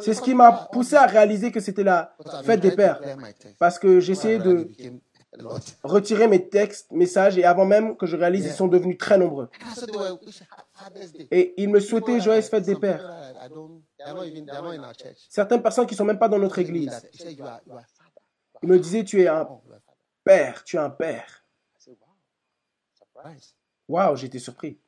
[0.00, 3.00] C'est ce qui m'a poussé à réaliser que c'était la fête des pères.
[3.60, 4.68] Parce que j'essayais de
[5.84, 9.48] retirer mes textes, messages, et avant même que je réalise, ils sont devenus très nombreux.
[11.30, 13.08] Et ils me souhaitaient joyeuse fête des pères.
[15.28, 17.00] Certaines personnes qui sont même pas dans notre église.
[18.64, 19.62] Ils me disaient, tu es un Oh,
[20.24, 21.44] père, tu es un père.
[23.86, 24.80] Waouh, j'étais surpris.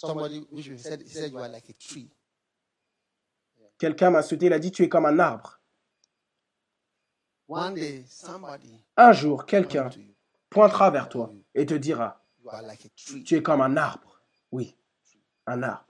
[0.00, 2.08] Somebody which he said, he said you are like a tree.
[3.78, 5.60] Quelqu'un m'a sauté, il a dit, tu es comme un arbre.
[7.48, 10.14] One day, somebody Un jour, quelqu'un come to you.
[10.48, 13.24] pointera vers toi et te dira, You are like a tree.
[13.24, 14.22] tu es comme un arbre.
[14.52, 14.74] Oui,
[15.46, 15.84] un arbre.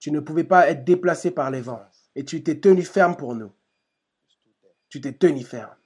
[0.00, 1.86] Tu ne pouvais pas être déplacé par les vents.
[2.16, 3.52] Et tu t'es tenu ferme pour nous.
[4.88, 5.76] Tu t'es tenu ferme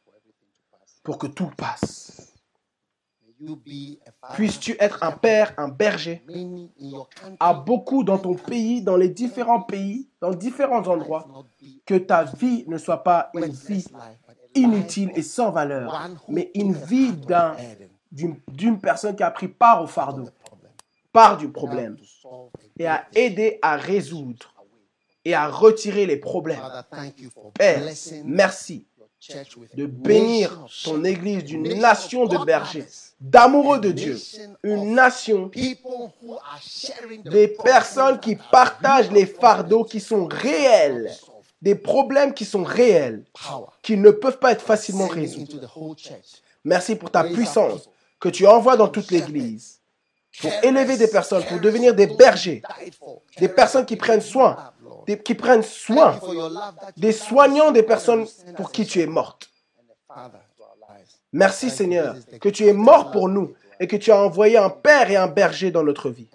[1.02, 2.12] pour que tout passe.
[2.14, 3.24] May you be a father
[4.34, 6.22] Puisses-tu être un père, un berger
[7.38, 11.28] à beaucoup dans ton pays, dans les différents pays, dans différents endroits,
[11.84, 13.86] que ta vie ne soit pas une vie
[14.54, 17.12] inutile et sans valeur, mais une vie
[18.10, 20.28] d'une personne qui a pris part au fardeau,
[21.12, 21.96] part du problème,
[22.78, 24.54] et a aidé à résoudre
[25.24, 26.62] et à retirer les problèmes.
[27.54, 27.82] Père,
[28.24, 28.86] merci
[29.74, 32.86] de bénir ton Église d'une nation de bergers,
[33.20, 34.18] d'amoureux de Dieu,
[34.62, 35.50] une nation
[37.24, 41.10] des personnes qui partagent les fardeaux qui sont réels,
[41.62, 43.24] des problèmes qui sont réels,
[43.82, 45.46] qui ne peuvent pas être facilement résolus.
[46.64, 47.88] Merci pour ta puissance
[48.20, 49.80] que tu envoies dans toute l'Église
[50.40, 52.62] pour élever des personnes, pour devenir des bergers,
[53.38, 54.56] des personnes qui prennent soin,
[55.06, 56.20] des- qui prennent soin,
[56.96, 58.26] des soignants des personnes
[58.56, 59.48] pour qui tu es morte.
[61.36, 65.10] Merci Seigneur, que tu es mort pour nous et que tu as envoyé un père
[65.10, 66.28] et un berger dans notre vie.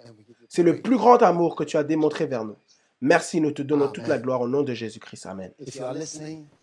[0.48, 2.56] C'est le plus grand amour que tu as démontré vers nous.
[3.00, 5.26] Merci, nous te donnons toute la gloire au nom de Jésus-Christ.
[5.26, 5.50] Amen.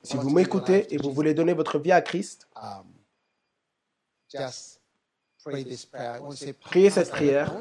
[0.04, 2.48] Si vous m'écoutez et vous voulez donner votre vie à Christ,
[6.62, 7.54] priez cette prière.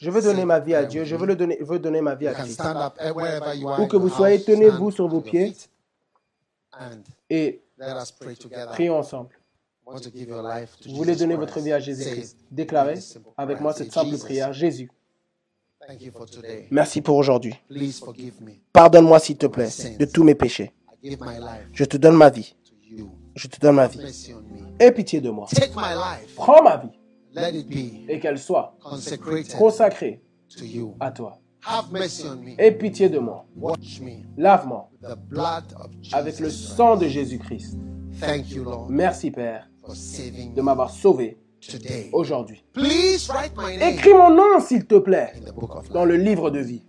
[0.00, 2.26] je veux donner ma vie à Dieu, je veux, le donner, veux donner ma vie
[2.26, 2.60] à Christ.
[2.60, 5.54] Où Où que vous soyez, tenez-vous sur vos pieds
[7.30, 7.60] et
[8.72, 9.30] prions ensemble.
[9.86, 12.38] Vous voulez donner votre vie à Jésus-Christ.
[12.50, 12.98] Déclarez
[13.36, 14.52] avec moi cette simple prière.
[14.52, 14.90] Jésus,
[16.70, 17.54] merci pour aujourd'hui.
[18.72, 20.72] Pardonne-moi s'il te plaît de tous mes péchés.
[21.72, 22.54] Je te donne ma vie.
[23.34, 24.00] Je te donne ma vie.
[24.80, 25.46] Aie pitié de moi.
[25.50, 26.34] Take my life.
[26.34, 26.90] Prends ma vie
[27.34, 28.74] Let it be et qu'elle soit
[29.56, 30.22] consacrée
[31.00, 31.38] à toi.
[31.70, 32.54] Have mercy on me.
[32.58, 33.44] Aie pitié de moi.
[34.38, 34.88] Lave-moi
[36.12, 37.76] avec le sang de Jésus-Christ.
[38.20, 42.08] Thank you, Lord, Merci Père de m'avoir sauvé today.
[42.12, 42.64] aujourd'hui.
[42.72, 45.32] Please write my name Écris mon nom s'il te plaît
[45.92, 46.82] dans le livre de vie.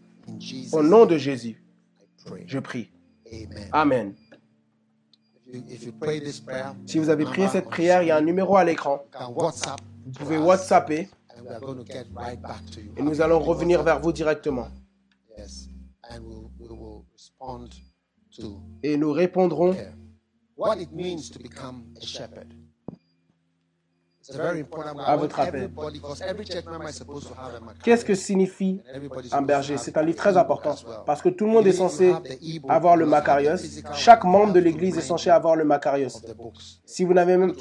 [0.72, 1.62] Au nom de Jésus,
[2.46, 2.90] je prie.
[3.32, 3.70] Amen.
[3.74, 4.14] Amen.
[5.48, 8.12] If you, if you pray this prayer, Si vous avez prié cette prière, il y
[8.12, 9.04] a un numéro à l'écran.
[10.06, 12.94] Vous pouvez WhatsApper and we are going to get right back to you.
[12.98, 14.68] et nous allons revenir vers vous directement.
[18.84, 19.94] Et nous répondrons care.
[20.57, 22.53] what it means to become a shepherd.
[24.22, 24.99] It's very important.
[24.99, 25.64] I À votre rappel.
[25.64, 27.82] everybody, because every church member is supposed to have a Macario.
[27.84, 28.82] Qu'est-ce que signifie
[29.32, 29.78] un berger?
[29.78, 30.76] C'est un livre très important
[31.06, 32.14] parce que tout le monde est censé
[32.68, 33.07] avoir le
[33.57, 36.82] physical Chaque membre de l'église est censé avoir le books.
[36.86, 37.53] Si vous n'avez même,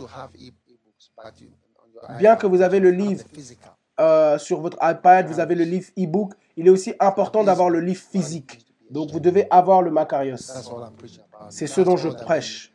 [2.19, 3.73] Bien iPad, que vous avez le have livre the physical.
[4.01, 7.81] euh, sur votre iPad, vous avez le livre e-book, il est aussi important d'avoir le
[7.81, 8.65] livre physique.
[8.91, 10.37] Donc vous devez avoir le Macarios.
[10.37, 11.51] That's all I'm preaching about.
[11.51, 12.73] C'est ce dont je prêche.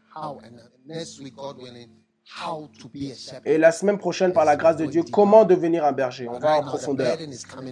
[3.46, 6.28] Et la semaine prochaine, par la grâce de Dieu, comment devenir un berger?
[6.30, 7.18] On va en Right now, the profondeur.
[7.20, 7.28] Et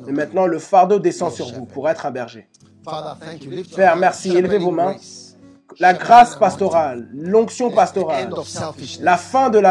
[0.07, 2.49] on maintenant, le fardeau descend sur vous pour être un berger.
[2.83, 3.51] Father, thank you.
[3.51, 4.35] Lift your Père, merci.
[4.35, 4.95] Élevez vos mains.
[5.79, 8.29] La grâce pastorale, l'onction pastorale,
[9.01, 9.61] la fin de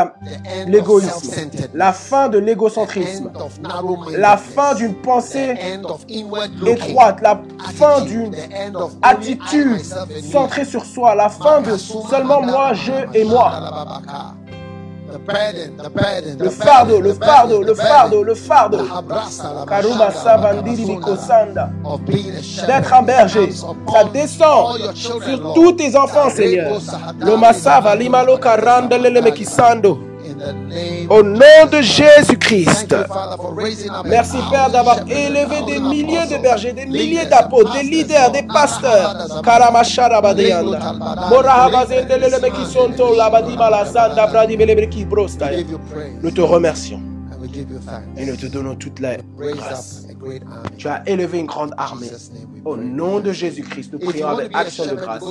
[0.67, 3.31] l'égoïsme, la fin de l'égocentrisme,
[4.17, 5.55] la fin d'une pensée
[6.67, 7.41] étroite, la
[7.75, 8.35] fin d'une
[9.03, 9.81] attitude
[10.31, 13.53] centrée sur soi, la fin de seulement moi, je et moi.
[16.39, 18.79] Le fardeau, le fardeau, le fardeau, le fardeau.
[18.79, 21.71] La Savandiri babasunda, Bikosanda.
[21.85, 22.67] of being a shepherd.
[22.67, 26.79] D'être un berger, ça descend sur tous tes enfants, Seigneur.
[27.21, 28.97] Loma Sava, Limalo Karanda,
[31.09, 32.95] Au nom de Jésus-Christ.
[34.05, 39.17] Merci Père d'avoir élevé des milliers de bergers, des milliers d'apôtres, des leaders, des pasteurs.
[46.23, 47.01] Nous te remercions
[47.61, 47.81] give you
[48.17, 50.05] et nous te donnons toute la Raise grâce.
[50.05, 50.77] up a great army.
[50.79, 52.11] Tu as élevé une grande armée.
[52.65, 55.23] Au nom de Jésus-Christ, nous prions avec action de grâce.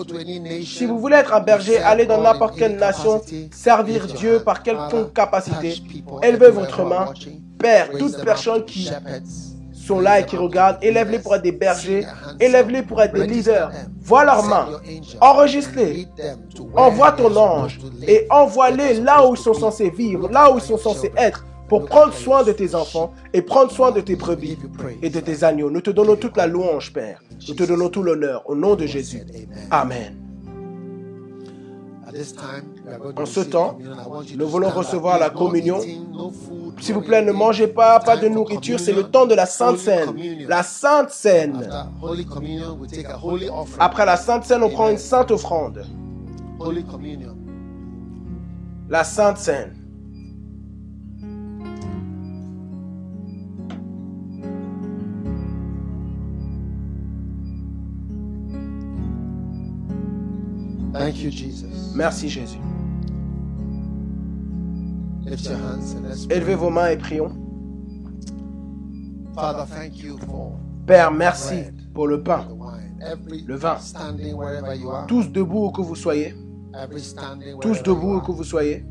[0.66, 5.14] Si vous voulez être un berger, allez dans n'importe quelle nation, servir Dieu par quelconque
[5.14, 5.82] capacité.
[6.24, 7.14] Élevez votre main.
[7.58, 8.90] Père, Raise toutes them personnes up to qui
[9.74, 12.06] sont là et qui regardent, élève-les pour être des bergers,
[12.40, 13.72] élève-les pour être des leaders.
[14.02, 14.68] Vois leurs mains,
[15.20, 16.08] enregistre-les,
[16.76, 17.80] envoie ton ange.
[18.08, 21.86] et envoie-les là où ils sont censés vivre, là où ils sont censés être, pour
[21.86, 24.58] prendre soin de tes enfants et prendre soin de tes brebis
[25.02, 25.70] et de tes agneaux.
[25.70, 27.22] Nous te donnons toute la louange, Père.
[27.48, 29.22] Nous te donnons tout l'honneur au nom de Jésus.
[29.70, 30.18] Amen.
[33.16, 33.78] En ce temps,
[34.36, 35.80] nous voulons recevoir la communion.
[36.80, 39.78] S'il vous plaît, ne mangez pas, pas de nourriture, c'est le temps de la Sainte
[39.78, 40.16] Seine.
[40.48, 41.70] La Sainte Seine.
[43.78, 45.86] Après la Sainte Seine, on prend une sainte offrande.
[48.90, 49.79] La Sainte Seine.
[61.10, 61.92] Thank you, Jesus.
[61.96, 62.60] Merci Jésus.
[65.26, 66.38] Lift your hands and let's pray.
[66.38, 67.32] Élevez vos mains et prions.
[69.34, 71.64] Father, thank you for Père, merci
[71.96, 72.46] pour le pain.
[73.48, 73.80] Le vin.
[73.80, 75.08] standing wherever you are.
[75.08, 76.36] Tous debout où que vous soyez.
[77.60, 78.86] Tous debout où que vous soyez.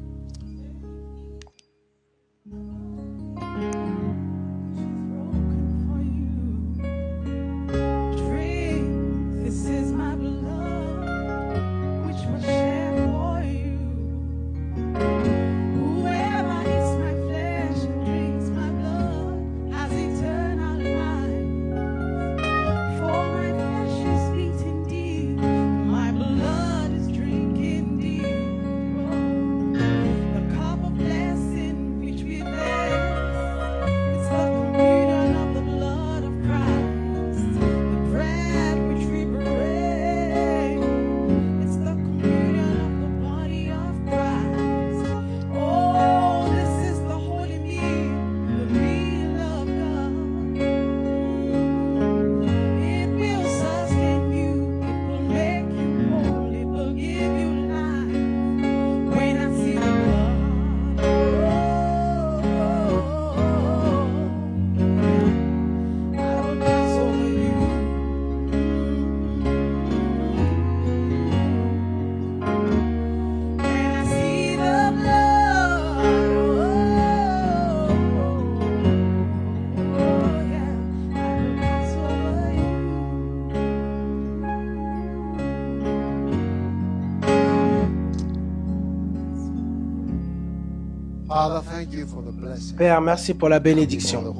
[92.76, 94.34] Père, merci pour la bénédiction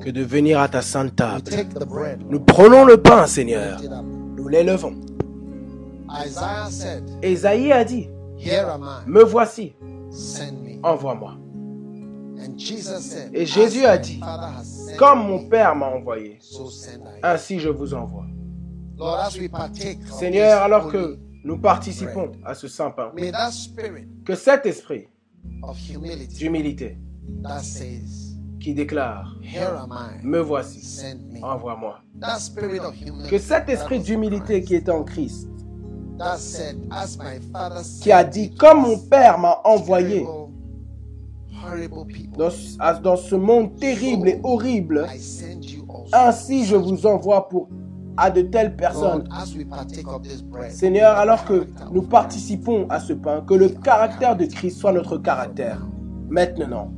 [0.00, 1.50] que de venir à ta sainte table.
[2.28, 3.80] Nous prenons le pain, Seigneur.
[4.36, 4.94] Nous l'élevons.
[7.22, 8.08] Esaïe a dit,
[9.06, 9.74] me voici,
[10.82, 11.36] envoie-moi.
[13.32, 14.20] Et Jésus "As a dit,
[14.96, 16.38] Comme me, mon Père m'a envoyé,
[17.22, 18.24] ainsi je vous envoie.
[20.18, 23.12] Seigneur, alors que nous participons à ce saint pain.
[24.24, 25.08] Que cet esprit
[26.38, 26.98] d'humilité
[27.42, 30.80] that says, qui déclare Here am I, Me voici,
[31.42, 32.00] envoie-moi.
[32.20, 35.48] That spirit of humility Que cet esprit d'humilité qui est en Christ,
[36.18, 40.26] that said, As my father qui a dit me Comme mon Père m'a envoyé
[42.36, 42.50] dans,
[43.02, 45.06] dans ce monde terrible et horrible,
[46.12, 47.68] ainsi je vous envoie pour
[48.16, 49.24] à de telles personnes.
[50.68, 55.16] Seigneur, alors que nous participons à ce pain, que le caractère de Christ soit notre
[55.18, 55.80] caractère.
[56.30, 56.92] Maintenant,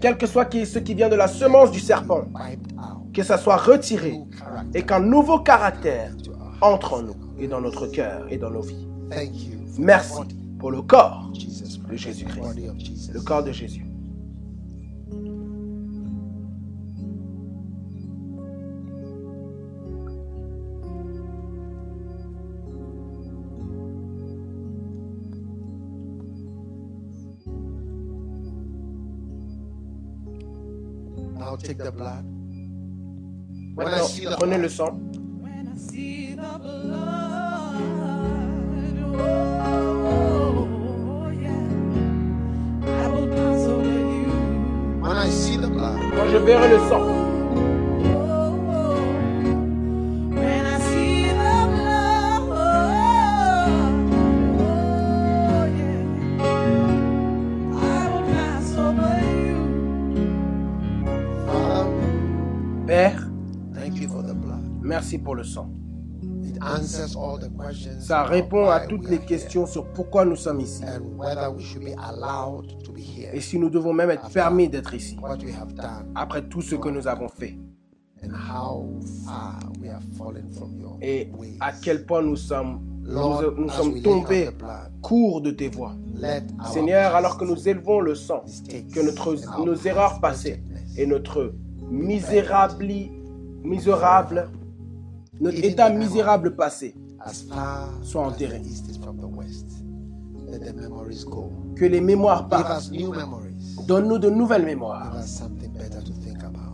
[0.00, 2.24] quel que soit qui- ce qui vient de la semence du serpent,
[3.12, 4.18] que ça soit retiré
[4.74, 6.10] et qu'un nouveau caractère
[6.60, 8.86] entre en nous et dans notre cœur et dans nos vies.
[9.78, 10.14] Merci
[10.58, 11.38] pour le corps, de
[11.96, 13.12] Christ, Jésus-Christ.
[13.12, 13.86] le corps de Jésus.
[31.64, 32.24] Take the blood.
[33.74, 35.00] When I see the prenez le blood, sang.
[35.40, 37.80] When I see the blood,
[39.16, 44.30] oh, yeah, I will pass over you.
[45.00, 47.33] when I see the blood, Quand je verrai le sang,
[64.94, 65.68] merci pour le sang.
[66.44, 68.00] It answers all the questions.
[68.00, 70.84] Ça répond à toutes les questions sur pourquoi nous sommes ici
[73.32, 75.16] et si nous devons même être permis d'être ici
[76.14, 77.58] après tout ce que nous avons fait
[81.02, 81.30] et
[81.60, 84.48] à quel point nous sommes, nous, sommes tombés
[85.02, 85.94] court de tes voies.
[86.72, 88.44] Seigneur, alors que nous élevons le sang,
[88.94, 90.62] que notre, nos erreurs passées
[90.96, 91.52] et notre
[91.90, 93.10] misérable,
[93.62, 94.50] misérable,
[95.40, 96.94] notre état misérable passé,
[100.74, 101.50] memories go.
[101.76, 102.90] que les mémoires partent.
[103.86, 105.16] Donne-nous de nouvelles mémoires.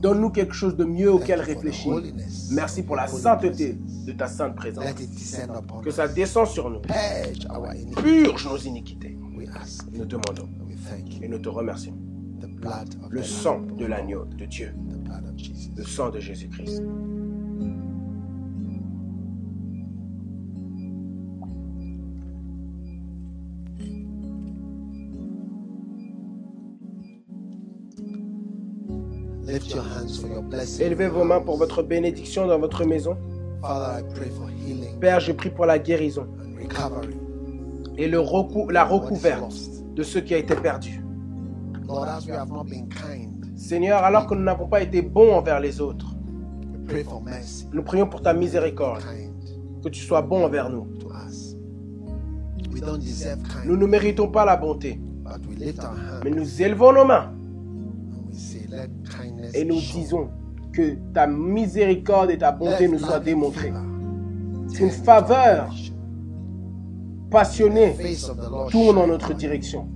[0.01, 2.01] Donne-nous quelque chose de mieux auquel réfléchir.
[2.53, 4.85] Merci pour la sainteté de ta sainte présence.
[5.83, 6.81] Que ça descend sur nous.
[7.97, 9.19] Purge nos iniquités.
[9.93, 10.49] Nous demandons
[11.23, 11.97] et nous te remercions.
[13.11, 14.75] Le sang de l'agneau de Dieu.
[15.77, 16.83] Le sang de Jésus-Christ.
[30.81, 33.17] Élevez vos mains pour votre bénédiction dans votre maison.
[35.01, 36.27] Père, je prie pour la guérison
[37.97, 39.53] et le recou- la recouverte
[39.95, 41.03] de ce qui a été perdu.
[43.57, 46.15] Seigneur, alors que nous n'avons pas été bons envers les autres,
[47.73, 49.03] nous prions pour ta miséricorde,
[49.85, 50.87] que tu sois bon envers nous.
[50.99, 51.57] to us.
[52.73, 56.31] We don't deserve Nous ne méritons pas la bonté, but we lift our hands mais
[56.31, 57.33] nous élevons nos mains
[59.55, 60.29] et nous disons
[60.73, 63.73] que ta miséricorde et ta bonté nous soient démontrées.
[64.75, 65.75] turn faveur
[67.31, 67.97] passionnée
[68.71, 69.89] tourne en notre direction.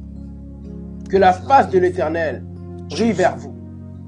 [1.08, 2.44] Que la face de l'Éternel
[2.90, 3.54] brille vers vous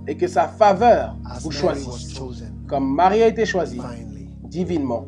[0.06, 2.20] et que sa faveur vous choisisse.
[2.66, 3.80] Comme Marie a été choisie
[4.44, 5.06] divinement,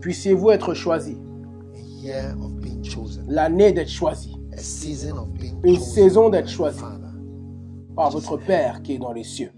[0.00, 1.16] puissiez-vous être choisis.
[3.28, 4.36] L'année d'être choisi
[5.62, 6.80] Une saison d'être choisi.
[8.00, 9.52] Par votre Père qui est dans les cieux.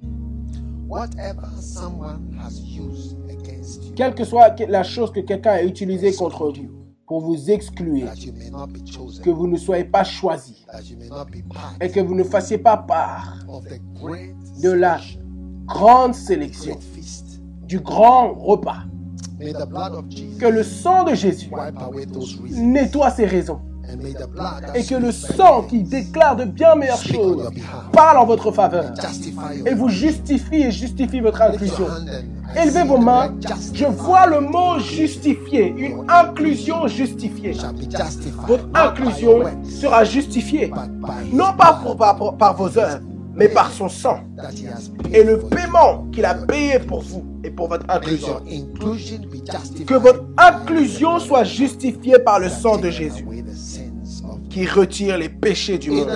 [3.95, 6.69] Quelle que soit la chose que quelqu'un a utilisée contre vous
[7.07, 8.09] pour vous exclure,
[9.23, 10.41] que vous ne soyez pas part
[11.81, 13.47] et que vous ne fassiez pas part
[14.61, 14.99] de la
[15.67, 16.81] grande sélection,
[17.63, 18.87] du grand repas.
[20.41, 21.53] Que le sang de Jésus
[22.51, 23.61] nettoie ces raisons
[24.75, 27.51] et que le sang qui déclare de bien meilleures choses
[27.93, 28.85] parle en votre faveur
[29.67, 31.87] et vous justifie et justifie votre inclusion.
[32.57, 33.35] Élevez vos mains.
[33.73, 37.55] Je vois le mot justifié, une inclusion justifiée.
[38.47, 40.71] Votre inclusion sera justifiée,
[41.33, 43.01] non pas pour- par, par vos œuvres,
[43.35, 44.19] mais par son sang.
[45.13, 48.41] Et le paiement qu'il a payé pour vous et pour votre inclusion.
[49.87, 53.27] Que votre inclusion soit justifiée par le sang de Jésus,
[54.53, 56.11] qui retire les péchés du monde.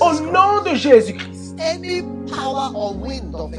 [0.00, 1.56] Au nom de Jésus-Christ,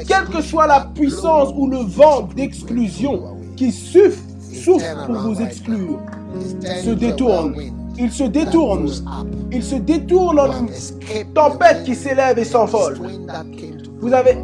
[0.07, 4.19] quelle que soit la puissance ou le vent d'exclusion qui souffle,
[4.53, 5.99] souffrent pour vous exclure
[6.83, 7.55] se détournent.
[7.97, 8.91] Ils se détournent.
[9.51, 12.99] Ils se détournent en une tempête qui s'élève et s'envole.
[13.99, 14.37] Vous avez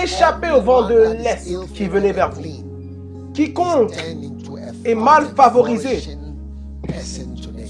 [0.00, 2.42] échappé au vent de l'Est qui venait vers vous.
[3.32, 3.96] Quiconque
[4.84, 6.16] est mal favorisé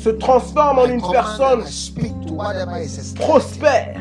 [0.04, 1.64] se transforme en une personne
[3.14, 3.96] prospère.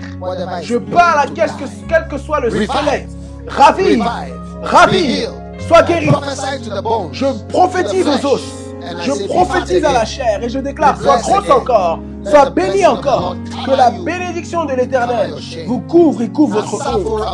[0.62, 3.08] Je parle à quel que, quel que soit le squelette.
[3.48, 4.04] Ravive,
[4.62, 5.30] ravive,
[5.66, 6.10] sois guéri.
[7.14, 8.42] Je prophétise aux os.
[9.02, 13.72] Je prophétise à la chair et je déclare, sois grosse encore, sois béni encore, que
[13.72, 15.36] la bénédiction de l'éternel
[15.66, 17.34] vous couvre et couvre votre ombre.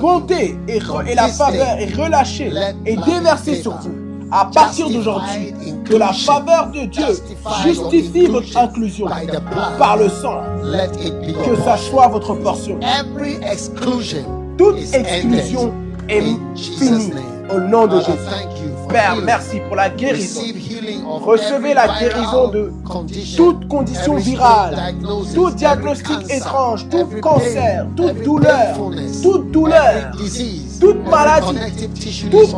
[0.00, 0.76] Bonté et,
[1.08, 2.52] et la faveur est relâchée
[2.84, 3.90] et déversée sur vous.
[4.32, 5.54] À partir d'aujourd'hui,
[5.84, 7.04] que la faveur de Dieu
[7.64, 9.06] justifie votre inclusion
[9.78, 10.40] par le sang.
[11.44, 12.78] Que ça soit votre portion.
[12.80, 14.24] Every exclusion
[14.58, 15.72] Toute exclusion
[16.08, 16.22] est
[16.56, 17.12] finie
[17.54, 18.55] au nom de Jésus.
[18.88, 20.40] Père, merci pour la guérison.
[21.24, 22.72] Recevez la guérison de
[23.36, 24.94] toute condition virale,
[25.34, 28.76] tout diagnostic étrange, tout cancer, toute douleur,
[29.22, 30.12] toute douleur,
[30.80, 31.58] toute maladie,
[32.30, 32.52] toute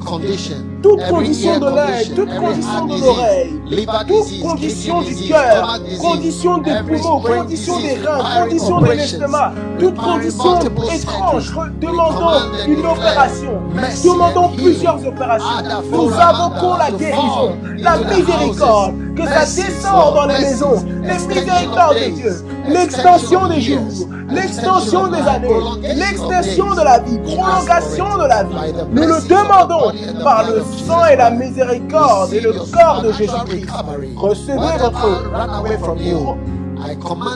[0.00, 3.60] condition, toute condition de l'œil, toute condition de l'oreille,
[4.06, 10.60] toute condition du cœur, condition des poumons, condition des reins, condition de l'estomac, toute condition
[10.60, 14.56] étrange and une opération, healing.
[14.56, 15.46] plusieurs opérations.
[15.90, 19.03] Nous invoquons la guérison, la miséricorde.
[19.14, 24.14] Que ça descende dans les maisons, les miséricordes de Dieu, extension l'extension des jours, extension
[24.30, 28.74] l'extension des années, l'extension de la vie, prolongation de la vie.
[28.92, 29.92] Nous le demandons
[30.22, 33.68] par le sang et la miséricorde et le corps de Jésus-Christ.
[34.16, 35.08] Recevez votre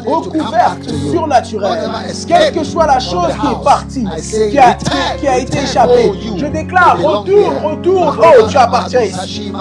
[0.07, 1.91] recouverte surnaturelle,
[2.27, 4.05] quelle que soit la chose qui est partie,
[4.51, 4.77] qui a,
[5.19, 9.53] qui a été échappée, oh, je déclare, retourne, Mahola oh, tu appartiens ici.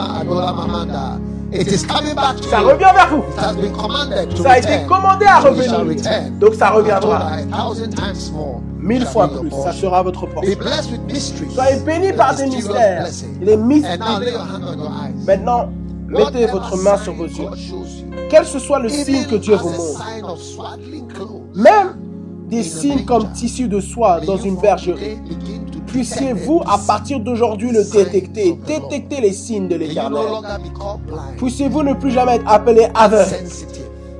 [1.52, 1.54] Sashima, Adola Mamanda.
[1.54, 2.68] It is coming back to Ça you.
[2.68, 3.24] revient vers vous.
[3.24, 6.40] It has been commanded to Ça a été commandé à revenir.
[6.40, 7.32] Donc ça reviendra.
[8.80, 10.58] Mille fois plus, ça sera votre portion.
[11.54, 13.08] Soyez bénis par des mystères,
[13.42, 14.20] les mystères.
[14.20, 15.26] lay your hand on your eyes.
[15.26, 15.70] Maintenant,
[16.08, 17.50] mettez votre main sur vos yeux.
[18.30, 20.06] Quel que soit le signe que Dieu vous montre,
[21.56, 21.96] même
[22.50, 25.18] des signes comme tissu de soie dans une bergerie,
[25.88, 30.26] puissiez-vous à partir d'aujourd'hui le détecter, détecter les signes de l'éternel.
[31.38, 33.36] Puissiez-vous ne plus jamais être appelé aveugle,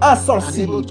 [0.02, 0.82] insensible,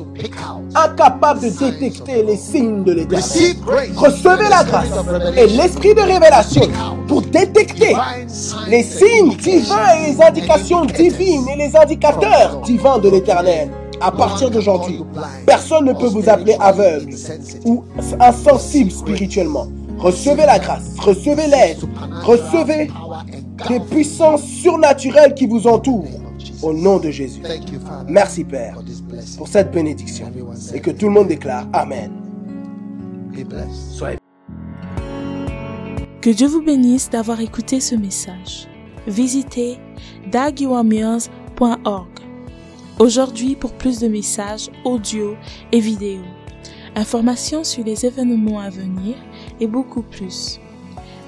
[0.74, 3.56] incapable de détecter les signes de l'éternel.
[3.96, 4.88] Recevez la grâce
[5.36, 6.68] et l'esprit de révélation
[7.08, 7.96] pour détecter
[8.68, 13.70] les signes divins et les indications divines et les indicateurs divins de l'éternel.
[13.98, 15.02] À partir d'aujourd'hui,
[15.46, 17.14] personne ne peut vous appeler aveugle
[17.64, 17.82] ou
[18.20, 19.68] insensible spirituellement.
[19.98, 21.78] Recevez la grâce, recevez l'aide,
[22.22, 22.90] recevez
[23.68, 26.06] des puissances surnaturelles qui vous entourent.
[26.62, 27.40] Au nom de Jésus.
[27.42, 28.78] Thank you, Father, Merci Père
[29.36, 30.32] pour cette bénédiction.
[30.74, 32.10] Et que tout le monde déclare Amen.
[36.20, 38.68] Que Dieu vous bénisse d'avoir écouté ce message.
[39.06, 39.78] Visitez
[40.30, 42.08] dagiwamias.org.
[42.98, 45.36] Aujourd'hui pour plus de messages audio
[45.70, 46.22] et vidéo,
[46.94, 49.16] informations sur les événements à venir
[49.60, 50.60] et beaucoup plus.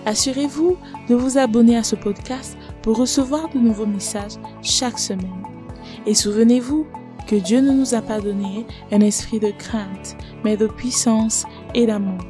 [0.07, 0.77] Assurez-vous
[1.09, 5.43] de vous abonner à ce podcast pour recevoir de nouveaux messages chaque semaine.
[6.07, 6.87] Et souvenez-vous
[7.27, 11.45] que Dieu ne nous a pas donné un esprit de crainte, mais de puissance
[11.75, 12.21] et d'amour.